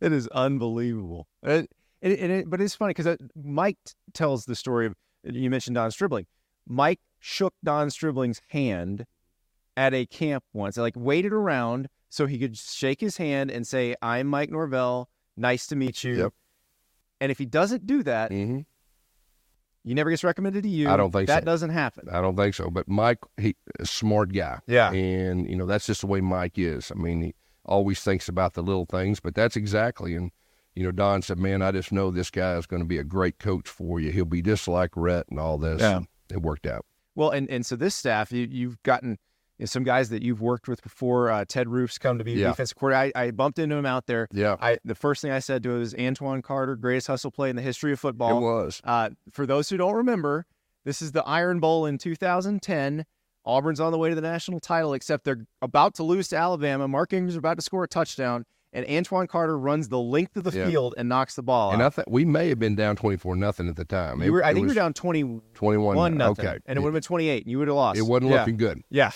It 0.00 0.10
is 0.10 0.28
unbelievable. 0.28 1.26
It, 1.42 1.70
it, 2.00 2.30
it, 2.30 2.50
but 2.50 2.62
it's 2.62 2.74
funny 2.74 2.90
because 2.90 3.06
uh, 3.06 3.16
Mike 3.36 3.76
tells 4.14 4.46
the 4.46 4.56
story 4.56 4.86
of 4.86 4.94
you 5.22 5.50
mentioned 5.50 5.74
Don 5.74 5.90
Stribling. 5.90 6.26
Mike 6.66 7.00
shook 7.20 7.52
Don 7.62 7.90
Stribling's 7.90 8.40
hand 8.48 9.04
at 9.76 9.94
a 9.94 10.06
camp 10.06 10.44
once, 10.52 10.76
like 10.76 10.94
waited 10.96 11.32
around 11.32 11.88
so 12.08 12.26
he 12.26 12.38
could 12.38 12.56
shake 12.56 13.00
his 13.00 13.16
hand 13.16 13.50
and 13.50 13.66
say, 13.66 13.94
"I'm 14.02 14.26
Mike 14.26 14.50
Norvell. 14.50 15.08
Nice 15.36 15.66
to 15.68 15.76
meet 15.76 16.04
you." 16.04 16.14
Yep. 16.14 16.32
And 17.20 17.32
if 17.32 17.38
he 17.38 17.46
doesn't 17.46 17.86
do 17.86 18.02
that, 18.02 18.30
hmm 18.30 18.60
he 19.84 19.94
never 19.94 20.10
gets 20.10 20.22
recommended 20.22 20.62
to 20.62 20.68
you. 20.68 20.88
I 20.88 20.96
don't 20.96 21.10
think 21.10 21.26
that 21.26 21.42
so. 21.42 21.44
doesn't 21.44 21.70
happen. 21.70 22.08
I 22.10 22.20
don't 22.20 22.36
think 22.36 22.54
so. 22.54 22.70
But 22.70 22.86
Mike, 22.86 23.18
he 23.36 23.56
a 23.80 23.86
smart 23.86 24.32
guy. 24.32 24.60
Yeah. 24.66 24.92
And 24.92 25.48
you 25.48 25.56
know 25.56 25.66
that's 25.66 25.86
just 25.86 26.02
the 26.02 26.06
way 26.06 26.20
Mike 26.20 26.56
is. 26.56 26.92
I 26.92 26.94
mean, 26.94 27.22
he 27.22 27.34
always 27.64 28.00
thinks 28.00 28.28
about 28.28 28.54
the 28.54 28.62
little 28.62 28.86
things, 28.86 29.18
but 29.18 29.34
that's 29.34 29.56
exactly. 29.56 30.14
And 30.14 30.30
you 30.74 30.84
know, 30.84 30.92
Don 30.92 31.22
said, 31.22 31.38
"Man, 31.38 31.62
I 31.62 31.72
just 31.72 31.90
know 31.90 32.10
this 32.10 32.30
guy 32.30 32.56
is 32.56 32.66
going 32.66 32.82
to 32.82 32.86
be 32.86 32.98
a 32.98 33.04
great 33.04 33.38
coach 33.38 33.68
for 33.68 33.98
you. 33.98 34.12
He'll 34.12 34.24
be 34.24 34.42
just 34.42 34.68
like 34.68 34.90
Rhett 34.94 35.26
and 35.30 35.38
all 35.40 35.58
this." 35.58 35.80
Yeah. 35.80 35.96
And 35.96 36.06
It 36.30 36.42
worked 36.42 36.66
out. 36.66 36.86
Well, 37.14 37.30
and, 37.30 37.50
and 37.50 37.66
so 37.66 37.76
this 37.76 37.94
staff, 37.94 38.32
you, 38.32 38.48
you've 38.50 38.82
gotten 38.84 39.18
you 39.62 39.64
know, 39.64 39.68
some 39.68 39.84
guys 39.84 40.08
that 40.08 40.22
you've 40.22 40.40
worked 40.40 40.66
with 40.66 40.82
before. 40.82 41.30
Uh, 41.30 41.44
Ted 41.46 41.68
Roof's 41.68 41.96
come 41.96 42.18
to 42.18 42.24
be 42.24 42.32
Yeah. 42.32 42.48
defensive 42.48 42.76
coordinator. 42.76 43.16
I, 43.16 43.26
I 43.26 43.30
bumped 43.30 43.60
into 43.60 43.76
him 43.76 43.86
out 43.86 44.06
there. 44.06 44.26
Yeah. 44.32 44.56
I 44.60 44.78
the 44.84 44.96
first 44.96 45.22
thing 45.22 45.30
I 45.30 45.38
said 45.38 45.62
to 45.62 45.70
him 45.70 45.78
was 45.78 45.94
Antoine 45.94 46.42
Carter, 46.42 46.74
greatest 46.74 47.06
hustle 47.06 47.30
play 47.30 47.48
in 47.48 47.54
the 47.54 47.62
history 47.62 47.92
of 47.92 48.00
football. 48.00 48.38
It 48.38 48.40
was. 48.40 48.80
Uh, 48.82 49.10
for 49.30 49.46
those 49.46 49.68
who 49.68 49.76
don't 49.76 49.94
remember, 49.94 50.46
this 50.84 51.00
is 51.00 51.12
the 51.12 51.22
Iron 51.24 51.60
Bowl 51.60 51.86
in 51.86 51.96
2010. 51.96 53.04
Auburn's 53.44 53.78
on 53.80 53.92
the 53.92 53.98
way 53.98 54.08
to 54.08 54.14
the 54.16 54.20
national 54.20 54.58
title, 54.60 54.94
except 54.94 55.24
they're 55.24 55.46
about 55.62 55.94
to 55.94 56.02
lose 56.02 56.26
to 56.28 56.36
Alabama. 56.36 56.86
Mark 56.88 57.12
Ingram's 57.12 57.36
about 57.36 57.54
to 57.56 57.62
score 57.62 57.84
a 57.84 57.88
touchdown, 57.88 58.44
and 58.72 58.84
Antoine 58.88 59.26
Carter 59.28 59.58
runs 59.58 59.88
the 59.88 59.98
length 59.98 60.36
of 60.36 60.44
the 60.44 60.56
Yeah. 60.56 60.68
field 60.68 60.94
and 60.96 61.08
knocks 61.08 61.34
the 61.34 61.42
ball 61.42 61.72
And 61.72 61.82
I 61.82 61.86
out. 61.86 61.94
think 61.94 62.08
we 62.10 62.24
may 62.24 62.48
have 62.48 62.58
been 62.58 62.74
down 62.74 62.96
twenty 62.96 63.16
four 63.16 63.36
nothing 63.36 63.68
at 63.68 63.76
the 63.76 63.84
time. 63.84 64.22
You 64.22 64.32
were, 64.32 64.44
I 64.44 64.54
think 64.54 64.64
was 64.66 64.72
were 64.76 64.80
down 64.80 64.92
21 64.92 65.40
twenty 65.54 65.76
one. 65.78 66.16
nothing, 66.16 66.46
Okay. 66.48 66.58
and 66.66 66.76
it 66.76 66.80
would 66.82 66.88
have 66.88 66.94
been 66.94 67.02
28, 67.02 67.42
and 67.44 67.50
you 67.50 67.58
would 67.58 67.68
have 67.68 67.76
lost. 67.76 67.98
It 67.98 68.02
wasn't 68.02 68.30
yeah. 68.30 68.38
looking 68.40 68.56
good. 68.56 68.82
Yeah. 68.90 69.10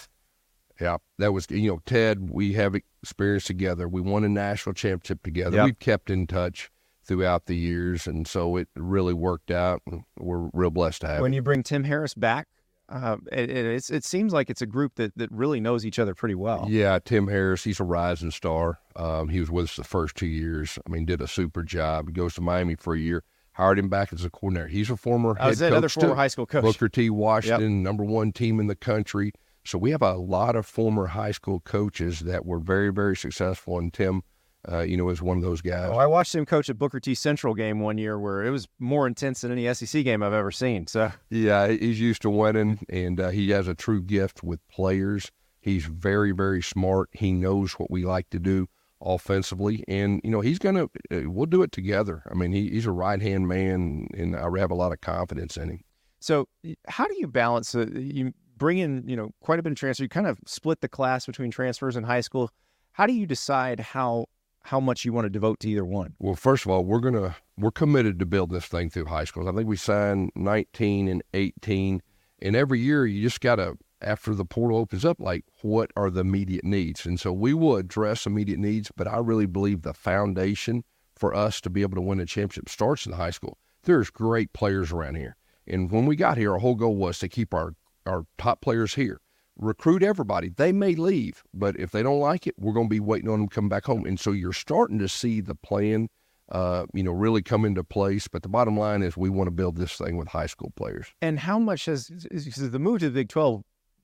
Yeah, 0.81 0.99
that 1.19 1.33
was 1.33 1.47
you 1.51 1.71
know 1.71 1.81
Ted. 1.87 2.31
We 2.31 2.53
have 2.55 2.75
experience 2.75 3.45
together. 3.45 3.89
We 3.89 4.01
won 4.01 4.25
a 4.25 4.29
national 4.29 4.75
championship 4.75 5.23
together. 5.23 5.57
Yep. 5.57 5.65
We've 5.65 5.79
kept 5.79 6.11
in 6.11 6.27
touch 6.27 6.71
throughout 7.05 7.47
the 7.47 7.57
years, 7.57 8.07
and 8.07 8.27
so 8.27 8.57
it 8.57 8.69
really 8.77 9.15
worked 9.15 9.51
out. 9.51 9.83
And 9.87 10.03
we're 10.19 10.51
real 10.53 10.71
blessed 10.71 11.03
to 11.03 11.07
have. 11.09 11.21
when 11.23 11.33
you 11.33 11.43
bring 11.43 11.63
Tim 11.63 11.85
Harris 11.85 12.15
back, 12.15 12.49
uh, 12.89 13.17
it, 13.33 13.51
it, 13.51 13.67
it's, 13.67 13.91
it 13.91 14.05
seems 14.05 14.33
like 14.33 14.51
it's 14.51 14.63
a 14.63 14.67
group 14.67 14.95
that, 14.97 15.17
that 15.17 15.31
really 15.33 15.61
knows 15.61 15.85
each 15.87 15.99
other 15.99 16.15
pretty 16.15 16.35
well. 16.35 16.67
Yeah, 16.69 16.99
Tim 17.05 17.27
Harris. 17.29 17.65
He's 17.65 17.81
a 17.81 17.85
rising 17.85 18.31
star. 18.31 18.79
Um, 18.97 19.29
he 19.29 19.41
was 19.41 19.51
with 19.51 19.65
us 19.65 19.77
the 19.77 19.85
first 19.85 20.17
two 20.17 20.27
years. 20.27 20.79
I 20.87 20.91
mean, 20.91 21.05
did 21.05 21.21
a 21.21 21.29
super 21.29 21.63
job. 21.63 22.09
He 22.09 22.13
goes 22.13 22.35
to 22.35 22.41
Miami 22.41 22.75
for 22.77 22.95
a 22.95 22.99
year. 22.99 23.25
Hired 23.53 23.79
him 23.79 23.89
back 23.89 24.13
as 24.13 24.25
a 24.25 24.31
coordinator. 24.31 24.69
He's 24.69 24.91
a 24.91 24.97
former 24.97 25.35
I 25.41 25.49
was 25.49 25.63
another 25.63 25.89
former 25.89 26.15
high 26.15 26.29
school 26.29 26.45
coach. 26.45 26.63
Booker 26.63 26.91
T. 26.91 27.09
Washington, 27.09 27.83
number 27.83 28.05
one 28.05 28.31
team 28.31 28.61
in 28.61 28.67
the 28.67 28.77
country. 28.77 29.33
So 29.67 29.79
we 29.79 29.91
have 29.91 30.03
a 30.03 30.15
lot 30.15 30.57
of 30.57 30.67
former 30.67 31.07
high 31.07 31.33
school 31.33 31.61
coaches 31.61 32.21
that 32.21 32.47
were 32.47 32.59
very, 32.61 32.93
very 32.93 33.17
successful. 33.17 33.79
And 33.79 33.93
Tim, 33.93 34.23
uh, 34.71 34.81
you 34.81 34.97
know, 34.97 35.09
is 35.09 35.21
one 35.21 35.37
of 35.37 35.43
those 35.43 35.61
guys. 35.61 35.91
Oh, 35.93 35.99
I 35.99 36.07
watched 36.07 36.35
him 36.35 36.47
coach 36.47 36.71
at 36.71 36.79
Booker 36.79 37.01
T 37.01 37.15
Central 37.15 37.55
game 37.55 37.81
one 37.81 37.99
year 37.99 38.19
where 38.19 38.45
it 38.45 38.51
was 38.51 38.69
more 38.79 39.07
intense 39.07 39.41
than 39.41 39.53
any 39.53 39.73
SEC 39.75 40.05
game 40.05 40.23
I've 40.23 40.33
ever 40.33 40.51
seen. 40.51 40.87
So 40.87 41.13
Yeah, 41.31 41.69
he's 41.69 42.01
used 42.01 42.23
to 42.23 42.31
winning, 42.31 42.85
and 42.89 43.21
uh, 43.21 43.29
he 43.31 43.51
has 43.51 43.69
a 43.69 43.75
true 43.75 44.03
gift 44.03 44.43
with 44.43 44.67
players. 44.69 45.31
He's 45.61 45.87
very, 45.87 46.33
very 46.33 46.63
smart. 46.63 47.09
He 47.13 47.33
knows 47.33 47.73
what 47.73 47.91
we 47.91 48.05
like 48.05 48.31
to 48.31 48.39
do 48.39 48.69
offensively, 49.01 49.85
and 49.89 50.21
you 50.25 50.31
know 50.31 50.41
he's 50.41 50.59
gonna. 50.59 50.85
Uh, 51.11 51.29
we'll 51.31 51.47
do 51.47 51.63
it 51.63 51.73
together. 51.73 52.23
I 52.31 52.35
mean, 52.35 52.53
he, 52.53 52.71
he's 52.71 52.87
a 52.87 52.93
right 52.93 53.21
hand 53.21 53.49
man, 53.49 54.09
and 54.15 54.37
I 54.37 54.47
have 54.59 54.71
a 54.71 54.77
lot 54.77 54.93
of 54.93 55.01
confidence 55.01 55.57
in 55.57 55.71
him. 55.71 55.81
So, 56.21 56.49
how 56.89 57.07
do 57.07 57.15
you 57.19 57.27
balance? 57.27 57.75
Uh, 57.75 57.87
you 57.93 58.33
bring 58.57 58.79
in, 58.79 59.05
you 59.07 59.17
know, 59.17 59.31
quite 59.41 59.59
a 59.59 59.63
bit 59.63 59.73
of 59.73 59.79
transfer. 59.79 60.03
You 60.03 60.09
kind 60.09 60.27
of 60.27 60.39
split 60.47 60.81
the 60.81 60.89
class 60.89 61.27
between 61.27 61.51
transfers 61.51 61.97
and 61.97 62.07
high 62.07 62.21
school. 62.21 62.51
How 62.93 63.07
do 63.07 63.13
you 63.13 63.27
decide 63.27 63.81
how 63.81 64.27
how 64.63 64.81
much 64.81 65.05
you 65.05 65.13
want 65.13 65.27
to 65.27 65.31
devote 65.31 65.61
to 65.61 65.71
either 65.71 65.85
one? 65.85 66.15
Well, 66.19 66.35
first 66.35 66.65
of 66.65 66.71
all, 66.71 66.85
we're 66.85 67.01
gonna 67.01 67.37
we're 67.57 67.71
committed 67.71 68.19
to 68.19 68.27
build 68.27 68.51
this 68.51 68.67
thing 68.67 68.91
through 68.91 69.07
high 69.07 69.25
schools. 69.25 69.47
I 69.47 69.53
think 69.53 69.69
we 69.69 69.77
signed 69.77 70.33
19 70.35 71.09
and 71.09 71.23
18, 71.35 72.03
and 72.43 72.57
every 72.57 72.81
year 72.81 73.07
you 73.07 73.23
just 73.23 73.41
gotta 73.41 73.77
after 74.03 74.35
the 74.35 74.45
portal 74.45 74.79
opens 74.79 75.05
up, 75.05 75.21
like 75.21 75.45
what 75.63 75.91
are 75.97 76.11
the 76.11 76.21
immediate 76.21 76.65
needs? 76.65 77.07
And 77.07 77.19
so 77.19 77.33
we 77.33 77.55
will 77.55 77.77
address 77.77 78.27
immediate 78.27 78.59
needs, 78.59 78.91
but 78.95 79.09
I 79.09 79.19
really 79.19 79.47
believe 79.47 79.83
the 79.83 79.95
foundation 79.95 80.85
for 81.15 81.35
us 81.35 81.61
to 81.63 81.71
be 81.71 81.83
able 81.83 81.97
to 81.97 82.03
win 82.03 82.21
a 82.21 82.27
championship 82.27 82.69
starts 82.69 83.07
in 83.07 83.11
the 83.11 83.17
high 83.17 83.31
school. 83.31 83.59
There's 83.85 84.11
great 84.11 84.53
players 84.53 84.93
around 84.93 85.15
here. 85.15 85.37
And 85.67 85.91
when 85.91 86.07
we 86.07 86.15
got 86.15 86.37
here, 86.37 86.53
our 86.53 86.59
whole 86.59 86.75
goal 86.75 86.97
was 86.97 87.19
to 87.21 87.29
keep 87.29 87.55
our, 87.55 87.75
our 88.07 88.27
top 88.39 88.61
players 88.61 88.95
here. 88.95 89.21
Recruit 89.59 90.03
everybody. 90.03 90.51
They 90.51 90.73
may 90.73 90.95
leave, 90.95 91.43
but 91.55 91.79
if 91.79 91.91
they 91.91 92.03
don't 92.03 92.21
like 92.21 92.47
it, 92.47 92.55
we're 92.59 92.75
going 92.75 92.87
to 92.87 92.95
be 92.95 93.01
waiting 93.01 93.31
on 93.31 93.41
them 93.41 93.49
to 93.49 93.55
come 93.55 93.69
back 93.69 93.87
home. 93.87 94.05
And 94.05 94.21
so 94.21 94.33
you're 94.33 94.53
starting 94.53 94.99
to 94.99 95.09
see 95.09 95.41
the 95.41 95.55
plan 95.55 96.09
uh, 96.51 96.87
you 96.95 97.03
know, 97.03 97.13
really 97.13 97.43
come 97.43 97.65
into 97.65 97.83
place. 97.83 98.29
But 98.29 98.43
the 98.43 98.49
bottom 98.49 98.79
line 98.79 99.03
is 99.03 99.17
we 99.17 99.31
want 99.31 99.49
to 99.49 99.53
build 99.53 99.77
this 99.77 99.97
thing 99.97 100.17
with 100.17 100.29
high 100.29 100.47
school 100.47 100.73
players. 100.77 101.07
And 101.21 101.39
how 101.39 101.59
much 101.59 101.87
has 101.87 102.07
the 102.09 102.79
move 102.79 103.01
to 103.01 103.07
the 103.07 103.15
Big 103.15 103.29
12 103.29 103.63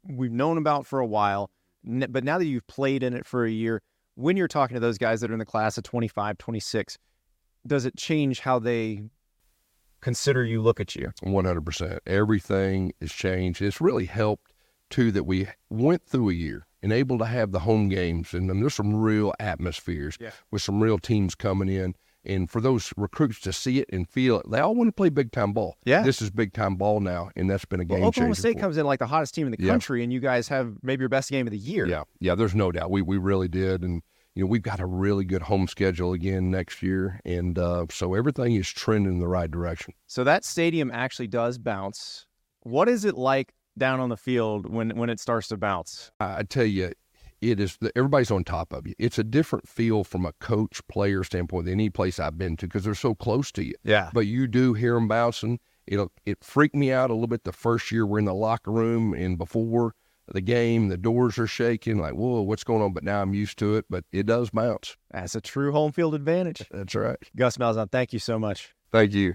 we've 0.09 0.33
known 0.33 0.59
about 0.59 0.87
for 0.87 0.99
a 0.99 1.07
while, 1.07 1.51
but 1.85 2.25
now 2.25 2.39
that 2.39 2.47
you've 2.47 2.67
played 2.67 3.03
in 3.03 3.15
it 3.15 3.27
for 3.27 3.45
a 3.45 3.51
year, 3.51 3.83
when 4.15 4.37
you're 4.37 4.49
talking 4.49 4.75
to 4.75 4.81
those 4.81 4.99
guys 4.99 5.21
that 5.21 5.31
are 5.31 5.35
in 5.35 5.39
the 5.39 5.45
class 5.45 5.79
of 5.79 5.85
25, 5.85 6.39
26, 6.39 6.99
does 7.67 7.85
it 7.85 7.97
change 7.97 8.41
how 8.41 8.59
they 8.59 9.03
consider 10.03 10.45
you, 10.45 10.61
look 10.61 10.81
at 10.81 10.95
you? 10.95 11.13
100%. 11.23 11.99
Everything 12.07 12.93
has 13.01 13.13
changed. 13.13 13.63
It's 13.63 13.81
really 13.81 14.05
helped, 14.07 14.53
too, 14.91 15.11
that 15.13 15.25
we 15.25 15.49
went 15.71 16.05
through 16.07 16.31
a 16.31 16.35
year 16.35 16.67
and 16.83 16.93
able 16.93 17.17
to 17.19 17.25
have 17.25 17.53
the 17.53 17.61
home 17.61 17.89
games. 17.89 18.35
And 18.35 18.51
there's 18.51 18.75
some 18.75 18.95
real 18.95 19.33
atmospheres 19.41 20.19
yeah. 20.21 20.33
with 20.51 20.61
some 20.61 20.83
real 20.83 20.99
teams 20.99 21.35
coming 21.35 21.69
in 21.69 21.95
and 22.25 22.49
for 22.49 22.61
those 22.61 22.93
recruits 22.97 23.41
to 23.41 23.53
see 23.53 23.81
it 23.81 23.89
and 23.93 24.09
feel 24.09 24.39
it, 24.39 24.51
they 24.51 24.61
all 24.61 24.75
want 24.75 24.89
to 24.89 24.93
play 24.93 25.09
big 25.09 25.33
time 25.33 25.53
ball. 25.53 25.77
Yeah, 25.85 26.03
this 26.03 26.23
is 26.23 26.31
big 26.31 26.53
time 26.53 26.77
ball 26.77 27.01
now, 27.01 27.31
and 27.37 27.51
that's 27.51 27.65
been 27.65 27.81
a 27.81 27.85
game 27.85 28.01
well, 28.01 28.09
Oklahoma. 28.09 28.35
State 28.35 28.59
comes 28.59 28.77
in 28.77 28.87
like 28.87 29.01
the 29.01 29.07
hottest 29.07 29.35
team 29.35 29.47
in 29.47 29.53
the 29.53 29.63
yeah. 29.63 29.71
country, 29.71 30.03
and 30.05 30.13
you 30.13 30.21
guys 30.21 30.49
have 30.49 30.77
maybe 30.83 31.01
your 31.03 31.09
best 31.09 31.31
game 31.31 31.47
of 31.47 31.51
the 31.51 31.59
year. 31.59 31.87
Yeah, 31.87 32.05
yeah. 32.21 32.35
There's 32.35 32.55
no 32.55 32.71
doubt. 32.71 32.91
We 32.91 33.03
we 33.03 33.19
really 33.19 33.49
did, 33.49 33.83
and 33.83 34.03
you 34.35 34.43
know 34.43 34.47
we've 34.47 34.63
got 34.63 34.81
a 34.81 34.87
really 34.87 35.25
good 35.25 35.43
home 35.43 35.69
schedule 35.69 36.13
again 36.13 36.51
next 36.51 36.83
year, 36.83 37.21
and 37.25 37.59
uh, 37.59 37.87
so 37.91 38.15
everything 38.15 38.55
is 38.55 38.69
trending 38.69 39.15
in 39.15 39.19
the 39.21 39.29
right 39.29 39.51
direction. 39.51 39.95
So 40.07 40.25
that 40.25 40.45
stadium 40.45 40.91
actually 40.93 41.29
does 41.29 41.59
bounce. 41.59 42.27
What 42.61 42.89
is 42.89 43.05
it 43.05 43.17
like 43.17 43.53
down 43.77 44.01
on 44.01 44.09
the 44.09 44.17
field 44.17 44.73
when 44.73 44.91
when 44.97 45.11
it 45.11 45.21
starts 45.21 45.49
to 45.49 45.57
bounce? 45.57 46.11
I 46.21 46.45
tell 46.45 46.65
you, 46.65 46.93
it 47.43 47.61
is 47.61 47.77
everybody's 47.97 48.31
on 48.31 48.45
top 48.45 48.73
of 48.73 48.87
you. 48.87 48.95
It's 48.99 49.19
a 49.19 49.25
different 49.25 49.69
feel 49.69 50.05
from 50.05 50.25
a 50.25 50.33
coach 50.35 50.81
player 50.89 51.25
standpoint 51.25 51.67
than 51.67 51.75
any 51.75 51.91
place 51.91 52.19
I've 52.19 52.39
been 52.39 52.57
to 52.59 52.67
because 52.67 52.85
they're 52.85 52.95
so 52.95 53.15
close 53.15 53.53
to 53.53 53.65
you. 53.65 53.75
Yeah. 53.85 54.11
But 54.15 54.27
you 54.27 54.47
do 54.47 54.73
hear 54.75 54.95
them 54.95 55.09
bouncing. 55.09 55.59
It'll 55.87 56.13
it 56.25 56.43
freaked 56.43 56.77
me 56.77 56.93
out 56.93 57.11
a 57.11 57.15
little 57.15 57.27
bit 57.27 57.45
the 57.45 57.53
first 57.53 57.91
year 57.91 58.07
we're 58.07 58.21
in 58.21 58.25
the 58.25 58.35
locker 58.35 58.71
room 58.71 59.13
and 59.13 59.37
before 59.37 59.95
the 60.29 60.41
game 60.41 60.89
the 60.89 60.97
doors 60.97 61.39
are 61.39 61.47
shaking 61.47 61.99
like 61.99 62.15
whoa 62.15 62.41
what's 62.43 62.65
going 62.65 62.83
on 62.83 62.93
but 62.93 63.03
now 63.05 63.21
I'm 63.21 63.35
used 63.35 63.59
to 63.59 63.77
it 63.77 63.87
but 63.91 64.05
it 64.13 64.27
does 64.27 64.51
bounce. 64.51 64.97
That's 65.11 65.35
a 65.35 65.41
true 65.41 65.73
home 65.73 65.93
field 65.93 66.15
advantage. 66.15 66.67
That's 66.71 66.95
right. 66.95 67.17
Gus 67.37 67.57
Malzahn, 67.57 67.91
thank 67.91 68.13
you 68.13 68.19
so 68.19 68.39
much. 68.39 68.75
Thank 68.93 69.13
you. 69.13 69.35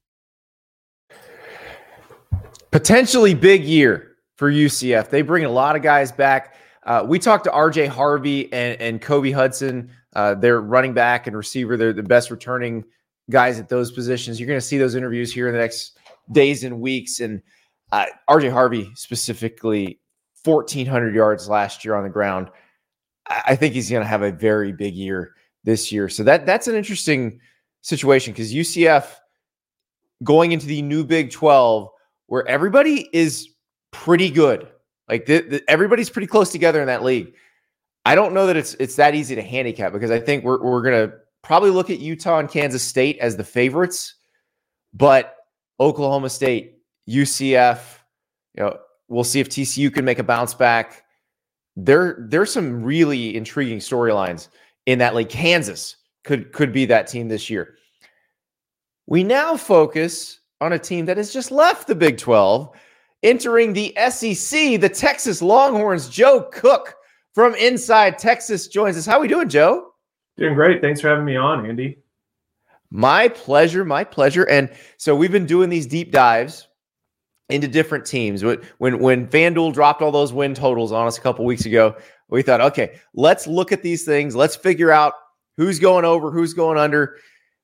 potentially 2.71 3.33
big 3.33 3.63
year 3.63 4.15
for 4.35 4.51
UCF. 4.51 5.09
They 5.09 5.21
bring 5.21 5.45
a 5.45 5.49
lot 5.49 5.75
of 5.75 5.81
guys 5.81 6.11
back. 6.11 6.55
Uh, 6.83 7.05
we 7.07 7.19
talked 7.19 7.43
to 7.43 7.51
RJ 7.51 7.87
Harvey 7.89 8.51
and, 8.51 8.79
and 8.81 9.01
Kobe 9.01 9.31
Hudson. 9.31 9.91
Uh, 10.15 10.35
they're 10.35 10.61
running 10.61 10.93
back 10.93 11.27
and 11.27 11.37
receiver. 11.37 11.77
They're 11.77 11.93
the 11.93 12.03
best 12.03 12.31
returning 12.31 12.83
guys 13.29 13.59
at 13.59 13.69
those 13.69 13.91
positions. 13.91 14.39
You're 14.39 14.47
going 14.47 14.59
to 14.59 14.65
see 14.65 14.77
those 14.77 14.95
interviews 14.95 15.31
here 15.31 15.47
in 15.47 15.53
the 15.53 15.59
next 15.59 15.97
days 16.31 16.63
and 16.63 16.81
weeks. 16.81 17.19
And 17.19 17.41
uh, 17.91 18.05
RJ 18.29 18.51
Harvey 18.51 18.91
specifically, 18.95 19.99
1,400 20.43 21.13
yards 21.13 21.47
last 21.47 21.85
year 21.85 21.95
on 21.95 22.03
the 22.03 22.09
ground. 22.09 22.49
I, 23.27 23.41
I 23.49 23.55
think 23.55 23.75
he's 23.75 23.89
going 23.89 24.01
to 24.01 24.07
have 24.07 24.23
a 24.23 24.31
very 24.31 24.71
big 24.71 24.95
year 24.95 25.35
this 25.63 25.91
year. 25.91 26.09
So 26.09 26.23
that 26.23 26.47
that's 26.47 26.67
an 26.67 26.75
interesting 26.75 27.39
situation 27.81 28.33
because 28.33 28.51
UCF 28.51 29.05
going 30.23 30.51
into 30.51 30.65
the 30.65 30.81
new 30.81 31.03
Big 31.03 31.31
12 31.31 31.90
where 32.31 32.47
everybody 32.47 33.09
is 33.11 33.49
pretty 33.91 34.29
good. 34.29 34.65
Like 35.09 35.25
the, 35.25 35.41
the, 35.41 35.63
everybody's 35.69 36.09
pretty 36.09 36.27
close 36.27 36.49
together 36.49 36.79
in 36.79 36.87
that 36.87 37.03
league. 37.03 37.33
I 38.05 38.15
don't 38.15 38.33
know 38.33 38.47
that 38.47 38.55
it's 38.55 38.73
it's 38.75 38.95
that 38.95 39.15
easy 39.15 39.35
to 39.35 39.41
handicap 39.41 39.91
because 39.91 40.11
I 40.11 40.19
think 40.21 40.45
we're 40.45 40.63
we're 40.63 40.81
gonna 40.81 41.11
probably 41.41 41.71
look 41.71 41.89
at 41.89 41.99
Utah 41.99 42.39
and 42.39 42.49
Kansas 42.49 42.83
State 42.83 43.19
as 43.19 43.35
the 43.35 43.43
favorites, 43.43 44.15
but 44.93 45.35
Oklahoma 45.77 46.29
State, 46.29 46.77
UCF, 47.09 47.81
you 48.55 48.63
know, 48.63 48.77
we'll 49.09 49.25
see 49.25 49.41
if 49.41 49.49
TCU 49.49 49.93
can 49.93 50.05
make 50.05 50.19
a 50.19 50.23
bounce 50.23 50.53
back. 50.53 51.03
There, 51.75 52.15
there's 52.29 52.53
some 52.53 52.81
really 52.81 53.35
intriguing 53.35 53.79
storylines 53.79 54.47
in 54.85 54.99
that 54.99 55.15
league. 55.15 55.27
Kansas 55.27 55.97
could 56.23 56.53
could 56.53 56.71
be 56.71 56.85
that 56.85 57.07
team 57.07 57.27
this 57.27 57.49
year. 57.49 57.75
We 59.05 59.25
now 59.25 59.57
focus 59.57 60.40
on 60.61 60.73
a 60.73 60.79
team 60.79 61.05
that 61.07 61.17
has 61.17 61.33
just 61.33 61.51
left 61.51 61.87
the 61.87 61.95
Big 61.95 62.17
12, 62.17 62.69
entering 63.23 63.73
the 63.73 63.93
SEC, 64.09 64.79
the 64.79 64.89
Texas 64.89 65.41
Longhorns. 65.41 66.07
Joe 66.07 66.47
Cook 66.53 66.95
from 67.33 67.55
Inside 67.55 68.19
Texas 68.19 68.67
joins 68.67 68.95
us. 68.95 69.05
How 69.05 69.17
are 69.17 69.21
we 69.21 69.27
doing, 69.27 69.49
Joe? 69.49 69.91
Doing 70.37 70.53
great. 70.53 70.81
Thanks 70.81 71.01
for 71.01 71.09
having 71.09 71.25
me 71.25 71.35
on, 71.35 71.65
Andy. 71.65 71.97
My 72.91 73.27
pleasure. 73.27 73.83
My 73.83 74.03
pleasure. 74.03 74.47
And 74.47 74.69
so 74.97 75.15
we've 75.15 75.31
been 75.31 75.45
doing 75.45 75.69
these 75.69 75.87
deep 75.87 76.11
dives 76.11 76.67
into 77.49 77.67
different 77.67 78.05
teams. 78.05 78.43
When 78.43 78.61
when 78.77 78.99
when 78.99 79.27
FanDuel 79.27 79.73
dropped 79.73 80.01
all 80.01 80.11
those 80.11 80.31
win 80.31 80.53
totals 80.53 80.91
on 80.91 81.07
us 81.07 81.17
a 81.17 81.21
couple 81.21 81.45
weeks 81.45 81.65
ago, 81.65 81.95
we 82.29 82.41
thought, 82.41 82.61
okay, 82.61 82.99
let's 83.13 83.47
look 83.47 83.71
at 83.71 83.81
these 83.81 84.05
things. 84.05 84.35
Let's 84.35 84.55
figure 84.55 84.91
out 84.91 85.13
who's 85.57 85.79
going 85.79 86.05
over, 86.05 86.31
who's 86.31 86.53
going 86.53 86.77
under. 86.77 87.17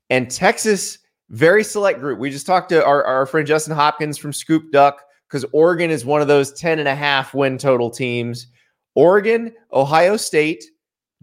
And 0.10 0.30
Texas 0.30 1.00
very 1.30 1.64
select 1.64 2.00
group. 2.00 2.20
We 2.20 2.30
just 2.30 2.46
talked 2.46 2.70
to 2.70 2.86
our, 2.86 3.04
our 3.04 3.26
friend 3.26 3.48
Justin 3.48 3.76
Hopkins 3.76 4.18
from 4.18 4.34
Scoop 4.34 4.72
Duck 4.72 5.02
because 5.28 5.46
Oregon 5.52 5.92
is 5.92 6.06
one 6.06 6.22
of 6.22 6.28
those 6.28 6.54
10 6.54 6.80
and 6.80 6.88
a 6.88 6.96
half 6.96 7.34
win 7.34 7.58
total 7.58 7.90
teams. 7.90 8.48
Oregon, 8.96 9.54
Ohio 9.74 10.18
State, 10.18 10.64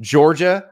Georgia, 0.01 0.67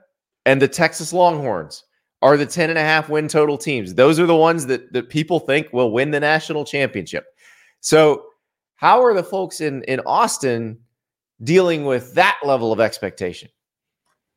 and 0.44 0.60
the 0.60 0.68
Texas 0.68 1.12
Longhorns 1.12 1.84
are 2.20 2.36
the 2.36 2.46
10 2.46 2.70
and 2.70 2.78
a 2.78 2.82
half 2.82 3.08
win 3.08 3.26
total 3.28 3.58
teams. 3.58 3.94
Those 3.94 4.20
are 4.20 4.26
the 4.26 4.36
ones 4.36 4.66
that, 4.66 4.92
that 4.92 5.08
people 5.08 5.40
think 5.40 5.72
will 5.72 5.90
win 5.90 6.10
the 6.10 6.20
national 6.20 6.64
championship. 6.64 7.26
So, 7.80 8.26
how 8.76 9.02
are 9.02 9.14
the 9.14 9.22
folks 9.22 9.60
in, 9.60 9.82
in 9.84 10.00
Austin 10.06 10.78
dealing 11.42 11.84
with 11.84 12.14
that 12.14 12.38
level 12.44 12.72
of 12.72 12.80
expectation? 12.80 13.48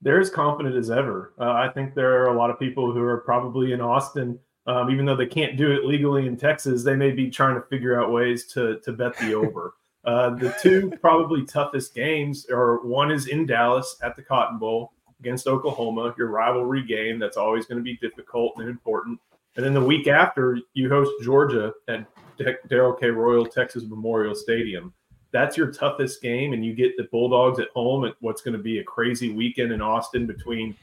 They're 0.01 0.19
as 0.19 0.29
confident 0.29 0.75
as 0.75 0.91
ever. 0.91 1.33
Uh, 1.39 1.51
I 1.51 1.69
think 1.73 1.95
there 1.95 2.21
are 2.21 2.27
a 2.27 2.37
lot 2.37 2.51
of 2.51 2.59
people 2.59 2.91
who 2.91 3.01
are 3.01 3.17
probably 3.17 3.73
in 3.73 3.81
Austin 3.81 4.37
um, 4.67 4.89
even 4.89 5.05
though 5.05 5.15
they 5.15 5.27
can't 5.27 5.57
do 5.57 5.71
it 5.71 5.85
legally 5.85 6.27
in 6.27 6.37
Texas, 6.37 6.83
they 6.83 6.95
may 6.95 7.11
be 7.11 7.29
trying 7.29 7.55
to 7.55 7.61
figure 7.67 8.01
out 8.01 8.11
ways 8.11 8.45
to 8.53 8.79
to 8.79 8.91
bet 8.91 9.17
the 9.17 9.33
over. 9.33 9.73
Uh, 10.05 10.35
the 10.35 10.55
two 10.61 10.93
probably 11.01 11.43
toughest 11.45 11.95
games 11.95 12.45
are 12.51 12.85
one 12.85 13.09
is 13.09 13.25
in 13.25 13.43
Dallas 13.43 13.97
at 14.03 14.15
the 14.15 14.21
Cotton 14.21 14.59
Bowl 14.59 14.93
against 15.19 15.47
Oklahoma, 15.47 16.13
your 16.15 16.27
rivalry 16.27 16.83
game. 16.83 17.17
That's 17.17 17.37
always 17.37 17.65
going 17.65 17.79
to 17.79 17.83
be 17.83 17.97
difficult 17.97 18.53
and 18.57 18.69
important. 18.69 19.19
And 19.55 19.65
then 19.65 19.73
the 19.73 19.81
week 19.81 20.07
after, 20.07 20.59
you 20.73 20.89
host 20.89 21.11
Georgia 21.23 21.73
at 21.87 22.05
Darrell 22.67 22.93
K. 22.93 23.07
Royal 23.07 23.45
Texas 23.45 23.83
Memorial 23.83 24.35
Stadium. 24.35 24.93
That's 25.31 25.57
your 25.57 25.71
toughest 25.71 26.21
game, 26.21 26.53
and 26.53 26.63
you 26.63 26.73
get 26.73 26.95
the 26.97 27.05
Bulldogs 27.05 27.59
at 27.59 27.69
home 27.69 28.05
at 28.05 28.13
what's 28.19 28.41
going 28.41 28.55
to 28.55 28.61
be 28.61 28.79
a 28.79 28.83
crazy 28.83 29.33
weekend 29.33 29.71
in 29.71 29.81
Austin 29.81 30.27
between 30.27 30.75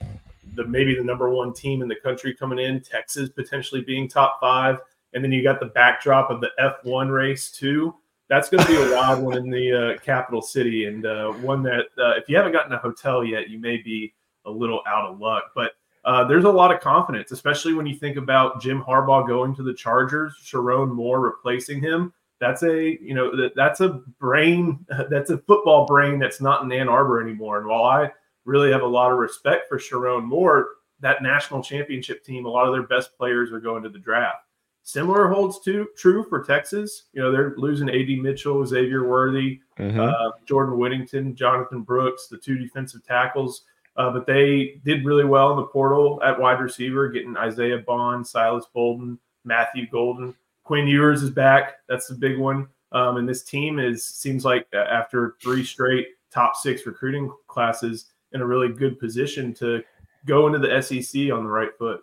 the 0.55 0.66
maybe 0.66 0.95
the 0.95 1.05
number 1.05 1.30
one 1.30 1.53
team 1.53 1.82
in 1.82 1.88
the 1.88 1.97
country 1.97 2.34
coming 2.34 2.59
in, 2.59 2.80
Texas 2.80 3.28
potentially 3.28 3.80
being 3.80 4.09
top 4.09 4.38
five, 4.40 4.78
and 5.14 5.22
then 5.22 5.32
you 5.32 5.43
got 5.43 5.61
the 5.61 5.66
backdrop 5.66 6.30
of 6.30 6.40
the 6.40 6.51
F1 6.61 7.11
race 7.12 7.51
too. 7.51 7.95
That's 8.28 8.49
going 8.49 8.64
to 8.64 8.70
be 8.70 8.76
a 8.76 8.95
wild 8.97 9.22
one 9.22 9.36
in 9.36 9.51
the 9.51 9.72
uh, 9.95 9.99
capital 9.99 10.43
city, 10.43 10.86
and 10.86 11.07
uh, 11.07 11.32
one 11.32 11.62
that 11.64 11.86
uh, 11.99 12.12
if 12.16 12.28
you 12.28 12.36
haven't 12.36 12.53
gotten 12.53 12.72
a 12.72 12.78
hotel 12.78 13.24
yet, 13.24 13.49
you 13.49 13.59
may 13.59 13.76
be 13.76 14.14
a 14.47 14.51
little 14.51 14.82
out 14.86 15.11
of 15.11 15.20
luck. 15.20 15.45
But 15.55 15.72
uh, 16.05 16.24
there's 16.24 16.45
a 16.45 16.51
lot 16.51 16.74
of 16.74 16.80
confidence, 16.80 17.30
especially 17.30 17.74
when 17.74 17.86
you 17.86 17.95
think 17.95 18.16
about 18.16 18.61
Jim 18.61 18.82
Harbaugh 18.82 19.26
going 19.26 19.55
to 19.55 19.62
the 19.62 19.74
Chargers, 19.74 20.34
Sherrone 20.43 20.90
Moore 20.90 21.20
replacing 21.20 21.80
him. 21.80 22.12
that's 22.40 22.64
a 22.64 22.99
you 23.01 23.14
know 23.14 23.36
that, 23.36 23.55
that's 23.55 23.80
a 23.80 24.01
brain 24.18 24.84
that's 25.11 25.30
a 25.30 25.38
football 25.38 25.86
brain 25.86 26.18
that's 26.18 26.40
not 26.40 26.62
in 26.64 26.72
Ann 26.72 26.88
Arbor 26.88 27.22
anymore. 27.22 27.59
And 27.59 27.68
while 27.68 27.84
I 27.84 28.11
really 28.45 28.72
have 28.72 28.82
a 28.82 28.86
lot 28.86 29.12
of 29.12 29.18
respect 29.18 29.68
for 29.68 29.78
Sherrone 29.78 30.24
Moore, 30.24 30.68
that 31.01 31.22
national 31.22 31.62
championship 31.62 32.24
team, 32.24 32.45
a 32.47 32.49
lot 32.49 32.66
of 32.66 32.72
their 32.72 32.86
best 32.86 33.16
players 33.16 33.53
are 33.53 33.61
going 33.61 33.82
to 33.82 33.88
the 33.88 33.99
draft. 33.99 34.45
Similar 34.84 35.28
holds 35.28 35.61
to, 35.61 35.88
true 35.97 36.24
for 36.24 36.43
Texas. 36.43 37.05
You 37.12 37.22
know, 37.22 37.30
they're 37.30 37.55
losing 37.57 37.88
AD 37.88 38.18
Mitchell, 38.20 38.66
Xavier 38.66 39.07
Worthy, 39.07 39.61
mm-hmm. 39.78 40.01
uh, 40.01 40.30
Jordan 40.45 40.76
Whittington, 40.76 41.36
Jonathan 41.36 41.82
Brooks, 41.82 42.26
the 42.26 42.36
two 42.36 42.59
defensive 42.59 43.05
tackles. 43.05 43.62
Uh, 43.97 44.11
but 44.11 44.26
they 44.26 44.80
did 44.84 45.05
really 45.05 45.24
well 45.24 45.51
in 45.51 45.57
the 45.57 45.66
portal 45.66 46.20
at 46.24 46.38
wide 46.38 46.61
receiver, 46.61 47.09
getting 47.09 47.36
Isaiah 47.36 47.78
Bond, 47.78 48.26
Silas 48.26 48.64
Bolden, 48.72 49.18
Matthew 49.45 49.86
Golden. 49.88 50.34
Quinn 50.64 50.86
Ewers 50.86 51.22
is 51.22 51.30
back. 51.30 51.74
That's 51.88 52.07
the 52.07 52.14
big 52.14 52.38
one. 52.38 52.68
Um, 52.93 53.18
and 53.18 53.28
this 53.28 53.43
team 53.43 53.78
is 53.78 54.05
seems 54.05 54.45
like 54.45 54.66
after 54.74 55.36
three 55.43 55.64
straight 55.64 56.09
top 56.30 56.57
six 56.57 56.86
recruiting 56.86 57.30
classes 57.47 58.07
in 58.35 58.41
a 58.41 58.47
really 58.47 58.68
good 58.68 58.99
position 58.99 59.53
to 59.55 59.83
go 60.26 60.47
into 60.47 60.59
the 60.59 60.80
SEC 60.83 61.33
on 61.33 61.45
the 61.45 61.51
right 61.51 61.76
foot. 61.78 62.01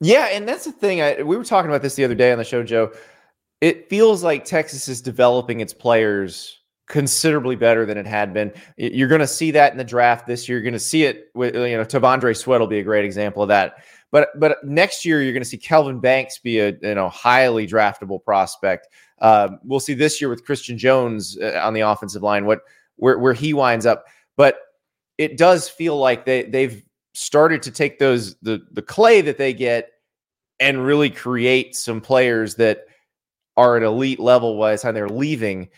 Yeah, 0.00 0.26
and 0.26 0.48
that's 0.48 0.64
the 0.64 0.72
thing. 0.72 1.02
I, 1.02 1.22
we 1.22 1.36
were 1.36 1.44
talking 1.44 1.70
about 1.70 1.82
this 1.82 1.94
the 1.94 2.04
other 2.04 2.14
day 2.14 2.32
on 2.32 2.38
the 2.38 2.44
show, 2.44 2.62
Joe. 2.62 2.92
It 3.60 3.90
feels 3.90 4.24
like 4.24 4.44
Texas 4.44 4.88
is 4.88 5.02
developing 5.02 5.60
its 5.60 5.74
players 5.74 6.60
considerably 6.90 7.54
better 7.54 7.86
than 7.86 7.96
it 7.96 8.06
had 8.06 8.34
been. 8.34 8.52
You're 8.76 9.08
going 9.08 9.20
to 9.20 9.26
see 9.26 9.50
that 9.52 9.72
in 9.72 9.78
the 9.78 9.84
draft 9.84 10.26
this 10.26 10.48
year. 10.48 10.58
You're 10.58 10.64
going 10.64 10.72
to 10.72 10.78
see 10.78 11.04
it 11.04 11.30
with 11.34 11.54
you 11.54 11.76
know 11.76 11.84
T'Vondre 11.84 12.36
Sweat 12.36 12.60
will 12.60 12.66
be 12.66 12.80
a 12.80 12.82
great 12.84 13.04
example 13.04 13.42
of 13.42 13.48
that. 13.48 13.84
But 14.10 14.28
but 14.40 14.62
next 14.64 15.04
year 15.04 15.22
you're 15.22 15.32
going 15.32 15.42
to 15.42 15.48
see 15.48 15.56
Kelvin 15.56 16.00
Banks 16.00 16.38
be 16.38 16.58
a 16.58 16.70
you 16.82 16.94
know 16.94 17.08
highly 17.08 17.66
draftable 17.66 18.22
prospect. 18.22 18.88
Uh, 19.20 19.50
we'll 19.62 19.80
see 19.80 19.94
this 19.94 20.20
year 20.20 20.28
with 20.28 20.44
Christian 20.44 20.76
Jones 20.76 21.38
uh, 21.38 21.60
on 21.62 21.74
the 21.74 21.82
offensive 21.82 22.22
line 22.22 22.44
what 22.44 22.62
where 22.96 23.18
where 23.18 23.34
he 23.34 23.54
winds 23.54 23.86
up. 23.86 24.06
But 24.36 24.58
it 25.20 25.36
does 25.36 25.68
feel 25.68 25.98
like 25.98 26.24
they 26.24 26.44
they've 26.44 26.82
started 27.12 27.62
to 27.62 27.70
take 27.70 27.98
those 27.98 28.36
the 28.36 28.66
the 28.72 28.80
clay 28.80 29.20
that 29.20 29.36
they 29.36 29.52
get 29.52 29.90
and 30.60 30.82
really 30.82 31.10
create 31.10 31.76
some 31.76 32.00
players 32.00 32.54
that 32.54 32.86
are 33.58 33.76
at 33.76 33.82
elite 33.82 34.18
level 34.18 34.58
by 34.58 34.72
the 34.72 34.78
time 34.78 34.94
they're 34.94 35.10
leaving. 35.10 35.68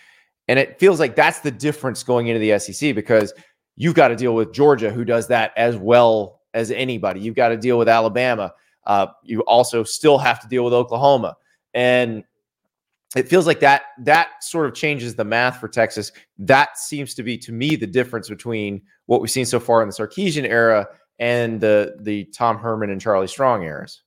And 0.46 0.60
it 0.60 0.78
feels 0.78 1.00
like 1.00 1.16
that's 1.16 1.40
the 1.40 1.50
difference 1.50 2.04
going 2.04 2.28
into 2.28 2.38
the 2.38 2.56
SEC 2.60 2.94
because 2.94 3.32
you've 3.74 3.96
got 3.96 4.08
to 4.08 4.16
deal 4.16 4.34
with 4.34 4.52
Georgia, 4.52 4.92
who 4.92 5.04
does 5.04 5.26
that 5.28 5.52
as 5.56 5.76
well 5.76 6.40
as 6.54 6.70
anybody. 6.70 7.20
You've 7.20 7.34
got 7.34 7.48
to 7.48 7.56
deal 7.56 7.78
with 7.78 7.88
Alabama. 7.88 8.52
Uh, 8.86 9.08
you 9.24 9.40
also 9.42 9.82
still 9.82 10.18
have 10.18 10.40
to 10.40 10.48
deal 10.48 10.64
with 10.64 10.72
Oklahoma. 10.72 11.36
And 11.74 12.22
it 13.16 13.28
feels 13.28 13.46
like 13.46 13.60
that 13.60 13.82
that 14.00 14.42
sort 14.42 14.66
of 14.66 14.74
changes 14.74 15.14
the 15.14 15.24
math 15.24 15.58
for 15.58 15.68
Texas. 15.68 16.12
That 16.38 16.78
seems 16.78 17.14
to 17.14 17.22
be 17.22 17.36
to 17.38 17.52
me 17.52 17.76
the 17.76 17.86
difference 17.86 18.28
between 18.28 18.82
what 19.06 19.20
we've 19.20 19.30
seen 19.30 19.46
so 19.46 19.60
far 19.60 19.82
in 19.82 19.88
the 19.88 19.94
Sarkisian 19.94 20.48
era 20.48 20.86
and 21.18 21.60
the 21.60 21.96
the 22.00 22.24
Tom 22.26 22.58
Herman 22.58 22.90
and 22.90 23.00
Charlie 23.00 23.26
Strong 23.26 23.64
eras. 23.64 24.02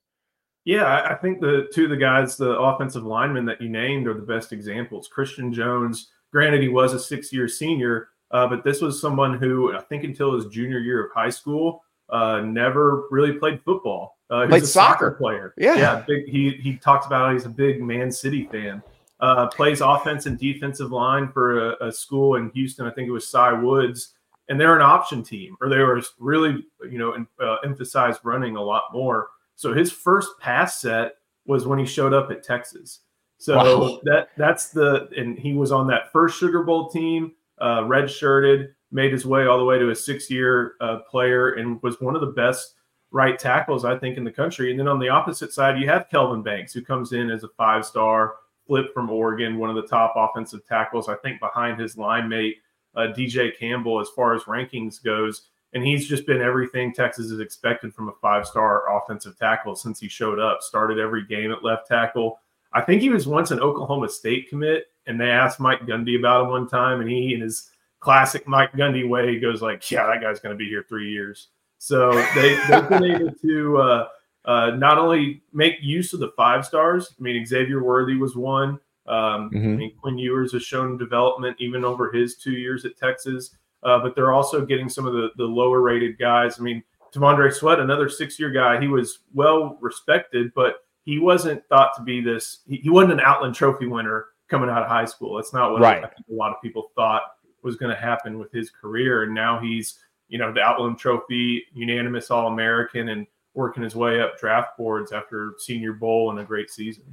Yeah, 0.65 1.07
I 1.07 1.13
think 1.15 1.41
the 1.41 1.67
two 1.71 1.83
of 1.83 1.89
the 1.91 1.97
guys, 1.97 2.37
the 2.37 2.57
offensive 2.57 3.03
linemen 3.03 3.45
that 3.45 3.61
you 3.61 3.69
named, 3.69 4.07
are 4.07 4.15
the 4.15 4.21
best 4.21 4.51
examples. 4.51 5.07
Christian 5.07 5.53
Jones, 5.53 6.09
granted, 6.31 6.63
he 6.63 6.69
was 6.69 6.93
a 6.93 6.99
six-year 6.99 7.47
senior, 7.47 8.09
uh, 8.31 8.47
but 8.47 8.63
this 8.63 8.81
was 8.81 8.99
someone 8.99 9.37
who 9.37 9.77
I 9.77 9.81
think 9.81 10.03
until 10.03 10.33
his 10.33 10.47
junior 10.47 10.79
year 10.79 11.05
of 11.05 11.11
high 11.13 11.29
school 11.29 11.83
uh, 12.09 12.41
never 12.41 13.03
really 13.11 13.33
played 13.33 13.61
football. 13.63 14.17
Uh, 14.31 14.47
played 14.47 14.63
a 14.63 14.65
soccer. 14.65 14.91
soccer. 14.93 15.11
player. 15.11 15.53
Yeah, 15.55 15.75
yeah. 15.75 16.03
Big, 16.07 16.27
he 16.27 16.51
he 16.53 16.77
talks 16.77 17.05
about 17.05 17.27
how 17.27 17.33
he's 17.33 17.45
a 17.45 17.49
big 17.49 17.83
Man 17.83 18.11
City 18.11 18.49
fan. 18.51 18.81
Uh, 19.21 19.47
plays 19.47 19.79
offense 19.79 20.25
and 20.25 20.37
defensive 20.37 20.91
line 20.91 21.31
for 21.31 21.71
a, 21.71 21.87
a, 21.87 21.91
school 21.91 22.35
in 22.35 22.49
Houston. 22.49 22.85
I 22.85 22.91
think 22.91 23.07
it 23.07 23.11
was 23.11 23.29
Cy 23.29 23.53
Woods, 23.53 24.13
and 24.49 24.59
they're 24.59 24.75
an 24.75 24.81
option 24.81 25.23
team, 25.23 25.55
or 25.61 25.69
they 25.69 25.77
were 25.77 26.01
really, 26.19 26.65
you 26.91 26.97
know, 26.97 27.25
uh, 27.41 27.55
emphasized 27.63 28.19
running 28.25 28.57
a 28.57 28.61
lot 28.61 28.83
more. 28.91 29.29
So 29.55 29.73
his 29.73 29.89
first 29.89 30.37
pass 30.41 30.81
set 30.81 31.13
was 31.45 31.65
when 31.65 31.79
he 31.79 31.85
showed 31.85 32.13
up 32.13 32.29
at 32.29 32.43
Texas. 32.43 33.01
So 33.37 33.55
wow. 33.55 33.99
that 34.03 34.29
that's 34.37 34.69
the 34.69 35.09
and 35.17 35.37
he 35.37 35.53
was 35.53 35.71
on 35.71 35.87
that 35.87 36.11
first 36.11 36.37
Sugar 36.37 36.63
Bowl 36.63 36.89
team, 36.89 37.33
uh, 37.61 37.83
red 37.85 38.09
shirted, 38.09 38.75
made 38.91 39.11
his 39.11 39.25
way 39.25 39.45
all 39.45 39.57
the 39.57 39.65
way 39.65 39.77
to 39.77 39.89
a 39.89 39.95
six 39.95 40.29
year 40.29 40.73
uh, 40.81 40.99
player, 41.09 41.53
and 41.53 41.81
was 41.83 41.99
one 42.01 42.15
of 42.15 42.21
the 42.21 42.27
best 42.27 42.75
right 43.11 43.37
tackles 43.37 43.85
I 43.85 43.97
think 43.97 44.17
in 44.17 44.23
the 44.23 44.31
country. 44.31 44.71
And 44.71 44.79
then 44.79 44.87
on 44.87 44.99
the 44.99 45.09
opposite 45.09 45.53
side, 45.53 45.79
you 45.79 45.87
have 45.87 46.09
Kelvin 46.09 46.43
Banks, 46.43 46.73
who 46.73 46.81
comes 46.81 47.13
in 47.13 47.29
as 47.29 47.43
a 47.43 47.49
five 47.49 47.85
star 47.85 48.35
flip 48.65 48.93
from 48.93 49.09
Oregon, 49.09 49.57
one 49.57 49.69
of 49.69 49.75
the 49.75 49.87
top 49.87 50.13
offensive 50.15 50.65
tackles, 50.67 51.09
I 51.09 51.15
think, 51.15 51.39
behind 51.39 51.79
his 51.79 51.97
line 51.97 52.27
mate, 52.27 52.57
uh, 52.95 53.07
DJ 53.15 53.57
Campbell, 53.57 53.99
as 53.99 54.09
far 54.09 54.33
as 54.33 54.43
rankings 54.43 55.03
goes. 55.03 55.49
And 55.73 55.85
he's 55.85 56.07
just 56.07 56.25
been 56.25 56.41
everything 56.41 56.93
Texas 56.93 57.29
has 57.29 57.39
expected 57.39 57.93
from 57.93 58.07
a 58.07 58.13
five 58.21 58.47
star 58.47 58.97
offensive 58.97 59.37
tackle 59.37 59.75
since 59.75 59.99
he 59.99 60.07
showed 60.07 60.39
up. 60.39 60.61
Started 60.61 60.99
every 60.99 61.25
game 61.25 61.51
at 61.51 61.63
left 61.63 61.87
tackle. 61.87 62.39
I 62.71 62.81
think 62.81 63.01
he 63.01 63.09
was 63.09 63.27
once 63.27 63.51
an 63.51 63.59
Oklahoma 63.59 64.09
State 64.09 64.49
commit, 64.49 64.87
and 65.05 65.19
they 65.19 65.29
asked 65.29 65.59
Mike 65.59 65.81
Gundy 65.81 66.17
about 66.17 66.43
him 66.43 66.49
one 66.51 66.67
time, 66.67 67.01
and 67.01 67.09
he, 67.09 67.33
in 67.33 67.41
his 67.41 67.69
classic 67.99 68.47
Mike 68.47 68.71
Gundy 68.73 69.07
way, 69.07 69.39
goes 69.39 69.61
like, 69.61 69.89
"Yeah, 69.89 70.05
that 70.07 70.21
guy's 70.21 70.39
going 70.39 70.53
to 70.53 70.57
be 70.57 70.67
here 70.67 70.85
three 70.87 71.11
years." 71.11 71.49
So 71.77 72.13
they 72.35 72.57
they've 72.69 72.89
been 72.89 73.03
able 73.03 73.31
to 73.31 73.77
uh, 73.77 74.07
uh, 74.45 74.71
not 74.71 74.97
only 74.97 75.41
make 75.53 75.75
use 75.81 76.13
of 76.13 76.19
the 76.19 76.31
five 76.37 76.65
stars. 76.65 77.13
I 77.19 77.21
mean, 77.21 77.45
Xavier 77.45 77.83
Worthy 77.83 78.15
was 78.15 78.35
one. 78.35 78.79
Um, 79.07 79.49
mm-hmm. 79.51 79.57
I 79.57 79.75
mean, 79.75 79.95
Quinn 80.01 80.17
Ewers 80.17 80.53
has 80.53 80.63
shown 80.63 80.97
development 80.97 81.57
even 81.59 81.83
over 81.83 82.11
his 82.11 82.35
two 82.37 82.53
years 82.53 82.85
at 82.85 82.97
Texas. 82.97 83.55
Uh, 83.83 83.99
but 83.99 84.15
they're 84.15 84.33
also 84.33 84.65
getting 84.65 84.89
some 84.89 85.05
of 85.05 85.13
the, 85.13 85.29
the 85.37 85.43
lower 85.43 85.81
rated 85.81 86.17
guys. 86.17 86.59
I 86.59 86.63
mean, 86.63 86.83
T'Vondre 87.13 87.53
Sweat, 87.53 87.79
another 87.79 88.09
six 88.09 88.39
year 88.39 88.49
guy, 88.49 88.79
he 88.79 88.87
was 88.87 89.19
well 89.33 89.77
respected, 89.79 90.51
but 90.55 90.77
he 91.03 91.19
wasn't 91.19 91.63
thought 91.69 91.95
to 91.95 92.01
be 92.01 92.19
this. 92.19 92.61
He, 92.67 92.77
he, 92.77 92.89
wasn't 92.89 93.13
an 93.13 93.19
Outland 93.21 93.53
Trophy 93.53 93.85
winner 93.85 94.25
coming 94.49 94.69
out 94.69 94.81
of 94.81 94.89
high 94.89 95.05
school. 95.05 95.35
That's 95.35 95.53
not 95.53 95.71
what 95.71 95.81
right. 95.81 96.03
I 96.03 96.07
think 96.07 96.27
a 96.29 96.33
lot 96.33 96.51
of 96.51 96.61
people 96.63 96.91
thought 96.95 97.21
was 97.61 97.75
going 97.75 97.95
to 97.95 98.01
happen 98.01 98.39
with 98.39 98.51
his 98.51 98.71
career. 98.71 99.23
And 99.23 99.33
now 99.33 99.59
he's, 99.59 99.99
you 100.29 100.39
know, 100.39 100.51
the 100.51 100.61
Outland 100.61 100.97
Trophy 100.97 101.63
unanimous 101.73 102.31
All 102.31 102.47
American 102.47 103.09
and 103.09 103.27
working 103.55 103.81
his 103.81 103.95
way 103.95 104.21
up 104.21 104.37
draft 104.37 104.77
boards 104.77 105.11
after 105.11 105.55
Senior 105.57 105.93
Bowl 105.93 106.29
and 106.29 106.39
a 106.39 106.43
great 106.43 106.69
season. 106.69 107.03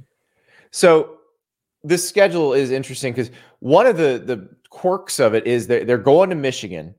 So 0.71 1.17
this 1.83 2.07
schedule 2.07 2.53
is 2.53 2.71
interesting 2.71 3.13
because 3.13 3.31
one 3.59 3.87
of 3.87 3.97
the 3.97 4.21
the 4.23 4.49
quirks 4.69 5.19
of 5.19 5.33
it 5.33 5.47
is 5.47 5.67
that 5.67 5.87
they're 5.87 5.97
going 5.97 6.29
to 6.29 6.35
Michigan, 6.35 6.93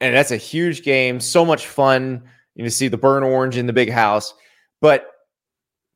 and 0.00 0.14
that's 0.14 0.30
a 0.30 0.36
huge 0.36 0.82
game. 0.82 1.20
So 1.20 1.44
much 1.44 1.66
fun. 1.66 2.22
You 2.54 2.64
know, 2.64 2.68
see 2.68 2.88
the 2.88 2.96
burn 2.96 3.22
orange 3.22 3.56
in 3.56 3.66
the 3.66 3.72
big 3.72 3.90
house, 3.90 4.34
but 4.80 5.10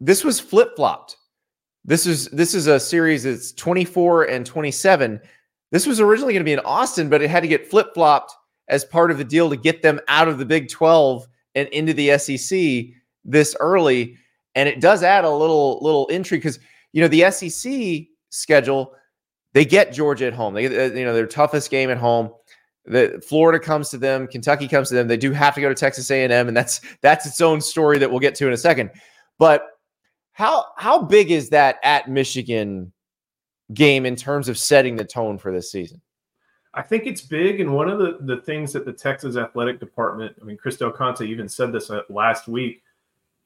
this 0.00 0.24
was 0.24 0.38
flip 0.38 0.76
flopped. 0.76 1.16
This 1.84 2.06
is 2.06 2.28
this 2.28 2.54
is 2.54 2.66
a 2.66 2.78
series 2.78 3.24
that's 3.24 3.52
24 3.52 4.24
and 4.24 4.46
27. 4.46 5.20
This 5.70 5.86
was 5.86 6.00
originally 6.00 6.32
going 6.34 6.40
to 6.40 6.44
be 6.44 6.52
in 6.52 6.60
Austin, 6.60 7.08
but 7.08 7.22
it 7.22 7.30
had 7.30 7.40
to 7.40 7.48
get 7.48 7.68
flip 7.68 7.94
flopped 7.94 8.32
as 8.68 8.84
part 8.84 9.10
of 9.10 9.18
the 9.18 9.24
deal 9.24 9.50
to 9.50 9.56
get 9.56 9.82
them 9.82 10.00
out 10.06 10.28
of 10.28 10.38
the 10.38 10.44
Big 10.44 10.68
12 10.68 11.26
and 11.54 11.68
into 11.68 11.92
the 11.92 12.18
SEC 12.18 12.94
this 13.24 13.56
early. 13.60 14.16
And 14.54 14.68
it 14.68 14.80
does 14.80 15.02
add 15.02 15.24
a 15.24 15.30
little 15.30 15.78
little 15.80 16.06
intrigue 16.08 16.42
because 16.42 16.58
you 16.92 17.00
know 17.00 17.08
the 17.08 17.30
SEC 17.30 18.06
schedule 18.30 18.94
they 19.54 19.64
get 19.64 19.92
Georgia 19.92 20.26
at 20.26 20.32
home. 20.32 20.54
They 20.54 20.66
uh, 20.66 20.92
you 20.92 21.04
know 21.04 21.14
their 21.14 21.26
toughest 21.26 21.70
game 21.70 21.90
at 21.90 21.98
home. 21.98 22.30
The 22.84 23.22
Florida 23.26 23.60
comes 23.60 23.90
to 23.90 23.98
them, 23.98 24.26
Kentucky 24.26 24.66
comes 24.66 24.88
to 24.88 24.96
them. 24.96 25.06
They 25.06 25.16
do 25.16 25.30
have 25.32 25.54
to 25.54 25.60
go 25.60 25.68
to 25.68 25.74
Texas 25.74 26.10
A&M, 26.10 26.48
and 26.48 26.56
that's 26.56 26.80
that's 27.00 27.26
its 27.26 27.40
own 27.40 27.60
story 27.60 27.98
that 27.98 28.10
we'll 28.10 28.18
get 28.18 28.34
to 28.36 28.46
in 28.46 28.52
a 28.52 28.56
second. 28.56 28.90
But 29.38 29.66
how 30.32 30.66
how 30.76 31.02
big 31.02 31.30
is 31.30 31.50
that 31.50 31.78
at 31.84 32.08
Michigan 32.08 32.92
game 33.72 34.04
in 34.04 34.16
terms 34.16 34.48
of 34.48 34.58
setting 34.58 34.96
the 34.96 35.04
tone 35.04 35.38
for 35.38 35.52
this 35.52 35.70
season? 35.70 36.00
I 36.74 36.82
think 36.82 37.06
it's 37.06 37.20
big, 37.20 37.60
and 37.60 37.74
one 37.74 37.88
of 37.88 37.98
the 37.98 38.18
the 38.20 38.40
things 38.42 38.72
that 38.72 38.84
the 38.84 38.92
Texas 38.92 39.36
athletic 39.36 39.78
department, 39.78 40.34
I 40.40 40.44
mean, 40.44 40.56
Chris 40.56 40.76
Del 40.76 40.90
Conte 40.90 41.24
even 41.26 41.48
said 41.48 41.72
this 41.72 41.90
uh, 41.90 42.02
last 42.08 42.48
week. 42.48 42.82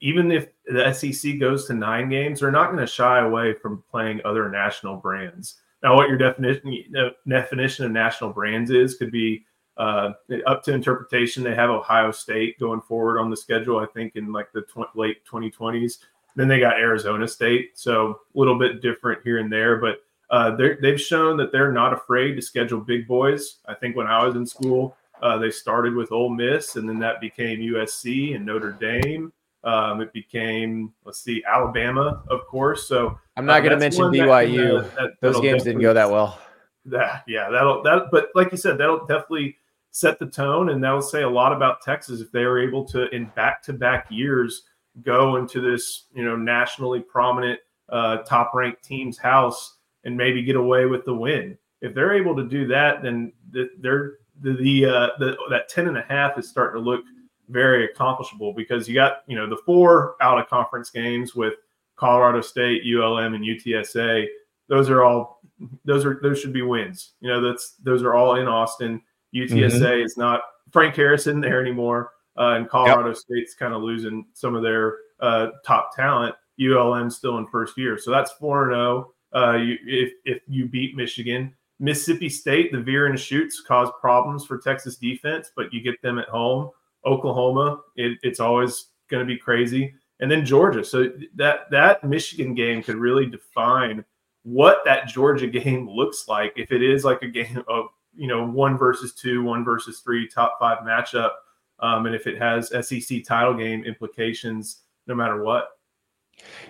Even 0.00 0.30
if 0.30 0.48
the 0.66 0.92
SEC 0.92 1.40
goes 1.40 1.66
to 1.66 1.74
nine 1.74 2.10
games, 2.10 2.40
they're 2.40 2.50
not 2.50 2.66
going 2.66 2.78
to 2.78 2.86
shy 2.86 3.20
away 3.20 3.54
from 3.54 3.82
playing 3.90 4.20
other 4.24 4.50
national 4.50 4.96
brands. 4.96 5.56
Now, 5.82 5.96
what 5.96 6.08
your 6.08 6.18
definition 6.18 6.84
definition 7.26 7.86
of 7.86 7.92
national 7.92 8.30
brands 8.30 8.70
is 8.70 8.96
could 8.96 9.10
be 9.10 9.44
uh, 9.76 10.12
up 10.46 10.62
to 10.64 10.72
interpretation. 10.72 11.42
They 11.42 11.54
have 11.54 11.70
Ohio 11.70 12.10
State 12.10 12.58
going 12.58 12.80
forward 12.80 13.18
on 13.18 13.30
the 13.30 13.36
schedule, 13.36 13.78
I 13.78 13.86
think, 13.86 14.16
in 14.16 14.32
like 14.32 14.52
the 14.52 14.62
tw- 14.62 14.94
late 14.94 15.24
2020s. 15.26 15.98
Then 16.34 16.48
they 16.48 16.60
got 16.60 16.78
Arizona 16.78 17.26
State, 17.26 17.78
so 17.78 18.20
a 18.34 18.38
little 18.38 18.58
bit 18.58 18.82
different 18.82 19.22
here 19.24 19.38
and 19.38 19.50
there, 19.50 19.76
but 19.76 20.00
uh, 20.30 20.56
they've 20.56 21.00
shown 21.00 21.36
that 21.38 21.52
they're 21.52 21.72
not 21.72 21.92
afraid 21.92 22.34
to 22.34 22.42
schedule 22.42 22.80
big 22.80 23.06
boys. 23.06 23.58
I 23.66 23.74
think 23.74 23.96
when 23.96 24.06
I 24.06 24.24
was 24.24 24.34
in 24.36 24.44
school, 24.46 24.96
uh, 25.22 25.38
they 25.38 25.50
started 25.50 25.94
with 25.94 26.12
Ole 26.12 26.30
Miss, 26.30 26.76
and 26.76 26.88
then 26.88 26.98
that 26.98 27.20
became 27.20 27.60
USC 27.60 28.34
and 28.34 28.44
Notre 28.44 28.72
Dame. 28.72 29.32
Um, 29.64 30.00
it 30.00 30.12
became, 30.12 30.92
let's 31.04 31.20
see, 31.20 31.42
Alabama, 31.46 32.22
of 32.28 32.46
course. 32.46 32.86
So 32.86 33.18
I'm 33.36 33.46
not 33.46 33.56
uh, 33.58 33.60
going 33.60 33.70
to 33.72 33.78
mention 33.78 34.02
one 34.04 34.12
that 34.12 34.28
BYU. 34.28 34.78
uh, 34.84 34.88
that- 34.96 35.10
Those 35.20 35.40
games 35.40 35.64
didn't 35.64 35.82
go 35.82 35.92
that 35.94 36.10
well. 36.10 36.38
that 36.84 37.24
yeah 37.26 37.48
that'll 37.50 37.82
that 37.82 38.04
but 38.12 38.28
like 38.36 38.52
you 38.52 38.56
said 38.58 38.78
that'll 38.78 39.04
definitely 39.06 39.56
set 39.90 40.20
the 40.20 40.26
tone 40.26 40.68
and 40.68 40.84
that'll 40.84 41.02
say 41.02 41.22
a 41.22 41.28
lot 41.28 41.52
about 41.52 41.80
texas 41.82 42.20
if 42.20 42.30
they 42.30 42.42
are 42.44 42.60
able 42.60 42.84
to 42.84 43.08
in 43.12 43.24
back-to-back 43.34 44.06
years 44.08 44.62
go 45.02 45.34
into 45.34 45.60
this 45.60 46.04
you 46.14 46.24
know 46.24 46.36
nationally 46.36 47.00
prominent 47.00 47.58
uh, 47.88 48.18
top 48.18 48.52
ranked 48.54 48.84
team's 48.84 49.18
house 49.18 49.75
and 50.06 50.16
maybe 50.16 50.42
get 50.42 50.56
away 50.56 50.86
with 50.86 51.04
the 51.04 51.14
win 51.14 51.56
if 51.82 51.94
they're 51.94 52.14
able 52.14 52.34
to 52.34 52.44
do 52.44 52.66
that 52.66 53.02
then 53.02 53.32
the, 53.50 53.68
they're 53.80 54.14
the 54.40 54.54
the, 54.54 54.86
uh, 54.86 55.08
the 55.18 55.36
that 55.50 55.68
10 55.68 55.88
and 55.88 55.98
a 55.98 56.02
half 56.08 56.38
is 56.38 56.48
starting 56.48 56.82
to 56.82 56.88
look 56.88 57.02
very 57.48 57.84
accomplishable 57.84 58.52
because 58.54 58.88
you 58.88 58.94
got 58.94 59.18
you 59.26 59.36
know 59.36 59.48
the 59.48 59.58
four 59.66 60.16
out 60.20 60.38
of 60.38 60.48
conference 60.48 60.90
games 60.90 61.34
with 61.34 61.54
colorado 61.96 62.40
state 62.40 62.82
ulm 62.86 63.34
and 63.34 63.44
utsa 63.44 64.26
those 64.68 64.90
are 64.90 65.04
all 65.04 65.40
those 65.84 66.04
are 66.04 66.18
those 66.22 66.40
should 66.40 66.52
be 66.52 66.62
wins. 66.62 67.12
You 67.20 67.28
know, 67.28 67.40
that's 67.40 67.74
those 67.82 68.02
are 68.02 68.14
all 68.14 68.36
in 68.36 68.46
Austin. 68.46 69.02
UTSA 69.34 70.04
is 70.04 70.16
not 70.16 70.42
Frank 70.70 70.94
Harris 70.96 71.26
isn't 71.26 71.40
there 71.40 71.60
anymore, 71.60 72.12
uh, 72.38 72.54
and 72.56 72.68
Colorado 72.68 73.12
State's 73.12 73.54
kind 73.54 73.74
of 73.74 73.82
losing 73.82 74.26
some 74.32 74.54
of 74.54 74.62
their 74.62 74.98
uh, 75.20 75.48
top 75.64 75.94
talent. 75.94 76.34
ULM 76.58 77.10
still 77.10 77.38
in 77.38 77.46
first 77.46 77.76
year, 77.76 77.98
so 77.98 78.10
that's 78.10 78.32
four 78.32 78.64
and 78.64 78.72
zero. 78.72 79.12
Uh, 79.36 79.56
you, 79.56 79.76
if 79.86 80.12
if 80.24 80.42
you 80.48 80.66
beat 80.66 80.96
Michigan, 80.96 81.54
Mississippi 81.78 82.28
State, 82.28 82.72
the 82.72 82.80
veer 82.80 83.06
and 83.06 83.20
shoots 83.20 83.60
cause 83.60 83.90
problems 84.00 84.46
for 84.46 84.58
Texas 84.58 84.96
defense, 84.96 85.52
but 85.54 85.72
you 85.72 85.80
get 85.80 86.00
them 86.00 86.18
at 86.18 86.28
home. 86.28 86.70
Oklahoma, 87.04 87.80
it, 87.96 88.18
it's 88.22 88.40
always 88.40 88.86
going 89.10 89.20
to 89.20 89.26
be 89.26 89.38
crazy, 89.38 89.94
and 90.20 90.30
then 90.30 90.44
Georgia. 90.44 90.82
So 90.82 91.10
that 91.34 91.70
that 91.70 92.02
Michigan 92.02 92.54
game 92.54 92.82
could 92.82 92.96
really 92.96 93.26
define 93.26 94.04
what 94.42 94.78
that 94.84 95.06
Georgia 95.08 95.46
game 95.58 95.88
looks 95.88 96.28
like 96.28 96.52
if 96.56 96.72
it 96.72 96.82
is 96.82 97.04
like 97.04 97.22
a 97.22 97.28
game 97.28 97.62
of 97.68 97.86
you 98.16 98.28
know 98.28 98.46
one 98.46 98.78
versus 98.78 99.12
two, 99.12 99.42
one 99.42 99.64
versus 99.64 100.00
three, 100.00 100.26
top 100.26 100.56
five 100.58 100.78
matchup, 100.78 101.32
um, 101.80 102.06
and 102.06 102.14
if 102.14 102.26
it 102.26 102.40
has 102.40 102.70
SEC 102.88 103.22
title 103.24 103.54
game 103.54 103.84
implications, 103.84 104.82
no 105.06 105.14
matter 105.14 105.42
what. 105.42 105.68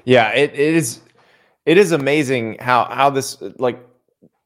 Yeah, 0.05 0.31
it, 0.31 0.53
it 0.53 0.75
is. 0.75 1.01
It 1.67 1.79
is 1.79 1.93
amazing 1.93 2.59
how 2.61 2.85
how 2.85 3.11
this 3.11 3.43
like 3.59 3.85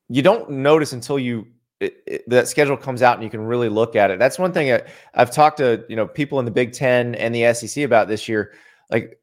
you 0.08 0.22
don't 0.22 0.50
notice 0.50 0.92
until 0.92 1.18
you 1.18 1.46
it, 1.80 2.02
it, 2.06 2.28
that 2.28 2.48
schedule 2.48 2.76
comes 2.76 3.02
out 3.02 3.14
and 3.14 3.24
you 3.24 3.30
can 3.30 3.40
really 3.40 3.68
look 3.68 3.96
at 3.96 4.10
it. 4.10 4.18
That's 4.18 4.38
one 4.38 4.52
thing 4.52 4.72
I, 4.72 4.82
I've 5.14 5.30
talked 5.30 5.58
to 5.58 5.84
you 5.88 5.96
know 5.96 6.06
people 6.06 6.38
in 6.38 6.44
the 6.44 6.50
Big 6.50 6.72
Ten 6.72 7.14
and 7.14 7.34
the 7.34 7.52
SEC 7.54 7.84
about 7.84 8.08
this 8.08 8.28
year. 8.28 8.52
Like 8.90 9.20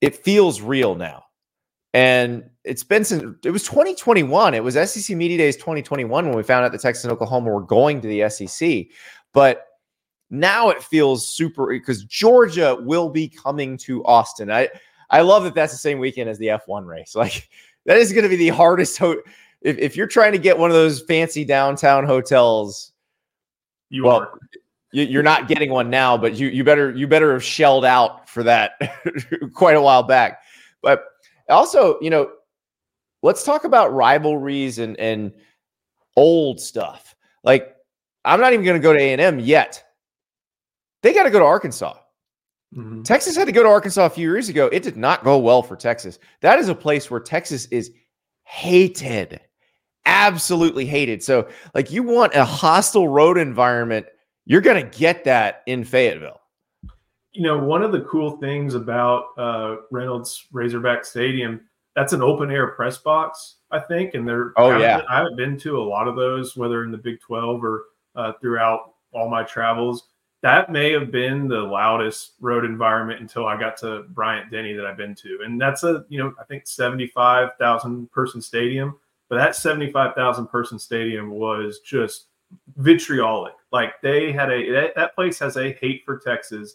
it 0.00 0.16
feels 0.16 0.60
real 0.60 0.94
now, 0.94 1.24
and 1.94 2.48
it's 2.62 2.84
been 2.84 3.04
since 3.04 3.22
it 3.44 3.50
was 3.50 3.64
2021. 3.64 4.54
It 4.54 4.62
was 4.62 4.74
SEC 4.74 5.16
Media 5.16 5.38
Days 5.38 5.56
2021 5.56 6.26
when 6.26 6.36
we 6.36 6.42
found 6.42 6.64
out 6.64 6.72
that 6.72 6.80
Texas 6.80 7.04
and 7.04 7.12
Oklahoma 7.12 7.50
were 7.50 7.62
going 7.62 8.00
to 8.02 8.08
the 8.08 8.28
SEC, 8.28 8.86
but 9.32 9.66
now 10.30 10.70
it 10.70 10.82
feels 10.82 11.26
super 11.26 11.68
because 11.68 12.04
Georgia 12.04 12.76
will 12.80 13.08
be 13.08 13.28
coming 13.28 13.76
to 13.78 14.04
Austin. 14.04 14.50
I 14.50 14.68
I 15.10 15.20
love 15.20 15.44
that 15.44 15.54
that's 15.54 15.72
the 15.72 15.78
same 15.78 15.98
weekend 15.98 16.28
as 16.30 16.38
the 16.38 16.46
F1 16.48 16.86
race. 16.86 17.14
Like 17.16 17.48
that 17.86 17.96
is 17.98 18.12
going 18.12 18.22
to 18.24 18.28
be 18.28 18.36
the 18.36 18.48
hardest. 18.48 18.96
Ho- 18.98 19.20
if, 19.60 19.76
if 19.78 19.96
you're 19.96 20.06
trying 20.06 20.32
to 20.32 20.38
get 20.38 20.58
one 20.58 20.70
of 20.70 20.74
those 20.74 21.02
fancy 21.02 21.44
downtown 21.44 22.06
hotels, 22.06 22.92
You 23.90 24.04
Well, 24.04 24.20
are. 24.20 24.38
you, 24.92 25.04
you're 25.04 25.22
not 25.22 25.48
getting 25.48 25.70
one 25.70 25.90
now, 25.90 26.16
but 26.16 26.34
you 26.36 26.48
you 26.48 26.64
better 26.64 26.90
you 26.92 27.06
better 27.06 27.32
have 27.32 27.44
shelled 27.44 27.84
out 27.84 28.28
for 28.28 28.42
that 28.44 28.72
quite 29.54 29.76
a 29.76 29.82
while 29.82 30.02
back. 30.02 30.40
But 30.82 31.04
also, 31.48 31.98
you 32.00 32.08
know, 32.10 32.30
let's 33.22 33.42
talk 33.44 33.64
about 33.64 33.92
rivalries 33.92 34.78
and 34.78 34.98
and 34.98 35.32
old 36.16 36.60
stuff. 36.60 37.14
Like 37.42 37.74
I'm 38.24 38.40
not 38.40 38.52
even 38.54 38.64
going 38.64 38.80
to 38.80 38.82
go 38.82 38.92
to 38.94 38.98
A 38.98 39.12
and 39.12 39.20
M 39.20 39.38
yet. 39.38 39.84
They 41.02 41.12
got 41.12 41.24
to 41.24 41.30
go 41.30 41.38
to 41.40 41.44
Arkansas. 41.44 41.94
Mhm. 42.76 43.04
Texas 43.04 43.36
had 43.36 43.46
to 43.46 43.52
go 43.52 43.62
to 43.62 43.68
Arkansas 43.68 44.06
a 44.06 44.10
few 44.10 44.28
years 44.28 44.48
ago. 44.48 44.66
It 44.72 44.82
did 44.82 44.96
not 44.96 45.22
go 45.24 45.38
well 45.38 45.62
for 45.62 45.76
Texas. 45.76 46.18
That 46.40 46.58
is 46.58 46.68
a 46.68 46.74
place 46.74 47.10
where 47.10 47.20
Texas 47.20 47.66
is 47.66 47.92
hated, 48.44 49.40
absolutely 50.06 50.84
hated. 50.86 51.22
So, 51.22 51.48
like, 51.74 51.90
you 51.90 52.02
want 52.02 52.34
a 52.34 52.44
hostile 52.44 53.08
road 53.08 53.38
environment, 53.38 54.06
you're 54.44 54.60
going 54.60 54.82
to 54.82 54.98
get 54.98 55.24
that 55.24 55.62
in 55.66 55.84
Fayetteville. 55.84 56.40
You 57.32 57.42
know, 57.42 57.58
one 57.58 57.82
of 57.82 57.90
the 57.92 58.02
cool 58.02 58.36
things 58.38 58.74
about 58.74 59.26
uh, 59.38 59.76
Reynolds 59.90 60.46
Razorback 60.52 61.04
Stadium, 61.04 61.60
that's 61.96 62.12
an 62.12 62.22
open 62.22 62.50
air 62.50 62.68
press 62.68 62.98
box, 62.98 63.56
I 63.70 63.80
think. 63.80 64.14
And 64.14 64.26
they're, 64.26 64.52
Oh, 64.56 64.70
I 64.70 64.78
yeah. 64.80 65.02
I 65.08 65.16
haven't 65.18 65.36
been 65.36 65.58
to 65.60 65.78
a 65.78 65.82
lot 65.82 66.06
of 66.06 66.16
those, 66.16 66.56
whether 66.56 66.84
in 66.84 66.90
the 66.92 66.98
Big 66.98 67.20
12 67.20 67.64
or 67.64 67.84
uh, 68.14 68.32
throughout 68.40 68.94
all 69.12 69.28
my 69.28 69.42
travels. 69.42 70.08
That 70.44 70.70
may 70.70 70.92
have 70.92 71.10
been 71.10 71.48
the 71.48 71.60
loudest 71.60 72.32
road 72.38 72.66
environment 72.66 73.18
until 73.18 73.46
I 73.46 73.58
got 73.58 73.78
to 73.78 74.02
Bryant 74.10 74.50
Denny 74.50 74.74
that 74.74 74.84
I've 74.84 74.98
been 74.98 75.14
to. 75.14 75.38
And 75.42 75.58
that's 75.58 75.84
a, 75.84 76.04
you 76.10 76.18
know, 76.18 76.34
I 76.38 76.44
think 76.44 76.66
75,000 76.66 78.12
person 78.12 78.42
stadium. 78.42 78.98
But 79.30 79.36
that 79.36 79.56
75,000 79.56 80.46
person 80.48 80.78
stadium 80.78 81.30
was 81.30 81.80
just 81.80 82.26
vitriolic. 82.76 83.54
Like 83.72 83.94
they 84.02 84.32
had 84.32 84.50
a, 84.50 84.70
that, 84.72 84.94
that 84.96 85.14
place 85.14 85.38
has 85.38 85.56
a 85.56 85.72
hate 85.80 86.02
for 86.04 86.18
Texas 86.18 86.74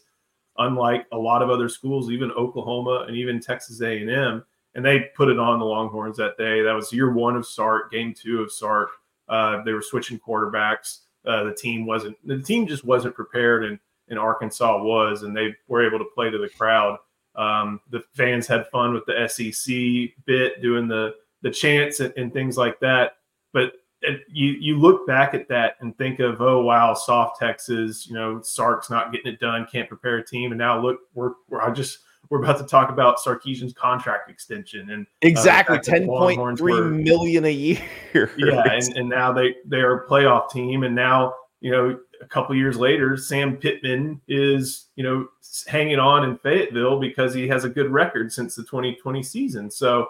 unlike 0.57 1.05
a 1.11 1.17
lot 1.17 1.43
of 1.43 1.51
other 1.51 1.69
schools, 1.69 2.09
even 2.09 2.31
Oklahoma 2.31 3.05
and 3.07 3.15
even 3.15 3.39
Texas 3.39 3.83
A&M. 3.83 4.43
And 4.73 4.83
they 4.83 5.11
put 5.15 5.29
it 5.29 5.37
on 5.37 5.59
the 5.59 5.65
Longhorns 5.65 6.17
that 6.17 6.39
day. 6.39 6.63
That 6.63 6.73
was 6.73 6.91
year 6.91 7.13
one 7.13 7.35
of 7.35 7.45
Sark, 7.45 7.91
game 7.91 8.15
two 8.15 8.41
of 8.41 8.51
Sark. 8.51 8.89
Uh, 9.27 9.61
they 9.61 9.73
were 9.73 9.83
switching 9.83 10.17
quarterbacks. 10.19 11.01
Uh, 11.25 11.43
the 11.43 11.53
team 11.53 11.85
wasn't. 11.85 12.17
The 12.25 12.41
team 12.41 12.67
just 12.67 12.85
wasn't 12.85 13.15
prepared, 13.15 13.65
and 13.65 13.79
and 14.07 14.17
Arkansas 14.17 14.81
was, 14.81 15.23
and 15.23 15.35
they 15.35 15.53
were 15.67 15.85
able 15.85 15.99
to 15.99 16.09
play 16.15 16.29
to 16.29 16.37
the 16.37 16.49
crowd. 16.49 16.97
Um, 17.35 17.79
the 17.89 18.03
fans 18.13 18.47
had 18.47 18.67
fun 18.69 18.93
with 18.93 19.05
the 19.05 19.27
SEC 19.27 20.15
bit, 20.25 20.61
doing 20.61 20.87
the 20.87 21.15
the 21.41 21.51
chants 21.51 21.99
and, 21.99 22.13
and 22.17 22.33
things 22.33 22.57
like 22.57 22.79
that. 22.79 23.17
But 23.53 23.73
it, 24.01 24.21
you 24.31 24.51
you 24.51 24.77
look 24.77 25.05
back 25.05 25.33
at 25.33 25.47
that 25.49 25.75
and 25.81 25.97
think 25.97 26.19
of 26.19 26.41
oh 26.41 26.61
wow 26.61 26.93
soft 26.93 27.39
Texas 27.39 28.07
you 28.07 28.13
know 28.13 28.41
Sark's 28.41 28.89
not 28.89 29.11
getting 29.11 29.33
it 29.33 29.39
done 29.39 29.67
can't 29.69 29.89
prepare 29.89 30.17
a 30.19 30.25
team 30.25 30.51
and 30.51 30.57
now 30.57 30.81
look 30.81 30.99
we're, 31.13 31.33
we're 31.49 31.61
I 31.61 31.71
just 31.71 31.99
we're 32.29 32.43
about 32.43 32.57
to 32.59 32.65
talk 32.65 32.89
about 32.89 33.17
Sarkisian's 33.17 33.73
contract 33.73 34.29
extension 34.29 34.91
and 34.91 35.05
uh, 35.05 35.09
Exactly, 35.21 35.77
that 35.77 35.83
the 35.85 35.91
ten 35.91 36.05
point 36.07 36.57
three 36.57 36.73
were- 36.73 36.89
million 36.89 37.45
a 37.45 37.51
year. 37.51 38.31
yeah 38.37 38.63
and, 38.71 38.97
and 38.97 39.09
now 39.09 39.31
they 39.31 39.55
they 39.65 39.77
are 39.77 40.03
a 40.03 40.07
playoff 40.07 40.49
team 40.51 40.83
and 40.83 40.93
now 40.95 41.33
you 41.61 41.71
know 41.71 41.99
a 42.21 42.25
couple 42.27 42.55
years 42.55 42.77
later 42.77 43.15
Sam 43.17 43.55
Pittman 43.57 44.21
is 44.27 44.87
you 44.95 45.03
know 45.03 45.27
hanging 45.67 45.99
on 45.99 46.23
in 46.23 46.37
Fayetteville 46.37 46.99
because 46.99 47.33
he 47.33 47.47
has 47.47 47.63
a 47.63 47.69
good 47.69 47.89
record 47.89 48.31
since 48.31 48.55
the 48.55 48.63
2020 48.63 49.23
season 49.23 49.71
so 49.71 50.07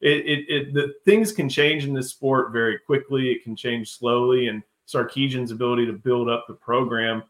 it, 0.00 0.26
it, 0.26 0.44
it 0.48 0.74
the 0.74 0.92
things 1.04 1.30
can 1.32 1.48
change 1.48 1.84
in 1.84 1.94
this 1.94 2.10
sport 2.10 2.52
very 2.52 2.76
quickly. 2.76 3.30
It 3.30 3.44
can 3.44 3.54
change 3.54 3.92
slowly, 3.92 4.48
and 4.48 4.60
Sarkisian's 4.88 5.52
ability 5.52 5.86
to 5.86 5.92
build 5.92 6.28
up 6.28 6.44
the 6.48 6.54
program, 6.54 7.22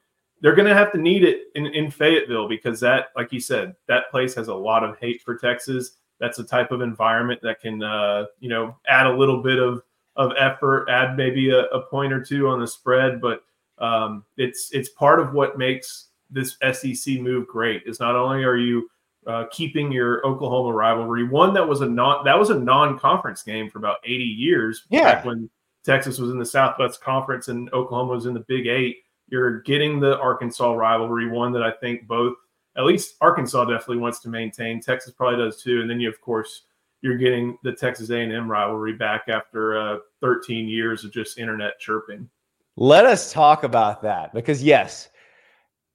they're 0.42 0.54
going 0.54 0.68
to 0.68 0.74
have 0.74 0.92
to 0.92 0.98
need 0.98 1.24
it 1.24 1.44
in, 1.54 1.66
in 1.66 1.90
Fayetteville 1.90 2.48
because 2.48 2.80
that, 2.80 3.06
like 3.16 3.32
you 3.32 3.40
said, 3.40 3.74
that 3.88 4.10
place 4.10 4.34
has 4.34 4.48
a 4.48 4.54
lot 4.54 4.84
of 4.84 4.98
hate 4.98 5.22
for 5.22 5.36
Texas. 5.36 5.92
That's 6.20 6.38
a 6.38 6.44
type 6.44 6.72
of 6.72 6.82
environment 6.82 7.40
that 7.42 7.60
can, 7.60 7.82
uh, 7.82 8.26
you 8.40 8.48
know, 8.48 8.76
add 8.86 9.06
a 9.06 9.16
little 9.16 9.42
bit 9.42 9.58
of 9.58 9.82
of 10.16 10.32
effort, 10.38 10.88
add 10.90 11.16
maybe 11.16 11.50
a, 11.50 11.62
a 11.66 11.82
point 11.86 12.12
or 12.12 12.22
two 12.22 12.48
on 12.48 12.60
the 12.60 12.66
spread, 12.66 13.20
but 13.20 13.44
um, 13.78 14.24
it's 14.36 14.70
it's 14.72 14.90
part 14.90 15.20
of 15.20 15.32
what 15.32 15.56
makes 15.56 16.08
this 16.30 16.56
SEC 16.72 17.20
move 17.20 17.46
great. 17.46 17.82
Is 17.86 17.98
not 17.98 18.14
only 18.14 18.44
are 18.44 18.56
you 18.56 18.88
uh, 19.26 19.44
keeping 19.50 19.90
your 19.90 20.24
Oklahoma 20.26 20.72
rivalry, 20.72 21.24
one 21.24 21.54
that 21.54 21.66
was 21.66 21.80
a 21.80 21.86
non 21.86 22.24
that 22.24 22.38
was 22.38 22.50
a 22.50 22.58
non-conference 22.58 23.42
game 23.42 23.70
for 23.70 23.78
about 23.78 23.98
80 24.04 24.24
years. 24.24 24.84
Yeah. 24.90 25.14
Back 25.14 25.24
when 25.24 25.48
Texas 25.84 26.18
was 26.18 26.30
in 26.30 26.38
the 26.38 26.46
Southwest 26.46 27.00
Conference 27.00 27.48
and 27.48 27.72
Oklahoma 27.72 28.12
was 28.12 28.26
in 28.26 28.34
the 28.34 28.40
Big 28.40 28.66
Eight. 28.66 28.98
You're 29.28 29.60
getting 29.62 30.00
the 30.00 30.18
Arkansas 30.18 30.72
rivalry, 30.72 31.28
one 31.28 31.52
that 31.52 31.62
I 31.62 31.70
think 31.70 32.06
both, 32.06 32.34
at 32.76 32.84
least 32.84 33.16
Arkansas 33.20 33.64
definitely 33.64 33.98
wants 33.98 34.20
to 34.20 34.28
maintain. 34.28 34.80
Texas 34.80 35.12
probably 35.12 35.42
does 35.42 35.62
too. 35.62 35.80
And 35.80 35.88
then 35.88 36.00
you, 36.00 36.08
of 36.08 36.20
course, 36.20 36.62
you're 37.02 37.18
getting 37.18 37.58
the 37.64 37.72
Texas 37.72 38.10
A&M 38.10 38.50
rivalry 38.50 38.92
back 38.92 39.24
after 39.28 39.78
uh, 39.78 39.98
13 40.20 40.68
years 40.68 41.04
of 41.04 41.12
just 41.12 41.38
internet 41.38 41.78
chirping. 41.80 42.28
Let 42.76 43.04
us 43.04 43.32
talk 43.32 43.64
about 43.64 44.02
that 44.02 44.32
because 44.32 44.62
yes, 44.62 45.10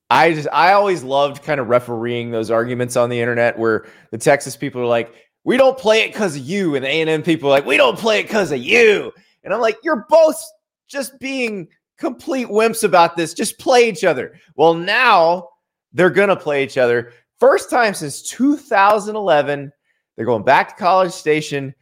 I 0.09 0.33
just 0.33 0.47
I 0.53 0.73
always 0.73 1.03
loved 1.03 1.43
kind 1.43 1.59
of 1.59 1.69
refereeing 1.69 2.31
those 2.31 2.51
arguments 2.51 2.95
on 2.95 3.09
the 3.09 3.19
internet 3.19 3.57
where 3.57 3.87
the 4.11 4.17
Texas 4.17 4.55
people 4.55 4.81
are 4.81 4.85
like, 4.85 5.13
"We 5.43 5.57
don't 5.57 5.77
play 5.77 6.03
it 6.03 6.13
because 6.13 6.35
of 6.35 6.43
you," 6.43 6.75
and 6.75 6.85
the 6.85 6.89
A 6.89 7.01
and 7.01 7.09
M 7.09 7.23
people 7.23 7.49
are 7.49 7.51
like, 7.51 7.65
"We 7.65 7.77
don't 7.77 7.97
play 7.97 8.19
it 8.19 8.23
because 8.23 8.51
of 8.51 8.59
you," 8.59 9.11
and 9.43 9.53
I'm 9.53 9.59
like, 9.59 9.77
"You're 9.83 10.05
both 10.07 10.41
just 10.87 11.19
being 11.19 11.67
complete 11.97 12.47
wimps 12.47 12.83
about 12.83 13.15
this. 13.17 13.33
Just 13.33 13.59
play 13.59 13.89
each 13.89 14.03
other." 14.03 14.39
Well, 14.55 14.73
now 14.73 15.49
they're 15.93 16.09
gonna 16.09 16.35
play 16.35 16.63
each 16.63 16.77
other. 16.77 17.11
First 17.39 17.69
time 17.69 17.93
since 17.93 18.21
2011. 18.23 19.71
They're 20.15 20.25
going 20.25 20.43
back 20.43 20.69
to 20.69 20.75
College 20.75 21.11
Station. 21.11 21.75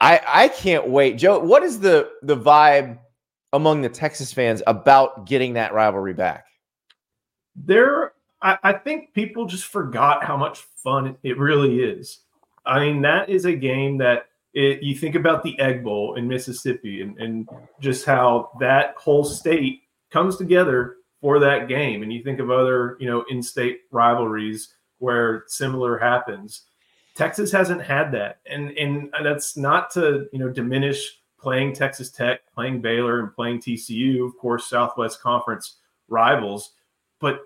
I 0.00 0.20
I 0.26 0.48
can't 0.48 0.88
wait. 0.88 1.16
Joe, 1.18 1.38
what 1.38 1.62
is 1.62 1.80
the 1.80 2.10
the 2.22 2.36
vibe 2.36 2.98
among 3.52 3.82
the 3.82 3.88
Texas 3.88 4.32
fans 4.32 4.62
about 4.66 5.26
getting 5.26 5.54
that 5.54 5.72
rivalry 5.72 6.14
back? 6.14 6.46
There, 7.56 8.12
I, 8.42 8.58
I 8.62 8.72
think 8.74 9.12
people 9.14 9.46
just 9.46 9.64
forgot 9.64 10.24
how 10.24 10.36
much 10.36 10.60
fun 10.60 11.16
it 11.22 11.38
really 11.38 11.80
is. 11.80 12.20
I 12.64 12.80
mean, 12.80 13.02
that 13.02 13.28
is 13.28 13.46
a 13.46 13.54
game 13.54 13.98
that 13.98 14.26
it, 14.58 14.82
you 14.82 14.96
think 14.96 15.14
about 15.14 15.44
the 15.44 15.56
Egg 15.60 15.84
Bowl 15.84 16.16
in 16.16 16.26
Mississippi 16.26 17.00
and, 17.00 17.16
and 17.18 17.48
just 17.80 18.04
how 18.04 18.50
that 18.58 18.96
whole 18.96 19.24
state 19.24 19.82
comes 20.10 20.36
together 20.36 20.96
for 21.20 21.38
that 21.38 21.68
game. 21.68 22.02
And 22.02 22.12
you 22.12 22.24
think 22.24 22.40
of 22.40 22.50
other, 22.50 22.96
you 22.98 23.06
know, 23.06 23.24
in-state 23.30 23.82
rivalries 23.92 24.74
where 24.98 25.44
similar 25.46 25.96
happens. 25.96 26.62
Texas 27.14 27.52
hasn't 27.52 27.82
had 27.82 28.10
that, 28.12 28.40
and 28.46 28.70
and 28.78 29.12
that's 29.24 29.56
not 29.56 29.90
to 29.92 30.28
you 30.32 30.38
know 30.38 30.48
diminish 30.48 31.20
playing 31.40 31.72
Texas 31.72 32.10
Tech, 32.10 32.40
playing 32.54 32.80
Baylor, 32.80 33.20
and 33.20 33.34
playing 33.34 33.60
TCU, 33.60 34.24
of 34.24 34.36
course, 34.36 34.66
Southwest 34.66 35.20
Conference 35.20 35.76
rivals, 36.08 36.74
but 37.20 37.40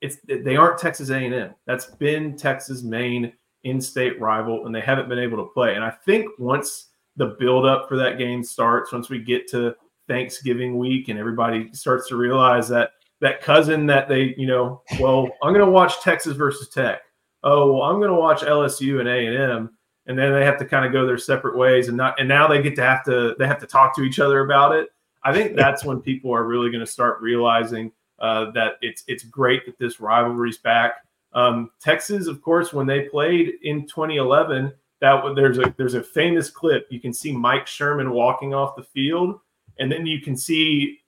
it's 0.00 0.18
they 0.28 0.56
aren't 0.56 0.78
Texas 0.78 1.10
A&M. 1.10 1.54
That's 1.64 1.86
been 1.86 2.36
Texas' 2.36 2.84
main 2.84 3.32
in-state 3.66 4.20
rival, 4.20 4.66
and 4.66 4.74
they 4.74 4.80
haven't 4.80 5.08
been 5.08 5.18
able 5.18 5.38
to 5.38 5.52
play. 5.52 5.74
And 5.74 5.84
I 5.84 5.90
think 5.90 6.26
once 6.38 6.88
the 7.16 7.36
build-up 7.38 7.88
for 7.88 7.96
that 7.96 8.18
game 8.18 8.42
starts, 8.42 8.92
once 8.92 9.08
we 9.08 9.18
get 9.18 9.48
to 9.50 9.74
Thanksgiving 10.08 10.78
week, 10.78 11.08
and 11.08 11.18
everybody 11.18 11.70
starts 11.72 12.08
to 12.08 12.16
realize 12.16 12.68
that 12.68 12.90
that 13.20 13.40
cousin 13.40 13.86
that 13.86 14.08
they, 14.08 14.34
you 14.36 14.46
know, 14.46 14.82
well, 15.00 15.28
I'm 15.42 15.52
going 15.52 15.64
to 15.64 15.70
watch 15.70 16.00
Texas 16.02 16.36
versus 16.36 16.68
Tech. 16.68 17.00
Oh 17.42 17.72
well 17.72 17.82
i'm 17.82 17.98
going 18.00 18.10
to 18.10 18.16
watch 18.16 18.40
lsu 18.40 18.98
and 18.98 19.08
a&m 19.08 19.70
and 20.06 20.18
then 20.18 20.32
they 20.32 20.44
have 20.44 20.58
to 20.58 20.64
kind 20.64 20.84
of 20.84 20.92
go 20.92 21.06
their 21.06 21.18
separate 21.18 21.56
ways 21.56 21.88
and 21.88 21.96
not 21.96 22.18
and 22.18 22.28
now 22.28 22.46
they 22.46 22.62
get 22.62 22.74
to 22.76 22.82
have 22.82 23.04
to 23.04 23.34
they 23.38 23.46
have 23.46 23.58
to 23.60 23.66
talk 23.66 23.94
to 23.96 24.02
each 24.02 24.18
other 24.18 24.40
about 24.40 24.74
it. 24.74 24.88
I 25.24 25.32
think 25.32 25.56
that's 25.56 25.84
when 25.84 26.00
people 26.00 26.32
are 26.32 26.44
really 26.44 26.70
going 26.70 26.84
to 26.84 26.90
start 26.90 27.20
realizing 27.20 27.90
uh, 28.20 28.50
that 28.52 28.74
it's 28.80 29.02
it's 29.08 29.24
great 29.24 29.66
that 29.66 29.78
this 29.78 30.00
rivalry's 30.00 30.58
back 30.58 31.05
um, 31.36 31.70
texas 31.80 32.26
of 32.26 32.42
course 32.42 32.72
when 32.72 32.86
they 32.86 33.02
played 33.02 33.54
in 33.62 33.86
2011 33.86 34.72
that 35.00 35.22
there's 35.36 35.58
a 35.58 35.74
there's 35.76 35.94
a 35.94 36.02
famous 36.02 36.50
clip 36.50 36.86
you 36.90 37.00
can 37.00 37.12
see 37.12 37.32
mike 37.32 37.66
sherman 37.66 38.10
walking 38.10 38.52
off 38.52 38.76
the 38.76 38.82
field 38.82 39.38
and 39.78 39.90
then 39.92 40.04
you 40.06 40.20
can 40.20 40.36
see 40.36 40.98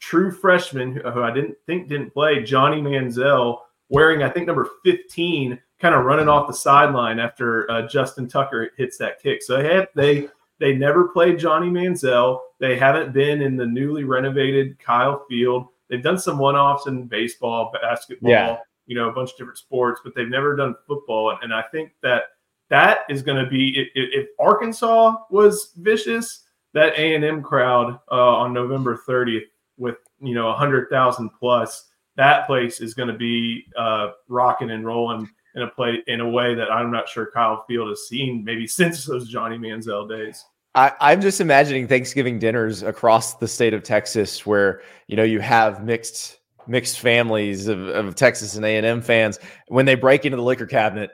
true 0.00 0.30
freshman 0.30 0.96
who 0.96 1.22
i 1.22 1.32
didn't 1.32 1.56
think 1.66 1.88
didn't 1.88 2.10
play 2.10 2.42
johnny 2.42 2.82
manziel 2.82 3.60
wearing 3.88 4.22
i 4.22 4.28
think 4.28 4.46
number 4.46 4.68
15 4.84 5.58
kind 5.80 5.94
of 5.94 6.04
running 6.04 6.28
off 6.28 6.48
the 6.48 6.54
sideline 6.54 7.18
after 7.18 7.70
uh, 7.70 7.86
Justin 7.86 8.28
Tucker 8.28 8.70
hits 8.76 8.98
that 8.98 9.22
kick. 9.22 9.42
So 9.42 9.62
they 9.62 9.86
they 9.94 10.28
they 10.58 10.74
never 10.74 11.08
played 11.08 11.38
Johnny 11.38 11.68
Manziel. 11.68 12.40
They 12.58 12.76
haven't 12.76 13.12
been 13.12 13.40
in 13.40 13.56
the 13.56 13.66
newly 13.66 14.04
renovated 14.04 14.78
Kyle 14.78 15.24
Field. 15.28 15.68
They've 15.88 16.02
done 16.02 16.18
some 16.18 16.38
one-offs 16.38 16.86
in 16.86 17.06
baseball, 17.06 17.72
basketball, 17.80 18.30
yeah. 18.30 18.58
You 18.88 18.96
know, 18.96 19.08
a 19.08 19.12
bunch 19.12 19.30
of 19.30 19.36
different 19.36 19.58
sports, 19.58 20.00
but 20.02 20.14
they've 20.16 20.28
never 20.28 20.56
done 20.56 20.74
football. 20.86 21.38
And 21.42 21.54
I 21.54 21.62
think 21.70 21.92
that 22.02 22.22
that 22.70 23.00
is 23.08 23.22
going 23.22 23.42
to 23.42 23.48
be 23.48 23.88
if, 23.94 24.26
Arkansas 24.40 25.14
was 25.30 25.72
vicious, 25.76 26.44
that 26.74 26.98
A 26.98 27.14
and 27.14 27.24
M 27.24 27.42
crowd 27.42 28.00
uh, 28.10 28.36
on 28.36 28.52
November 28.52 29.00
30th 29.06 29.44
with 29.76 29.96
you 30.20 30.34
know 30.34 30.46
100,000 30.46 31.30
plus, 31.38 31.84
that 32.16 32.46
place 32.46 32.80
is 32.80 32.94
going 32.94 33.08
to 33.08 33.16
be 33.16 33.66
uh, 33.78 34.08
rocking 34.28 34.70
and 34.70 34.84
rolling 34.84 35.28
in 35.54 35.62
a 35.62 35.68
play 35.68 36.02
in 36.06 36.20
a 36.20 36.28
way 36.28 36.54
that 36.54 36.72
I'm 36.72 36.90
not 36.90 37.08
sure 37.08 37.30
Kyle 37.32 37.64
Field 37.68 37.90
has 37.90 38.08
seen 38.08 38.42
maybe 38.42 38.66
since 38.66 39.04
those 39.04 39.28
Johnny 39.28 39.58
Manziel 39.58 40.08
days. 40.08 40.44
I, 40.74 41.12
am 41.12 41.20
just 41.20 41.40
imagining 41.40 41.88
Thanksgiving 41.88 42.38
dinners 42.38 42.82
across 42.82 43.34
the 43.34 43.48
state 43.48 43.74
of 43.74 43.82
Texas 43.82 44.46
where 44.46 44.82
you 45.08 45.16
know 45.16 45.24
you 45.24 45.40
have 45.40 45.84
mixed 45.84 46.37
mixed 46.68 47.00
families 47.00 47.66
of, 47.68 47.80
of 47.88 48.14
Texas 48.14 48.56
and 48.56 48.64
A&M 48.64 49.00
fans 49.00 49.38
when 49.68 49.86
they 49.86 49.94
break 49.94 50.24
into 50.24 50.36
the 50.36 50.42
liquor 50.42 50.66
cabinet 50.66 51.10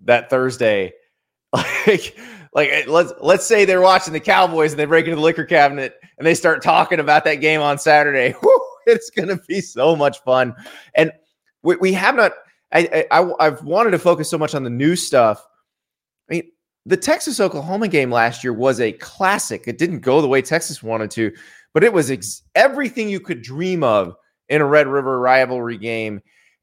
that 0.00 0.28
Thursday 0.28 0.92
like 1.86 2.18
like 2.52 2.68
eh, 2.70 2.84
let's 2.88 3.12
let's 3.20 3.46
say 3.46 3.64
they're 3.64 3.80
watching 3.80 4.12
the 4.12 4.20
Cowboys 4.20 4.72
and 4.72 4.78
they 4.78 4.84
break 4.84 5.04
into 5.04 5.16
the 5.16 5.22
liquor 5.22 5.44
cabinet 5.44 5.94
and 6.18 6.26
they 6.26 6.34
start 6.34 6.62
talking 6.62 7.00
about 7.00 7.24
that 7.24 7.36
game 7.36 7.60
on 7.60 7.78
Saturday. 7.78 8.34
It's 8.88 9.10
going 9.10 9.26
to 9.26 9.40
be 9.48 9.60
so 9.60 9.96
much 9.96 10.22
fun. 10.22 10.54
And 10.94 11.10
we, 11.64 11.74
we 11.74 11.92
have 11.94 12.14
not 12.14 12.34
I, 12.72 13.04
I 13.10 13.32
I've 13.40 13.62
wanted 13.64 13.90
to 13.90 13.98
focus 13.98 14.30
so 14.30 14.38
much 14.38 14.54
on 14.54 14.62
the 14.62 14.70
new 14.70 14.94
stuff. 14.94 15.44
I 16.30 16.34
mean, 16.34 16.52
the 16.84 16.96
Texas 16.96 17.40
Oklahoma 17.40 17.88
game 17.88 18.12
last 18.12 18.44
year 18.44 18.52
was 18.52 18.80
a 18.80 18.92
classic. 18.92 19.64
It 19.66 19.78
didn't 19.78 20.00
go 20.00 20.20
the 20.20 20.28
way 20.28 20.40
Texas 20.40 20.84
wanted 20.84 21.10
to, 21.12 21.32
but 21.74 21.82
it 21.82 21.92
was 21.92 22.12
ex- 22.12 22.42
everything 22.54 23.08
you 23.08 23.18
could 23.18 23.42
dream 23.42 23.82
of 23.82 24.14
in 24.48 24.60
a 24.60 24.66
Red 24.66 24.86
River 24.86 25.18
rivalry 25.20 25.78
game. 25.78 26.20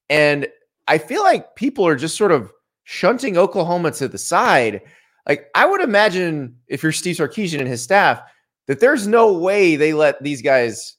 And 0.10 0.48
I 0.88 0.98
feel 0.98 1.24
like 1.24 1.56
people 1.56 1.86
are 1.88 1.96
just 1.96 2.18
sort 2.18 2.32
of 2.32 2.52
shunting 2.84 3.38
Oklahoma 3.38 3.92
to 3.92 4.08
the 4.08 4.18
side. 4.18 4.82
Like 5.28 5.48
I 5.56 5.66
would 5.66 5.82
imagine 5.82 6.58
if 6.68 6.84
you're 6.84 6.92
Steve 6.92 7.18
Sarkisian 7.18 7.60
and 7.60 7.68
his 7.68 7.82
staff, 7.82 8.22
that 8.68 8.80
there's 8.80 9.08
no 9.08 9.34
way 9.34 9.76
they 9.76 9.94
let 9.94 10.22
these 10.24 10.42
guys 10.42 10.96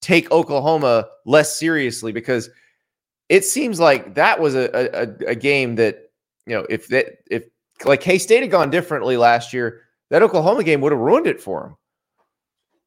take 0.00 0.30
Oklahoma 0.30 1.08
less 1.24 1.58
seriously 1.58 2.12
because– 2.12 2.50
it 3.28 3.44
seems 3.44 3.78
like 3.78 4.14
that 4.14 4.40
was 4.40 4.54
a, 4.54 4.70
a, 4.74 5.30
a 5.30 5.34
game 5.34 5.76
that 5.76 6.10
you 6.46 6.54
know 6.54 6.66
if 6.70 6.88
that 6.88 7.18
if 7.30 7.44
like 7.84 8.00
K 8.00 8.18
State 8.18 8.42
had 8.42 8.50
gone 8.50 8.70
differently 8.70 9.16
last 9.16 9.52
year, 9.52 9.82
that 10.10 10.22
Oklahoma 10.22 10.64
game 10.64 10.80
would 10.80 10.92
have 10.92 11.00
ruined 11.00 11.26
it 11.26 11.40
for 11.40 11.62
them. 11.62 11.76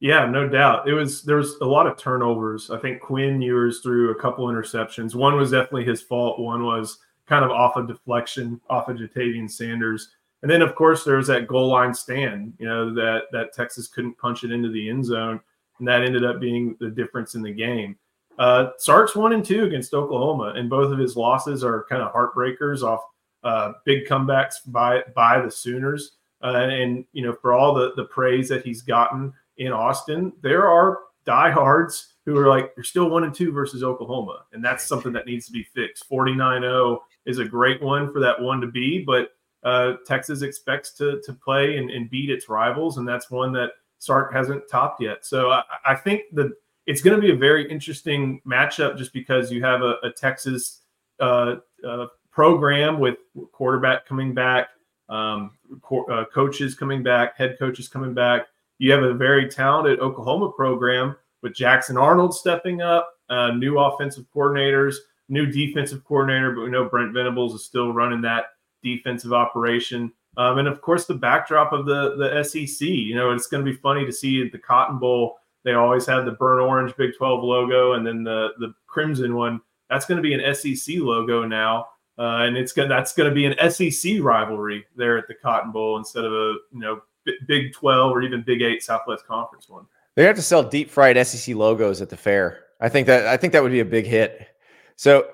Yeah, 0.02 0.26
no 0.26 0.50
doubt. 0.50 0.90
It 0.90 0.94
was 0.94 1.22
there 1.22 1.38
was 1.38 1.58
a 1.62 1.66
lot 1.66 1.86
of 1.86 1.96
turnovers. 1.96 2.72
I 2.72 2.80
think 2.80 3.02
Quinn 3.02 3.40
Ewers 3.40 3.82
threw 3.82 4.10
a 4.10 4.20
couple 4.20 4.48
interceptions. 4.48 5.14
One 5.14 5.38
was 5.38 5.52
definitely 5.52 5.86
his 5.86 6.02
fault. 6.02 6.40
One 6.40 6.66
was 6.66 6.98
kind 7.28 7.46
of 7.46 7.52
off 7.52 7.76
a 7.76 7.80
of 7.82 7.88
deflection 7.88 8.60
off 8.68 8.90
of 8.90 8.98
Ja'Tavion 8.98 9.50
Sanders. 9.50 10.10
And 10.42 10.50
then 10.50 10.64
of 10.64 10.74
course 10.74 11.04
there 11.04 11.18
was 11.18 11.28
that 11.28 11.48
goal 11.48 11.68
line 11.68 11.94
stand, 11.94 12.54
you 12.58 12.68
know, 12.68 12.92
that 12.96 13.26
that 13.32 13.54
Texas 13.54 13.88
couldn't 13.88 14.18
punch 14.18 14.44
it 14.44 14.52
into 14.52 14.70
the 14.70 14.90
end 14.90 15.06
zone. 15.06 15.40
And 15.78 15.88
that 15.88 16.02
ended 16.02 16.26
up 16.26 16.40
being 16.40 16.76
the 16.80 16.90
difference 16.90 17.36
in 17.36 17.44
the 17.44 17.54
game. 17.54 17.96
Uh, 18.40 18.72
Sark's 18.80 19.16
one 19.16 19.34
and 19.34 19.46
two 19.46 19.66
against 19.66 19.94
Oklahoma, 19.94 20.54
and 20.56 20.68
both 20.68 20.92
of 20.92 20.98
his 20.98 21.16
losses 21.16 21.64
are 21.64 21.86
kind 21.88 22.02
of 22.02 22.12
heartbreakers 22.12 22.82
off 22.82 23.02
uh, 23.44 23.74
big 23.86 24.08
comebacks 24.08 24.56
by 24.66 25.04
by 25.16 25.40
the 25.40 25.52
Sooners. 25.52 26.14
Uh, 26.44 26.56
and 26.72 27.06
you 27.14 27.24
know, 27.24 27.34
for 27.34 27.54
all 27.54 27.76
the 27.76 27.94
the 27.96 28.06
praise 28.06 28.50
that 28.50 28.66
he's 28.66 28.82
gotten 28.82 29.32
in 29.58 29.72
Austin, 29.72 30.34
there 30.42 30.68
are 30.68 31.00
diehards 31.26 32.14
who 32.26 32.38
are 32.38 32.48
like, 32.48 32.72
you're 32.76 32.84
still 32.84 33.10
one 33.10 33.24
and 33.24 33.34
two 33.34 33.52
versus 33.52 33.84
Oklahoma, 33.84 34.46
and 34.54 34.64
that's 34.64 34.86
something 34.86 35.14
that 35.14 35.26
needs 35.26 35.46
to 35.48 35.52
be 35.52 35.64
fixed. 35.64 36.10
49-0 36.10 36.98
is 37.26 37.40
a 37.40 37.46
great 37.46 37.82
one 37.82 38.12
for 38.12 38.20
that 38.20 38.40
one 38.40 38.62
to 38.62 38.68
be, 38.68 39.04
but 39.04 39.30
uh, 39.64 39.94
Texas 40.08 40.42
expects 40.42 40.92
to 40.94 41.22
to 41.24 41.34
play 41.34 41.78
and, 41.78 41.92
and, 41.92 42.10
beat 42.10 42.32
its 42.32 42.50
rivals, 42.50 42.98
and 42.98 43.08
that's 43.08 43.30
one 43.30 43.52
that 43.54 43.70
Sark 44.00 44.34
hasn't 44.34 44.68
topped 44.68 45.02
yet. 45.02 45.24
So 45.24 45.52
I, 45.52 45.62
I 45.86 45.96
think 45.96 46.24
that 46.34 46.52
it's 46.88 47.02
going 47.02 47.16
to 47.16 47.22
be 47.22 47.32
a 47.32 47.36
very 47.36 47.70
interesting 47.70 48.42
matchup 48.46 48.98
just 48.98 49.14
because 49.14 49.52
you 49.52 49.64
have 49.64 49.84
a, 49.84 49.98
a 50.04 50.12
Texas 50.12 50.82
uh, 51.20 51.58
uh, 51.88 52.08
program 52.32 53.00
with 53.00 53.18
quarterback 53.52 54.08
coming 54.08 54.34
back, 54.34 54.70
um, 55.10 55.52
co- 55.84 56.06
uh, 56.06 56.26
coaches 56.34 56.74
coming 56.74 57.04
back, 57.04 57.38
head 57.38 57.58
coaches 57.60 57.88
coming 57.88 58.14
back. 58.16 58.48
You 58.82 58.92
have 58.94 59.04
a 59.04 59.14
very 59.14 59.48
talented 59.48 60.00
Oklahoma 60.00 60.52
program 60.54 61.16
with 61.44 61.54
Jackson 61.54 61.98
Arnold 61.98 62.34
stepping 62.34 62.82
up, 62.82 63.14
uh, 63.30 63.52
new 63.52 63.78
offensive 63.78 64.26
coordinators, 64.36 64.96
new 65.30 65.46
defensive 65.46 66.04
coordinator, 66.04 66.52
but 66.56 66.64
we 66.64 66.72
know 66.72 66.90
Brent 66.90 67.14
Venables 67.14 67.54
is 67.54 67.64
still 67.64 67.94
running 67.94 68.22
that 68.22 68.46
defensive 68.82 69.34
operation. 69.34 70.12
Um, 70.36 70.58
and 70.58 70.68
of 70.68 70.82
course, 70.82 71.06
the 71.06 71.14
backdrop 71.14 71.74
of 71.74 71.86
the 71.86 72.16
the 72.18 72.44
SEC. 72.44 72.88
You 72.88 73.14
know, 73.14 73.30
it's 73.30 73.46
going 73.46 73.64
to 73.64 73.72
be 73.72 73.78
funny 73.78 74.04
to 74.04 74.12
see 74.12 74.50
the 74.50 74.58
Cotton 74.58 74.98
Bowl 74.98 75.38
they 75.64 75.74
always 75.74 76.08
had 76.08 76.26
the 76.26 76.32
burnt 76.32 76.68
orange 76.68 76.98
Big 76.98 77.16
12 77.16 77.44
logo 77.44 77.94
and 77.94 78.08
then 78.08 78.24
the 78.24 78.50
the 78.58 78.74
crimson 78.88 79.36
one. 79.36 79.62
That's 79.92 80.08
going 80.08 80.18
to 80.18 80.24
be 80.24 80.34
an 80.34 80.56
SEC 80.56 80.96
logo 80.98 81.46
now, 81.46 81.86
uh, 82.18 82.46
and 82.48 82.58
it's 82.58 82.74
going 82.74 82.90
that's 82.90 83.14
going 83.14 83.30
to 83.30 83.36
be 83.36 83.46
an 83.46 83.70
SEC 83.70 84.14
rivalry 84.22 84.88
there 84.96 85.20
at 85.20 85.28
the 85.28 85.36
Cotton 85.36 85.72
Bowl 85.72 85.98
instead 85.98 86.26
of 86.26 86.34
a 86.34 86.56
you 86.72 86.80
know 86.80 87.04
Big 87.48 87.74
12 87.74 88.12
or 88.12 88.22
even 88.22 88.44
Big 88.46 88.62
8 88.62 88.82
Southwest 88.84 89.26
Conference 89.28 89.70
one. 89.70 89.86
They 90.16 90.24
have 90.24 90.36
to 90.36 90.42
sell 90.42 90.64
deep 90.64 90.90
fried 90.90 91.26
SEC 91.26 91.56
logos 91.56 92.02
at 92.02 92.10
the 92.10 92.18
fair. 92.18 92.66
I 92.80 92.90
think 92.90 93.08
that 93.08 93.28
I 93.28 93.38
think 93.38 93.54
that 93.54 93.64
would 93.64 93.72
be 93.72 93.80
a 93.80 93.86
big 93.86 94.06
hit. 94.06 94.48
So 94.96 95.28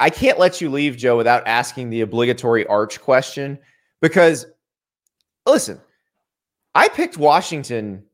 I 0.00 0.10
can't 0.10 0.38
let 0.38 0.60
you 0.60 0.70
leave, 0.70 0.96
Joe, 0.96 1.16
without 1.16 1.46
asking 1.46 1.90
the 1.90 2.00
obligatory 2.00 2.66
arch 2.66 3.00
question 3.00 3.58
because 4.00 4.46
listen, 5.46 5.80
I 6.74 6.88
picked 6.88 7.18
Washington 7.18 8.04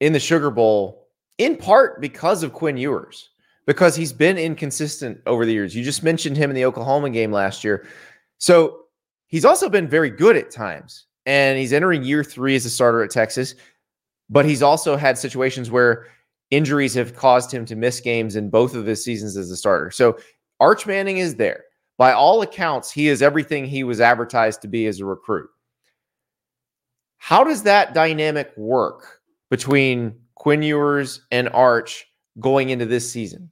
in 0.00 0.12
the 0.12 0.20
Sugar 0.20 0.50
Bowl 0.50 1.08
in 1.38 1.56
part 1.56 2.00
because 2.00 2.42
of 2.42 2.52
Quinn 2.52 2.76
Ewers. 2.76 3.30
because 3.66 3.96
he's 3.96 4.12
been 4.12 4.38
inconsistent 4.38 5.20
over 5.26 5.44
the 5.44 5.52
years. 5.52 5.74
You 5.74 5.82
just 5.84 6.02
mentioned 6.02 6.36
him 6.36 6.50
in 6.50 6.56
the 6.56 6.64
Oklahoma 6.64 7.10
game 7.10 7.32
last 7.32 7.64
year. 7.64 7.86
So 8.38 8.84
he's 9.26 9.44
also 9.44 9.68
been 9.68 9.88
very 9.88 10.08
good 10.10 10.36
at 10.36 10.50
times. 10.50 11.06
And 11.26 11.58
he's 11.58 11.72
entering 11.72 12.04
year 12.04 12.24
three 12.24 12.54
as 12.54 12.64
a 12.64 12.70
starter 12.70 13.02
at 13.02 13.10
Texas. 13.10 13.54
But 14.30 14.46
he's 14.46 14.62
also 14.62 14.96
had 14.96 15.18
situations 15.18 15.70
where 15.70 16.06
injuries 16.50 16.94
have 16.94 17.14
caused 17.14 17.52
him 17.52 17.64
to 17.66 17.76
miss 17.76 18.00
games 18.00 18.36
in 18.36 18.50
both 18.50 18.74
of 18.74 18.86
his 18.86 19.04
seasons 19.04 19.36
as 19.36 19.50
a 19.50 19.56
starter. 19.56 19.90
So 19.90 20.18
Arch 20.60 20.86
Manning 20.86 21.18
is 21.18 21.36
there. 21.36 21.64
By 21.98 22.12
all 22.12 22.42
accounts, 22.42 22.90
he 22.90 23.08
is 23.08 23.22
everything 23.22 23.64
he 23.64 23.84
was 23.84 24.00
advertised 24.00 24.62
to 24.62 24.68
be 24.68 24.86
as 24.86 25.00
a 25.00 25.04
recruit. 25.04 25.48
How 27.18 27.42
does 27.42 27.62
that 27.64 27.94
dynamic 27.94 28.52
work 28.56 29.20
between 29.50 30.14
Quinn 30.34 30.62
Ewers 30.62 31.22
and 31.30 31.48
Arch 31.48 32.06
going 32.38 32.70
into 32.70 32.86
this 32.86 33.10
season? 33.10 33.50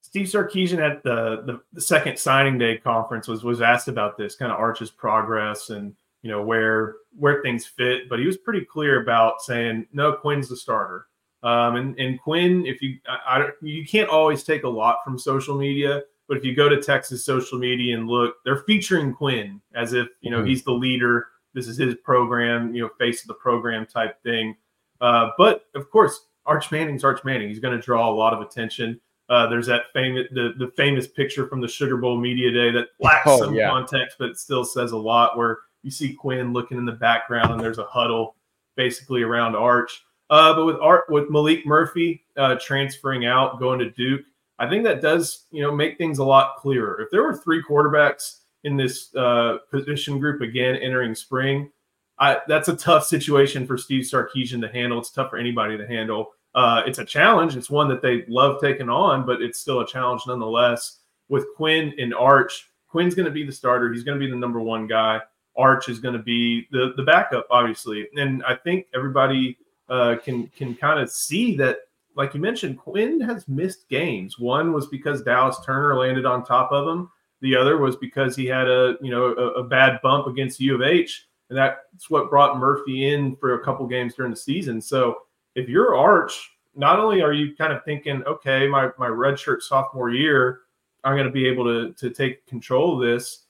Steve 0.00 0.26
Sarkisian 0.26 0.78
at 0.78 1.02
the, 1.02 1.42
the, 1.46 1.60
the 1.72 1.80
second 1.80 2.18
signing 2.18 2.58
day 2.58 2.78
conference 2.78 3.28
was 3.28 3.44
was 3.44 3.60
asked 3.62 3.88
about 3.88 4.16
this 4.16 4.34
kind 4.34 4.50
of 4.52 4.58
Arch's 4.58 4.90
progress 4.90 5.70
and 5.70 5.94
you 6.22 6.30
know 6.30 6.42
where 6.42 6.96
where 7.16 7.42
things 7.42 7.66
fit, 7.66 8.08
but 8.08 8.18
he 8.18 8.26
was 8.26 8.36
pretty 8.36 8.64
clear 8.64 9.02
about 9.02 9.42
saying 9.42 9.86
no, 9.92 10.12
Quinn's 10.12 10.48
the 10.48 10.56
starter. 10.56 11.06
Um, 11.42 11.76
and 11.76 11.98
and 11.98 12.20
Quinn, 12.20 12.64
if 12.66 12.80
you 12.80 12.98
I, 13.06 13.38
I, 13.38 13.48
you 13.60 13.84
can't 13.84 14.08
always 14.08 14.44
take 14.44 14.62
a 14.62 14.68
lot 14.68 14.98
from 15.04 15.18
social 15.18 15.56
media, 15.56 16.02
but 16.28 16.36
if 16.36 16.44
you 16.44 16.54
go 16.54 16.68
to 16.68 16.80
Texas 16.80 17.24
social 17.24 17.58
media 17.58 17.96
and 17.96 18.08
look, 18.08 18.36
they're 18.44 18.62
featuring 18.64 19.12
Quinn 19.12 19.60
as 19.74 19.92
if 19.92 20.08
you 20.20 20.30
know 20.30 20.38
mm-hmm. 20.38 20.46
he's 20.46 20.62
the 20.62 20.72
leader. 20.72 21.26
This 21.54 21.68
is 21.68 21.76
his 21.76 21.96
program, 21.96 22.74
you 22.74 22.82
know, 22.82 22.90
face 22.98 23.22
of 23.22 23.28
the 23.28 23.34
program 23.34 23.84
type 23.84 24.22
thing. 24.22 24.56
Uh, 25.00 25.30
but 25.36 25.66
of 25.74 25.90
course, 25.90 26.26
Arch 26.46 26.70
Manning's 26.70 27.04
Arch 27.04 27.24
Manning. 27.24 27.48
He's 27.48 27.58
going 27.58 27.76
to 27.76 27.82
draw 27.82 28.08
a 28.08 28.14
lot 28.14 28.32
of 28.32 28.40
attention. 28.40 29.00
Uh, 29.28 29.48
there's 29.48 29.66
that 29.66 29.82
famous 29.92 30.26
the, 30.32 30.52
the 30.58 30.70
famous 30.76 31.06
picture 31.08 31.48
from 31.48 31.60
the 31.60 31.68
Sugar 31.68 31.96
Bowl 31.96 32.20
media 32.20 32.52
day 32.52 32.70
that 32.70 32.88
lacks 33.00 33.26
oh, 33.26 33.38
some 33.38 33.54
yeah. 33.54 33.68
context, 33.68 34.16
but 34.18 34.30
it 34.30 34.38
still 34.38 34.64
says 34.64 34.92
a 34.92 34.96
lot. 34.96 35.36
Where 35.36 35.58
you 35.82 35.90
see 35.90 36.12
Quinn 36.12 36.52
looking 36.52 36.78
in 36.78 36.84
the 36.84 36.92
background, 36.92 37.52
and 37.52 37.60
there's 37.60 37.78
a 37.78 37.84
huddle 37.84 38.36
basically 38.76 39.22
around 39.22 39.54
Arch. 39.54 40.04
Uh, 40.30 40.54
but 40.54 40.64
with 40.64 40.76
Art, 40.76 41.04
with 41.08 41.28
Maalik 41.28 41.66
Murphy 41.66 42.24
uh, 42.36 42.56
transferring 42.60 43.26
out, 43.26 43.58
going 43.58 43.78
to 43.78 43.90
Duke, 43.90 44.22
I 44.58 44.68
think 44.68 44.84
that 44.84 45.02
does 45.02 45.46
you 45.50 45.62
know 45.62 45.72
make 45.72 45.98
things 45.98 46.18
a 46.18 46.24
lot 46.24 46.56
clearer. 46.56 47.00
If 47.02 47.10
there 47.10 47.22
were 47.22 47.36
three 47.36 47.62
quarterbacks 47.62 48.38
in 48.64 48.76
this 48.76 49.14
uh, 49.14 49.58
position 49.70 50.18
group 50.18 50.40
again 50.40 50.76
entering 50.76 51.14
spring, 51.14 51.70
I, 52.18 52.38
that's 52.46 52.68
a 52.68 52.76
tough 52.76 53.04
situation 53.04 53.66
for 53.66 53.76
Steve 53.76 54.04
Sarkisian 54.04 54.60
to 54.60 54.68
handle. 54.68 54.98
It's 54.98 55.10
tough 55.10 55.30
for 55.30 55.38
anybody 55.38 55.76
to 55.76 55.86
handle. 55.86 56.32
Uh, 56.54 56.82
it's 56.86 56.98
a 56.98 57.04
challenge. 57.04 57.56
It's 57.56 57.70
one 57.70 57.88
that 57.88 58.02
they 58.02 58.24
love 58.28 58.60
taking 58.60 58.88
on, 58.88 59.26
but 59.26 59.42
it's 59.42 59.58
still 59.58 59.80
a 59.80 59.86
challenge 59.86 60.22
nonetheless. 60.26 61.00
With 61.28 61.46
Quinn 61.56 61.94
and 61.98 62.14
Arch, 62.14 62.70
Quinn's 62.88 63.14
going 63.14 63.26
to 63.26 63.32
be 63.32 63.44
the 63.44 63.52
starter. 63.52 63.92
He's 63.92 64.04
going 64.04 64.18
to 64.18 64.24
be 64.24 64.30
the 64.30 64.36
number 64.36 64.60
one 64.60 64.86
guy. 64.86 65.20
Arch 65.56 65.88
is 65.88 65.98
going 65.98 66.16
to 66.16 66.22
be 66.22 66.66
the 66.70 66.92
the 66.96 67.02
backup, 67.02 67.46
obviously. 67.50 68.08
And 68.16 68.42
I 68.44 68.54
think 68.54 68.86
everybody 68.94 69.58
uh, 69.88 70.16
can 70.22 70.46
can 70.48 70.74
kind 70.74 71.00
of 71.00 71.10
see 71.10 71.56
that, 71.56 71.78
like 72.16 72.34
you 72.34 72.40
mentioned, 72.40 72.78
Quinn 72.78 73.20
has 73.20 73.48
missed 73.48 73.88
games. 73.88 74.38
One 74.38 74.72
was 74.72 74.86
because 74.86 75.22
Dallas 75.22 75.58
Turner 75.64 75.96
landed 75.96 76.24
on 76.24 76.44
top 76.44 76.72
of 76.72 76.88
him. 76.88 77.10
The 77.40 77.56
other 77.56 77.78
was 77.78 77.96
because 77.96 78.36
he 78.36 78.46
had 78.46 78.68
a 78.68 78.96
you 79.00 79.10
know 79.10 79.26
a, 79.34 79.46
a 79.60 79.64
bad 79.64 80.00
bump 80.02 80.26
against 80.26 80.60
U 80.60 80.74
of 80.74 80.82
H, 80.82 81.26
and 81.50 81.58
that's 81.58 82.08
what 82.08 82.30
brought 82.30 82.58
Murphy 82.58 83.12
in 83.12 83.36
for 83.36 83.54
a 83.54 83.64
couple 83.64 83.86
games 83.86 84.14
during 84.14 84.30
the 84.30 84.36
season. 84.36 84.80
So 84.80 85.18
if 85.54 85.68
you're 85.68 85.96
Arch, 85.96 86.50
not 86.74 86.98
only 86.98 87.20
are 87.20 87.32
you 87.32 87.54
kind 87.54 87.72
of 87.72 87.84
thinking, 87.84 88.22
okay, 88.24 88.66
my 88.68 88.90
my 88.96 89.08
redshirt 89.08 89.60
sophomore 89.60 90.10
year, 90.10 90.60
I'm 91.04 91.14
going 91.14 91.26
to 91.26 91.32
be 91.32 91.46
able 91.46 91.64
to 91.64 91.92
to 91.94 92.10
take 92.10 92.46
control 92.46 92.94
of 92.94 93.06
this 93.06 93.41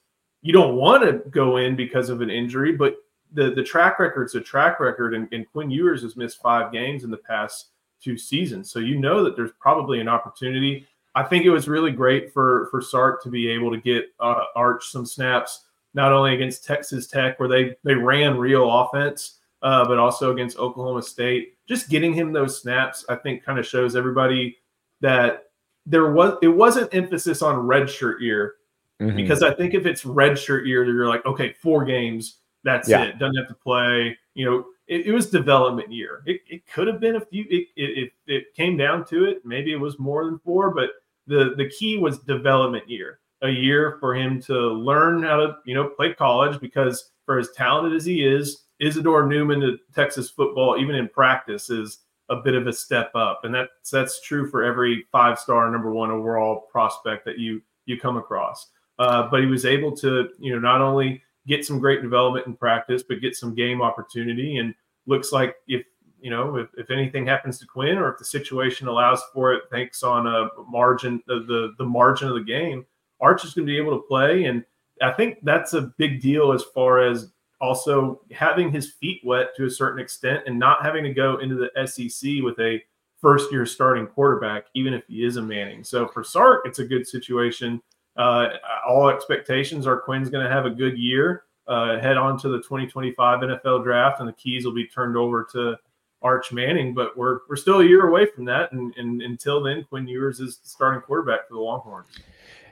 you 0.42 0.52
don't 0.52 0.76
want 0.76 1.04
to 1.04 1.28
go 1.30 1.56
in 1.56 1.76
because 1.76 2.10
of 2.10 2.20
an 2.20 2.30
injury, 2.30 2.72
but 2.72 2.96
the 3.32 3.50
the 3.50 3.62
track 3.62 3.98
record's 3.98 4.34
a 4.34 4.40
track 4.40 4.80
record, 4.80 5.14
and, 5.14 5.28
and 5.32 5.50
Quinn 5.50 5.70
Ewers 5.70 6.02
has 6.02 6.16
missed 6.16 6.42
five 6.42 6.72
games 6.72 7.04
in 7.04 7.10
the 7.10 7.16
past 7.16 7.68
two 8.02 8.18
seasons, 8.18 8.70
so 8.70 8.78
you 8.80 8.98
know 8.98 9.24
that 9.24 9.36
there's 9.36 9.52
probably 9.58 10.00
an 10.00 10.08
opportunity. 10.08 10.86
I 11.14 11.22
think 11.22 11.44
it 11.44 11.50
was 11.50 11.68
really 11.68 11.92
great 11.92 12.32
for 12.32 12.68
for 12.70 12.82
Sark 12.82 13.22
to 13.22 13.30
be 13.30 13.48
able 13.48 13.70
to 13.70 13.78
get 13.78 14.06
uh, 14.20 14.44
Arch 14.56 14.88
some 14.88 15.06
snaps, 15.06 15.66
not 15.94 16.12
only 16.12 16.34
against 16.34 16.64
Texas 16.64 17.06
Tech 17.06 17.38
where 17.38 17.48
they 17.48 17.76
they 17.84 17.94
ran 17.94 18.36
real 18.36 18.70
offense, 18.70 19.38
uh, 19.62 19.86
but 19.86 19.98
also 19.98 20.32
against 20.32 20.58
Oklahoma 20.58 21.02
State. 21.02 21.54
Just 21.68 21.88
getting 21.88 22.12
him 22.12 22.32
those 22.32 22.60
snaps, 22.60 23.04
I 23.08 23.14
think, 23.14 23.44
kind 23.44 23.58
of 23.58 23.66
shows 23.66 23.94
everybody 23.94 24.58
that 25.00 25.50
there 25.86 26.12
was 26.12 26.34
it 26.42 26.48
wasn't 26.48 26.92
emphasis 26.94 27.42
on 27.42 27.66
redshirt 27.66 28.20
year 28.20 28.56
Mm-hmm. 29.02 29.16
Because 29.16 29.42
I 29.42 29.52
think 29.52 29.74
if 29.74 29.86
it's 29.86 30.04
red 30.04 30.38
shirt 30.38 30.66
year, 30.66 30.84
you're 30.84 31.08
like, 31.08 31.24
okay, 31.26 31.54
four 31.60 31.84
games, 31.84 32.38
that's 32.64 32.88
yeah. 32.88 33.04
it. 33.04 33.18
Doesn't 33.18 33.36
have 33.36 33.48
to 33.48 33.54
play. 33.54 34.16
You 34.34 34.44
know, 34.44 34.64
it, 34.86 35.06
it 35.06 35.12
was 35.12 35.30
development 35.30 35.92
year. 35.92 36.22
It, 36.26 36.40
it 36.48 36.66
could 36.66 36.86
have 36.86 37.00
been 37.00 37.16
a 37.16 37.20
few. 37.20 37.44
It, 37.48 37.68
it, 37.76 38.12
it 38.26 38.54
came 38.54 38.76
down 38.76 39.04
to 39.06 39.24
it. 39.24 39.44
Maybe 39.44 39.72
it 39.72 39.80
was 39.80 39.98
more 39.98 40.24
than 40.24 40.38
four, 40.40 40.72
but 40.72 40.90
the 41.26 41.54
the 41.56 41.68
key 41.68 41.98
was 41.98 42.18
development 42.20 42.88
year. 42.88 43.20
A 43.42 43.50
year 43.50 43.96
for 43.98 44.14
him 44.14 44.40
to 44.42 44.54
learn 44.54 45.24
how 45.24 45.36
to 45.36 45.56
you 45.64 45.74
know 45.74 45.88
play 45.88 46.14
college 46.14 46.60
because 46.60 47.10
for 47.26 47.38
as 47.38 47.50
talented 47.56 47.94
as 47.94 48.04
he 48.04 48.24
is, 48.24 48.66
Isidore 48.78 49.26
Newman 49.26 49.60
to 49.60 49.78
Texas 49.94 50.30
football, 50.30 50.76
even 50.78 50.94
in 50.94 51.08
practice, 51.08 51.70
is 51.70 51.98
a 52.28 52.36
bit 52.36 52.54
of 52.54 52.66
a 52.66 52.72
step 52.72 53.10
up, 53.14 53.40
and 53.44 53.54
that's 53.54 53.90
that's 53.90 54.20
true 54.20 54.48
for 54.48 54.62
every 54.62 55.06
five 55.10 55.38
star 55.38 55.70
number 55.70 55.92
one 55.92 56.10
overall 56.10 56.68
prospect 56.70 57.24
that 57.24 57.38
you 57.38 57.60
you 57.86 57.98
come 57.98 58.16
across. 58.16 58.70
Uh, 59.02 59.28
but 59.28 59.40
he 59.40 59.46
was 59.46 59.66
able 59.66 59.90
to, 59.96 60.28
you 60.38 60.52
know, 60.52 60.60
not 60.60 60.80
only 60.80 61.20
get 61.44 61.66
some 61.66 61.80
great 61.80 62.02
development 62.02 62.46
in 62.46 62.54
practice, 62.54 63.02
but 63.02 63.20
get 63.20 63.34
some 63.34 63.52
game 63.52 63.82
opportunity. 63.82 64.58
And 64.58 64.72
looks 65.06 65.32
like 65.32 65.56
if 65.66 65.84
you 66.20 66.30
know 66.30 66.54
if, 66.56 66.68
if 66.76 66.88
anything 66.88 67.26
happens 67.26 67.58
to 67.58 67.66
Quinn 67.66 67.98
or 67.98 68.12
if 68.12 68.18
the 68.18 68.24
situation 68.24 68.86
allows 68.86 69.20
for 69.34 69.52
it, 69.54 69.64
thanks 69.72 70.04
on 70.04 70.28
a 70.28 70.50
margin 70.68 71.20
the 71.26 71.40
the, 71.48 71.74
the 71.78 71.84
margin 71.84 72.28
of 72.28 72.34
the 72.34 72.44
game, 72.44 72.86
Arch 73.20 73.44
is 73.44 73.54
going 73.54 73.66
to 73.66 73.72
be 73.72 73.76
able 73.76 73.98
to 73.98 74.06
play. 74.06 74.44
And 74.44 74.64
I 75.02 75.10
think 75.10 75.38
that's 75.42 75.74
a 75.74 75.92
big 75.98 76.22
deal 76.22 76.52
as 76.52 76.62
far 76.62 77.00
as 77.00 77.32
also 77.60 78.20
having 78.30 78.70
his 78.70 78.92
feet 78.92 79.20
wet 79.24 79.48
to 79.56 79.64
a 79.64 79.70
certain 79.70 80.00
extent 80.00 80.44
and 80.46 80.56
not 80.56 80.84
having 80.84 81.02
to 81.02 81.12
go 81.12 81.38
into 81.38 81.56
the 81.56 81.86
SEC 81.88 82.34
with 82.44 82.56
a 82.60 82.80
first 83.20 83.50
year 83.50 83.66
starting 83.66 84.06
quarterback, 84.06 84.66
even 84.76 84.94
if 84.94 85.02
he 85.08 85.24
is 85.24 85.38
a 85.38 85.42
Manning. 85.42 85.82
So 85.82 86.06
for 86.06 86.22
Sark, 86.22 86.62
it's 86.66 86.78
a 86.78 86.84
good 86.84 87.04
situation 87.04 87.82
uh, 88.16 88.48
all 88.86 89.08
expectations 89.08 89.86
are 89.86 90.00
Quinn's 90.00 90.30
going 90.30 90.44
to 90.44 90.50
have 90.50 90.66
a 90.66 90.70
good 90.70 90.98
year. 90.98 91.44
Uh, 91.66 91.98
head 92.00 92.16
on 92.16 92.38
to 92.40 92.48
the 92.48 92.58
2025 92.58 93.40
NFL 93.40 93.84
draft, 93.84 94.20
and 94.20 94.28
the 94.28 94.32
keys 94.32 94.64
will 94.64 94.74
be 94.74 94.86
turned 94.86 95.16
over 95.16 95.46
to 95.52 95.76
Arch 96.20 96.52
Manning. 96.52 96.92
But 96.92 97.16
we're 97.16 97.40
we're 97.48 97.56
still 97.56 97.80
a 97.80 97.84
year 97.84 98.08
away 98.08 98.26
from 98.26 98.44
that, 98.46 98.72
and, 98.72 98.94
and 98.96 99.22
until 99.22 99.62
then, 99.62 99.84
Quinn 99.84 100.06
Ewers 100.06 100.40
is 100.40 100.58
the 100.58 100.68
starting 100.68 101.00
quarterback 101.00 101.46
for 101.48 101.54
the 101.54 101.60
Longhorns. 101.60 102.08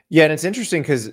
Yeah, 0.09 0.25
and 0.25 0.33
it's 0.33 0.43
interesting 0.43 0.81
because 0.81 1.09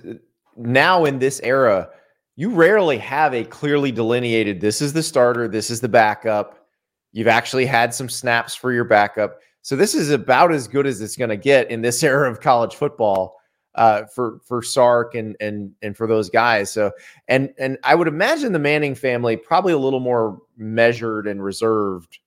now 0.57 1.05
in 1.05 1.19
this 1.19 1.39
era, 1.41 1.89
you 2.35 2.49
rarely 2.49 2.97
have 2.97 3.33
a 3.33 3.45
clearly 3.45 3.91
delineated. 3.91 4.59
This 4.59 4.81
is 4.81 4.93
the 4.93 5.03
starter. 5.03 5.47
This 5.47 5.69
is 5.69 5.79
the 5.79 5.89
backup. 5.89 6.67
You've 7.13 7.27
actually 7.27 7.65
had 7.65 7.93
some 7.93 8.09
snaps 8.09 8.55
for 8.55 8.71
your 8.71 8.83
backup. 8.83 9.39
So 9.61 9.75
this 9.75 9.95
is 9.95 10.09
about 10.09 10.51
as 10.51 10.67
good 10.67 10.85
as 10.85 11.01
it's 11.01 11.15
going 11.15 11.29
to 11.29 11.37
get 11.37 11.71
in 11.71 11.81
this 11.81 12.03
era 12.03 12.29
of 12.29 12.41
college 12.41 12.75
football 12.75 13.38
uh, 13.75 14.03
for 14.05 14.39
for 14.43 14.61
Sark 14.61 15.15
and 15.15 15.35
and 15.39 15.71
and 15.81 15.95
for 15.95 16.07
those 16.07 16.29
guys. 16.29 16.71
So 16.71 16.91
and 17.27 17.53
and 17.57 17.77
I 17.83 17.95
would 17.95 18.07
imagine 18.07 18.51
the 18.51 18.59
Manning 18.59 18.95
family 18.95 19.37
probably 19.37 19.73
a 19.73 19.77
little 19.77 19.99
more 19.99 20.41
measured 20.57 21.27
and 21.27 21.43
reserved 21.43 22.19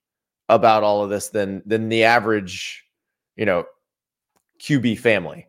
about 0.48 0.82
all 0.82 1.02
of 1.02 1.10
this 1.10 1.28
than 1.28 1.62
than 1.66 1.88
the 1.88 2.04
average, 2.04 2.84
you 3.36 3.44
know, 3.44 3.64
QB 4.60 4.98
family. 4.98 5.46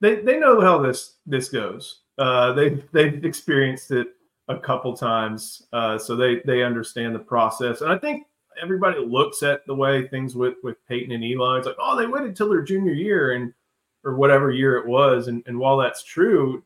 They 0.00 0.16
they 0.16 0.38
know 0.38 0.60
how 0.60 0.78
this 0.78 1.16
this 1.26 1.48
goes. 1.48 2.00
Uh, 2.18 2.52
they 2.52 2.82
they've 2.92 3.24
experienced 3.24 3.90
it 3.92 4.08
a 4.48 4.58
couple 4.58 4.96
times, 4.96 5.62
uh, 5.72 5.96
so 5.98 6.16
they 6.16 6.40
they 6.44 6.62
understand 6.62 7.14
the 7.14 7.20
process. 7.20 7.82
And 7.82 7.92
I 7.92 7.98
think 7.98 8.26
everybody 8.60 8.98
looks 8.98 9.42
at 9.42 9.64
the 9.66 9.74
way 9.74 10.08
things 10.08 10.34
with 10.34 10.54
with 10.62 10.76
Peyton 10.88 11.12
and 11.12 11.24
Eli. 11.24 11.58
It's 11.58 11.66
like, 11.66 11.76
oh, 11.78 11.96
they 11.96 12.06
waited 12.06 12.34
till 12.34 12.48
their 12.48 12.62
junior 12.62 12.92
year 12.92 13.32
and 13.32 13.52
or 14.04 14.16
whatever 14.16 14.50
year 14.50 14.76
it 14.76 14.86
was. 14.86 15.28
And, 15.28 15.42
and 15.46 15.58
while 15.58 15.76
that's 15.76 16.02
true, 16.02 16.62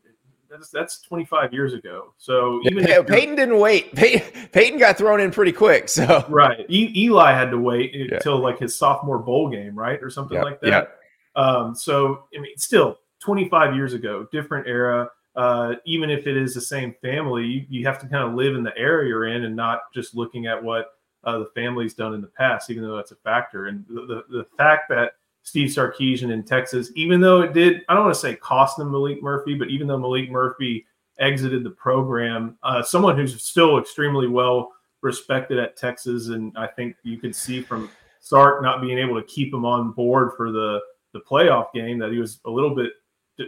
that's, 0.49 0.69
that's 0.69 1.01
25 1.01 1.53
years 1.53 1.73
ago. 1.73 2.13
So 2.17 2.61
even 2.65 2.85
yeah, 2.87 3.01
Peyton 3.01 3.35
didn't 3.35 3.59
wait. 3.59 3.93
Peyton, 3.95 4.49
Peyton, 4.51 4.79
got 4.79 4.97
thrown 4.97 5.19
in 5.19 5.31
pretty 5.31 5.51
quick. 5.51 5.89
So 5.89 6.25
right, 6.29 6.65
e- 6.69 6.93
Eli 6.95 7.31
had 7.31 7.51
to 7.51 7.57
wait 7.57 7.93
yeah. 7.93 8.15
until 8.15 8.39
like 8.39 8.59
his 8.59 8.75
sophomore 8.75 9.19
bowl 9.19 9.49
game, 9.49 9.77
right, 9.77 10.01
or 10.01 10.09
something 10.09 10.35
yep. 10.35 10.43
like 10.43 10.61
that. 10.61 10.97
Um, 11.35 11.75
so 11.75 12.23
I 12.35 12.39
mean, 12.39 12.57
still 12.57 12.97
25 13.19 13.75
years 13.75 13.93
ago, 13.93 14.27
different 14.31 14.67
era. 14.67 15.09
Uh, 15.35 15.75
even 15.85 16.09
if 16.09 16.27
it 16.27 16.37
is 16.37 16.53
the 16.53 16.61
same 16.61 16.95
family, 17.01 17.45
you, 17.45 17.65
you 17.69 17.85
have 17.85 17.99
to 17.99 18.07
kind 18.07 18.23
of 18.23 18.35
live 18.35 18.55
in 18.55 18.63
the 18.63 18.77
area 18.77 19.09
you're 19.09 19.25
in 19.27 19.43
and 19.43 19.53
not 19.53 19.81
just 19.93 20.15
looking 20.15 20.45
at 20.45 20.63
what 20.63 20.91
uh, 21.25 21.39
the 21.39 21.49
family's 21.53 21.93
done 21.93 22.13
in 22.13 22.21
the 22.21 22.27
past, 22.27 22.69
even 22.69 22.83
though 22.83 22.95
that's 22.95 23.11
a 23.11 23.17
factor. 23.17 23.65
And 23.65 23.83
the, 23.89 24.23
the, 24.29 24.37
the 24.37 24.47
fact 24.57 24.87
that 24.89 25.13
Steve 25.45 25.69
Sarkisian 25.69 26.31
in 26.31 26.43
Texas, 26.43 26.91
even 26.95 27.21
though 27.21 27.41
it 27.41 27.53
did, 27.53 27.83
I 27.87 27.93
don't 27.93 28.05
want 28.05 28.15
to 28.15 28.19
say 28.19 28.35
cost 28.35 28.77
them 28.77 28.91
Maalik 28.91 29.21
Murphy, 29.21 29.53
but 29.53 29.69
even 29.69 29.87
though 29.87 29.99
Maalik 29.99 30.31
Murphy 30.31 30.87
exited 31.19 31.63
the 31.63 31.69
program, 31.69 32.57
uh, 32.63 32.81
someone 32.81 33.15
who's 33.15 33.41
still 33.41 33.77
extremely 33.77 34.27
well 34.27 34.71
respected 35.01 35.59
at 35.59 35.77
Texas. 35.77 36.29
And 36.29 36.51
I 36.57 36.65
think 36.65 36.95
you 37.03 37.19
could 37.19 37.35
see 37.35 37.61
from 37.61 37.91
Sark 38.21 38.63
not 38.63 38.81
being 38.81 38.97
able 38.97 39.21
to 39.21 39.27
keep 39.27 39.53
him 39.53 39.65
on 39.65 39.91
board 39.91 40.31
for 40.35 40.51
the, 40.51 40.79
the 41.13 41.21
playoff 41.21 41.71
game 41.73 41.99
that 41.99 42.11
he 42.11 42.17
was 42.17 42.39
a 42.45 42.49
little 42.49 42.73
bit 42.73 42.91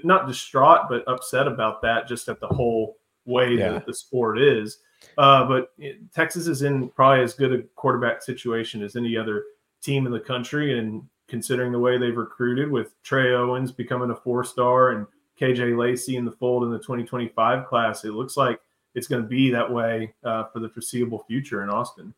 not 0.04 0.28
distraught, 0.28 0.88
but 0.90 1.04
upset 1.08 1.48
about 1.48 1.82
that 1.82 2.08
just 2.08 2.30
at 2.30 2.40
the 2.40 2.48
whole 2.48 2.98
way 3.26 3.56
yeah. 3.56 3.72
that 3.72 3.88
the 3.88 3.94
sport 3.94 4.40
is. 4.40 4.78
Uh, 5.18 5.46
but 5.46 5.72
it, 5.80 6.14
Texas 6.14 6.46
is 6.46 6.62
in 6.62 6.90
probably 6.90 7.24
as 7.24 7.34
good 7.34 7.54
a 7.54 7.64
quarterback 7.76 8.22
situation 8.22 8.84
as 8.84 8.96
any 8.96 9.18
other 9.18 9.46
team 9.82 10.06
in 10.06 10.12
the 10.12 10.20
country. 10.20 10.78
And 10.78 11.02
considering 11.28 11.72
the 11.72 11.80
way 11.80 11.98
they've 11.98 12.18
recruited 12.18 12.72
with 12.72 13.02
Trey 13.04 13.34
Owens 13.34 13.72
becoming 13.72 14.12
a 14.12 14.16
four 14.16 14.44
star 14.44 14.92
and 14.92 15.06
KJ 15.40 15.78
Lacy 15.78 16.16
in 16.16 16.26
the 16.26 16.32
fold 16.32 16.64
in 16.64 16.72
the 16.72 16.80
2025 16.80 17.68
class, 17.68 18.06
it 18.06 18.14
looks 18.14 18.38
like 18.38 18.60
it's 18.96 19.08
going 19.08 19.22
to 19.22 19.28
be 19.28 19.52
that 19.52 19.72
way 19.72 20.14
uh, 20.24 20.46
for 20.46 20.60
the 20.60 20.70
foreseeable 20.70 21.24
future 21.28 21.64
in 21.64 21.70
Austin. 21.70 22.14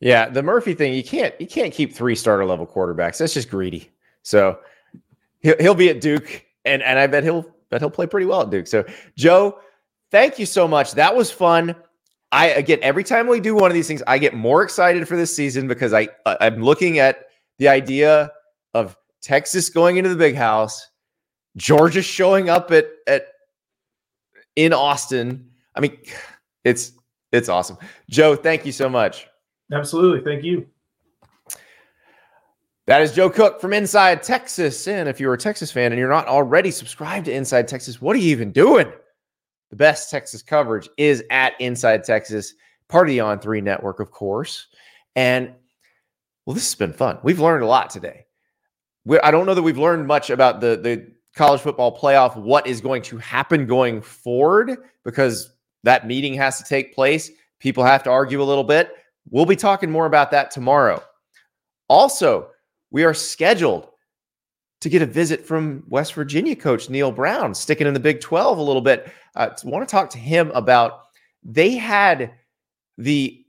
Yeah, 0.00 0.28
the 0.28 0.42
Murphy 0.42 0.74
thing, 0.74 0.94
you 0.94 1.02
can't 1.02 1.34
you 1.40 1.46
can't 1.46 1.72
keep 1.72 1.92
three 1.92 2.14
starter 2.14 2.44
level 2.44 2.66
quarterbacks. 2.66 3.18
That's 3.18 3.34
just 3.34 3.50
greedy. 3.50 3.90
So 4.22 4.58
he'll, 5.40 5.56
he'll 5.58 5.74
be 5.74 5.88
at 5.90 6.00
Duke, 6.00 6.44
and 6.64 6.82
and 6.82 6.98
I 6.98 7.06
bet 7.06 7.24
he'll 7.24 7.46
bet 7.68 7.80
he'll 7.80 7.90
play 7.90 8.06
pretty 8.06 8.26
well 8.26 8.42
at 8.42 8.50
Duke. 8.50 8.68
So 8.68 8.84
Joe, 9.16 9.58
thank 10.10 10.38
you 10.38 10.46
so 10.46 10.68
much. 10.68 10.92
That 10.92 11.14
was 11.14 11.30
fun. 11.30 11.74
I 12.30 12.48
again 12.50 12.78
every 12.82 13.02
time 13.02 13.26
we 13.26 13.40
do 13.40 13.56
one 13.56 13.70
of 13.70 13.74
these 13.74 13.88
things, 13.88 14.02
I 14.06 14.18
get 14.18 14.34
more 14.34 14.62
excited 14.62 15.08
for 15.08 15.16
this 15.16 15.34
season 15.34 15.66
because 15.66 15.92
I 15.92 16.08
I'm 16.26 16.62
looking 16.62 17.00
at 17.00 17.26
the 17.58 17.66
idea 17.66 18.30
of 18.78 18.96
Texas 19.20 19.68
going 19.68 19.96
into 19.96 20.10
the 20.10 20.16
big 20.16 20.34
house, 20.34 20.88
Georgia 21.56 22.02
showing 22.02 22.48
up 22.48 22.70
at 22.70 22.86
at 23.06 23.28
in 24.56 24.72
Austin. 24.72 25.50
I 25.74 25.80
mean, 25.80 25.98
it's 26.64 26.92
it's 27.32 27.48
awesome. 27.48 27.78
Joe, 28.08 28.36
thank 28.36 28.64
you 28.64 28.72
so 28.72 28.88
much. 28.88 29.26
Absolutely. 29.72 30.22
Thank 30.24 30.44
you. 30.44 30.66
That 32.86 33.02
is 33.02 33.12
Joe 33.12 33.28
Cook 33.28 33.60
from 33.60 33.74
Inside 33.74 34.22
Texas. 34.22 34.88
And 34.88 35.10
if 35.10 35.20
you're 35.20 35.34
a 35.34 35.38
Texas 35.38 35.70
fan 35.70 35.92
and 35.92 35.98
you're 35.98 36.08
not 36.08 36.26
already 36.26 36.70
subscribed 36.70 37.26
to 37.26 37.32
Inside 37.32 37.68
Texas, 37.68 38.00
what 38.00 38.16
are 38.16 38.18
you 38.18 38.30
even 38.30 38.50
doing? 38.50 38.90
The 39.68 39.76
best 39.76 40.10
Texas 40.10 40.42
coverage 40.42 40.88
is 40.96 41.22
at 41.30 41.52
Inside 41.60 42.02
Texas, 42.04 42.54
part 42.88 43.06
of 43.06 43.10
the 43.10 43.20
On 43.20 43.38
Three 43.38 43.60
network, 43.60 44.00
of 44.00 44.10
course. 44.10 44.68
And 45.16 45.52
well, 46.46 46.54
this 46.54 46.64
has 46.64 46.74
been 46.76 46.94
fun. 46.94 47.18
We've 47.22 47.40
learned 47.40 47.62
a 47.62 47.66
lot 47.66 47.90
today. 47.90 48.24
We, 49.08 49.18
I 49.20 49.30
don't 49.30 49.46
know 49.46 49.54
that 49.54 49.62
we've 49.62 49.78
learned 49.78 50.06
much 50.06 50.28
about 50.28 50.60
the 50.60 50.76
the 50.76 51.10
college 51.34 51.62
football 51.62 51.96
playoff, 51.98 52.36
what 52.36 52.66
is 52.66 52.82
going 52.82 53.00
to 53.02 53.16
happen 53.16 53.64
going 53.66 54.02
forward, 54.02 54.76
because 55.02 55.54
that 55.82 56.06
meeting 56.06 56.34
has 56.34 56.58
to 56.58 56.64
take 56.64 56.94
place. 56.94 57.30
People 57.58 57.84
have 57.84 58.02
to 58.02 58.10
argue 58.10 58.42
a 58.42 58.44
little 58.44 58.64
bit. 58.64 58.92
We'll 59.30 59.46
be 59.46 59.56
talking 59.56 59.90
more 59.90 60.04
about 60.04 60.30
that 60.32 60.50
tomorrow. 60.50 61.02
Also, 61.88 62.50
we 62.90 63.02
are 63.04 63.14
scheduled 63.14 63.88
to 64.82 64.90
get 64.90 65.00
a 65.00 65.06
visit 65.06 65.46
from 65.46 65.84
West 65.88 66.12
Virginia 66.12 66.54
coach 66.54 66.90
Neal 66.90 67.10
Brown, 67.10 67.54
sticking 67.54 67.86
in 67.86 67.94
the 67.94 68.00
Big 68.00 68.20
12 68.20 68.58
a 68.58 68.62
little 68.62 68.82
bit. 68.82 69.10
Uh, 69.34 69.48
I 69.50 69.68
want 69.68 69.88
to 69.88 69.90
talk 69.90 70.10
to 70.10 70.18
him 70.18 70.50
about 70.54 71.04
they 71.42 71.76
had 71.76 72.32
the 72.98 73.42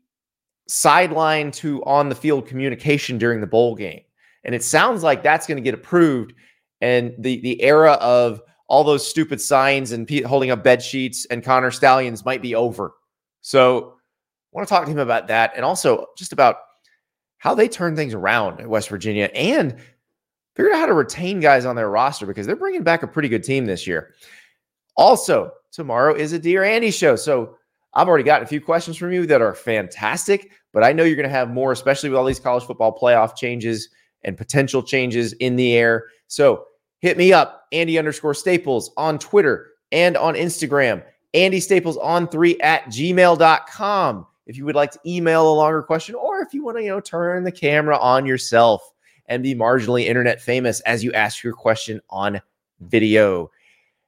sideline 0.69 1.51
to 1.51 1.83
on 1.83 2.07
the 2.07 2.15
field 2.15 2.47
communication 2.47 3.17
during 3.17 3.41
the 3.41 3.47
bowl 3.47 3.75
game. 3.75 4.01
And 4.43 4.55
it 4.55 4.63
sounds 4.63 5.03
like 5.03 5.23
that's 5.23 5.47
going 5.47 5.57
to 5.57 5.63
get 5.63 5.73
approved. 5.73 6.33
And 6.81 7.13
the 7.19 7.41
the 7.41 7.61
era 7.61 7.93
of 7.93 8.41
all 8.67 8.83
those 8.83 9.05
stupid 9.05 9.41
signs 9.41 9.91
and 9.91 10.09
holding 10.25 10.51
up 10.51 10.63
bed 10.63 10.81
sheets 10.81 11.25
and 11.25 11.43
Connor 11.43 11.71
Stalions 11.71 12.23
might 12.23 12.41
be 12.41 12.55
over. 12.55 12.93
So 13.41 13.93
I 13.97 14.51
want 14.51 14.67
to 14.67 14.73
talk 14.73 14.85
to 14.85 14.91
him 14.91 14.99
about 14.99 15.27
that 15.27 15.53
and 15.55 15.65
also 15.65 16.05
just 16.17 16.33
about 16.33 16.57
how 17.39 17.55
they 17.55 17.67
turn 17.67 17.95
things 17.95 18.13
around 18.13 18.61
at 18.61 18.69
West 18.69 18.89
Virginia 18.89 19.29
and 19.33 19.75
figure 20.55 20.71
out 20.71 20.79
how 20.79 20.85
to 20.85 20.93
retain 20.93 21.39
guys 21.39 21.65
on 21.65 21.75
their 21.75 21.89
roster 21.89 22.25
because 22.25 22.45
they're 22.45 22.55
bringing 22.55 22.83
back 22.83 23.01
a 23.01 23.07
pretty 23.07 23.29
good 23.29 23.43
team 23.43 23.65
this 23.65 23.87
year. 23.87 24.13
Also, 24.95 25.51
tomorrow 25.71 26.13
is 26.13 26.33
a 26.33 26.39
Dear 26.39 26.63
Andy 26.63 26.91
show. 26.91 27.15
So 27.15 27.55
I've 27.93 28.07
already 28.07 28.23
gotten 28.23 28.43
a 28.43 28.49
few 28.49 28.61
questions 28.61 28.97
from 28.97 29.11
you 29.11 29.25
that 29.25 29.41
are 29.41 29.55
fantastic, 29.55 30.51
but 30.73 30.83
I 30.83 30.93
know 30.93 31.03
you're 31.03 31.15
going 31.15 31.27
to 31.27 31.33
have 31.33 31.49
more, 31.49 31.71
especially 31.71 32.09
with 32.09 32.19
all 32.19 32.25
these 32.25 32.39
college 32.39 32.65
football 32.65 32.95
playoff 32.95 33.35
changes 33.35 33.89
and 34.23 34.37
potential 34.37 34.83
changes 34.83 35.33
in 35.33 35.55
the 35.55 35.73
air. 35.73 36.05
So 36.27 36.65
hit 36.99 37.17
me 37.17 37.33
up, 37.33 37.67
Andy 37.71 37.97
underscore 37.97 38.33
Staples 38.33 38.91
on 38.97 39.19
Twitter 39.19 39.71
and 39.91 40.17
on 40.17 40.35
Instagram. 40.35 41.03
Andy 41.33 41.59
Staples 41.59 41.97
on 41.97 42.27
three 42.27 42.59
at 42.59 42.85
gmail.com 42.85 44.25
if 44.49 44.57
you 44.57 44.65
would 44.65 44.75
like 44.75 44.89
to 44.89 44.99
email 45.05 45.47
a 45.47 45.53
longer 45.53 45.83
question 45.83 46.15
or 46.15 46.41
if 46.41 46.55
you 46.55 46.65
want 46.65 46.77
to, 46.77 46.83
you 46.83 46.89
know, 46.89 46.99
turn 46.99 47.43
the 47.43 47.51
camera 47.51 47.95
on 47.99 48.25
yourself 48.25 48.81
and 49.27 49.43
be 49.43 49.53
marginally 49.53 50.05
internet 50.05 50.41
famous 50.41 50.79
as 50.81 51.03
you 51.03 51.13
ask 51.13 51.43
your 51.43 51.53
question 51.53 52.01
on 52.09 52.41
video. 52.79 53.51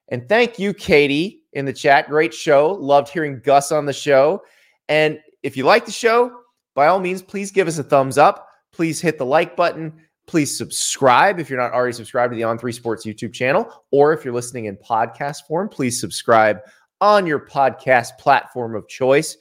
And 0.07 0.27
thank 0.27 0.57
you, 0.57 0.73
Katie, 0.73 1.43
in 1.53 1.65
the 1.65 1.71
chat. 1.71 2.09
Great 2.09 2.33
show. 2.33 2.71
Loved 2.73 3.09
hearing 3.09 3.39
Gus 3.43 3.71
on 3.71 3.85
the 3.85 3.93
show. 3.93 4.41
And 4.89 5.19
if 5.43 5.55
you 5.55 5.63
like 5.63 5.85
the 5.85 5.91
show, 5.91 6.35
by 6.73 6.87
all 6.87 6.99
means, 6.99 7.21
please 7.21 7.51
give 7.51 7.67
us 7.67 7.77
a 7.77 7.83
thumbs 7.83 8.17
up. 8.17 8.47
Please 8.73 9.01
hit 9.01 9.17
the 9.17 9.25
like 9.25 9.55
button. 9.55 9.93
Please 10.27 10.55
subscribe 10.55 11.39
if 11.39 11.49
you're 11.49 11.59
not 11.59 11.73
already 11.73 11.93
subscribed 11.93 12.31
to 12.31 12.37
the 12.37 12.43
On 12.43 12.57
Three 12.57 12.71
Sports 12.71 13.05
YouTube 13.05 13.33
channel, 13.33 13.83
or 13.91 14.13
if 14.13 14.23
you're 14.23 14.33
listening 14.33 14.65
in 14.65 14.77
podcast 14.77 15.47
form, 15.47 15.67
please 15.67 15.99
subscribe 15.99 16.59
on 17.01 17.25
your 17.25 17.39
podcast 17.39 18.17
platform 18.17 18.75
of 18.75 18.87
choice. 18.87 19.35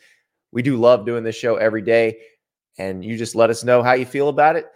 We 0.53 0.63
do 0.63 0.77
love 0.77 1.07
doing 1.07 1.23
this 1.23 1.37
show 1.37 1.57
every 1.57 1.83
day. 1.83 2.19
And 2.79 3.05
you 3.05 3.17
just 3.17 3.35
let 3.35 3.51
us 3.51 3.63
know 3.63 3.83
how 3.83 3.93
you 3.93 4.07
feel 4.07 4.31
about 4.31 4.57
it 4.57 4.67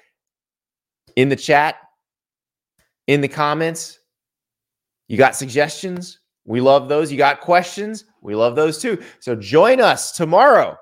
in 1.16 1.28
the 1.28 1.36
chat, 1.36 1.76
in 3.06 3.20
the 3.20 3.28
comments. 3.28 3.98
You 5.08 5.16
got 5.16 5.34
suggestions? 5.34 6.20
We 6.44 6.60
love 6.60 6.88
those. 6.88 7.10
You 7.10 7.16
got 7.18 7.40
questions? 7.40 8.04
We 8.20 8.34
love 8.34 8.56
those 8.56 8.78
too. 8.78 9.02
So 9.20 9.34
join 9.34 9.80
us 9.80 10.12
tomorrow 10.12 10.76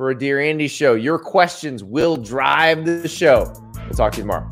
for 0.00 0.08
a 0.08 0.18
Dear 0.18 0.40
Andy 0.40 0.66
show. 0.66 0.94
Your 0.94 1.18
questions 1.18 1.84
will 1.84 2.16
drive 2.16 2.86
the 2.86 3.06
show. 3.06 3.52
We'll 3.74 3.90
talk 3.90 4.12
to 4.12 4.16
you 4.16 4.22
tomorrow. 4.22 4.48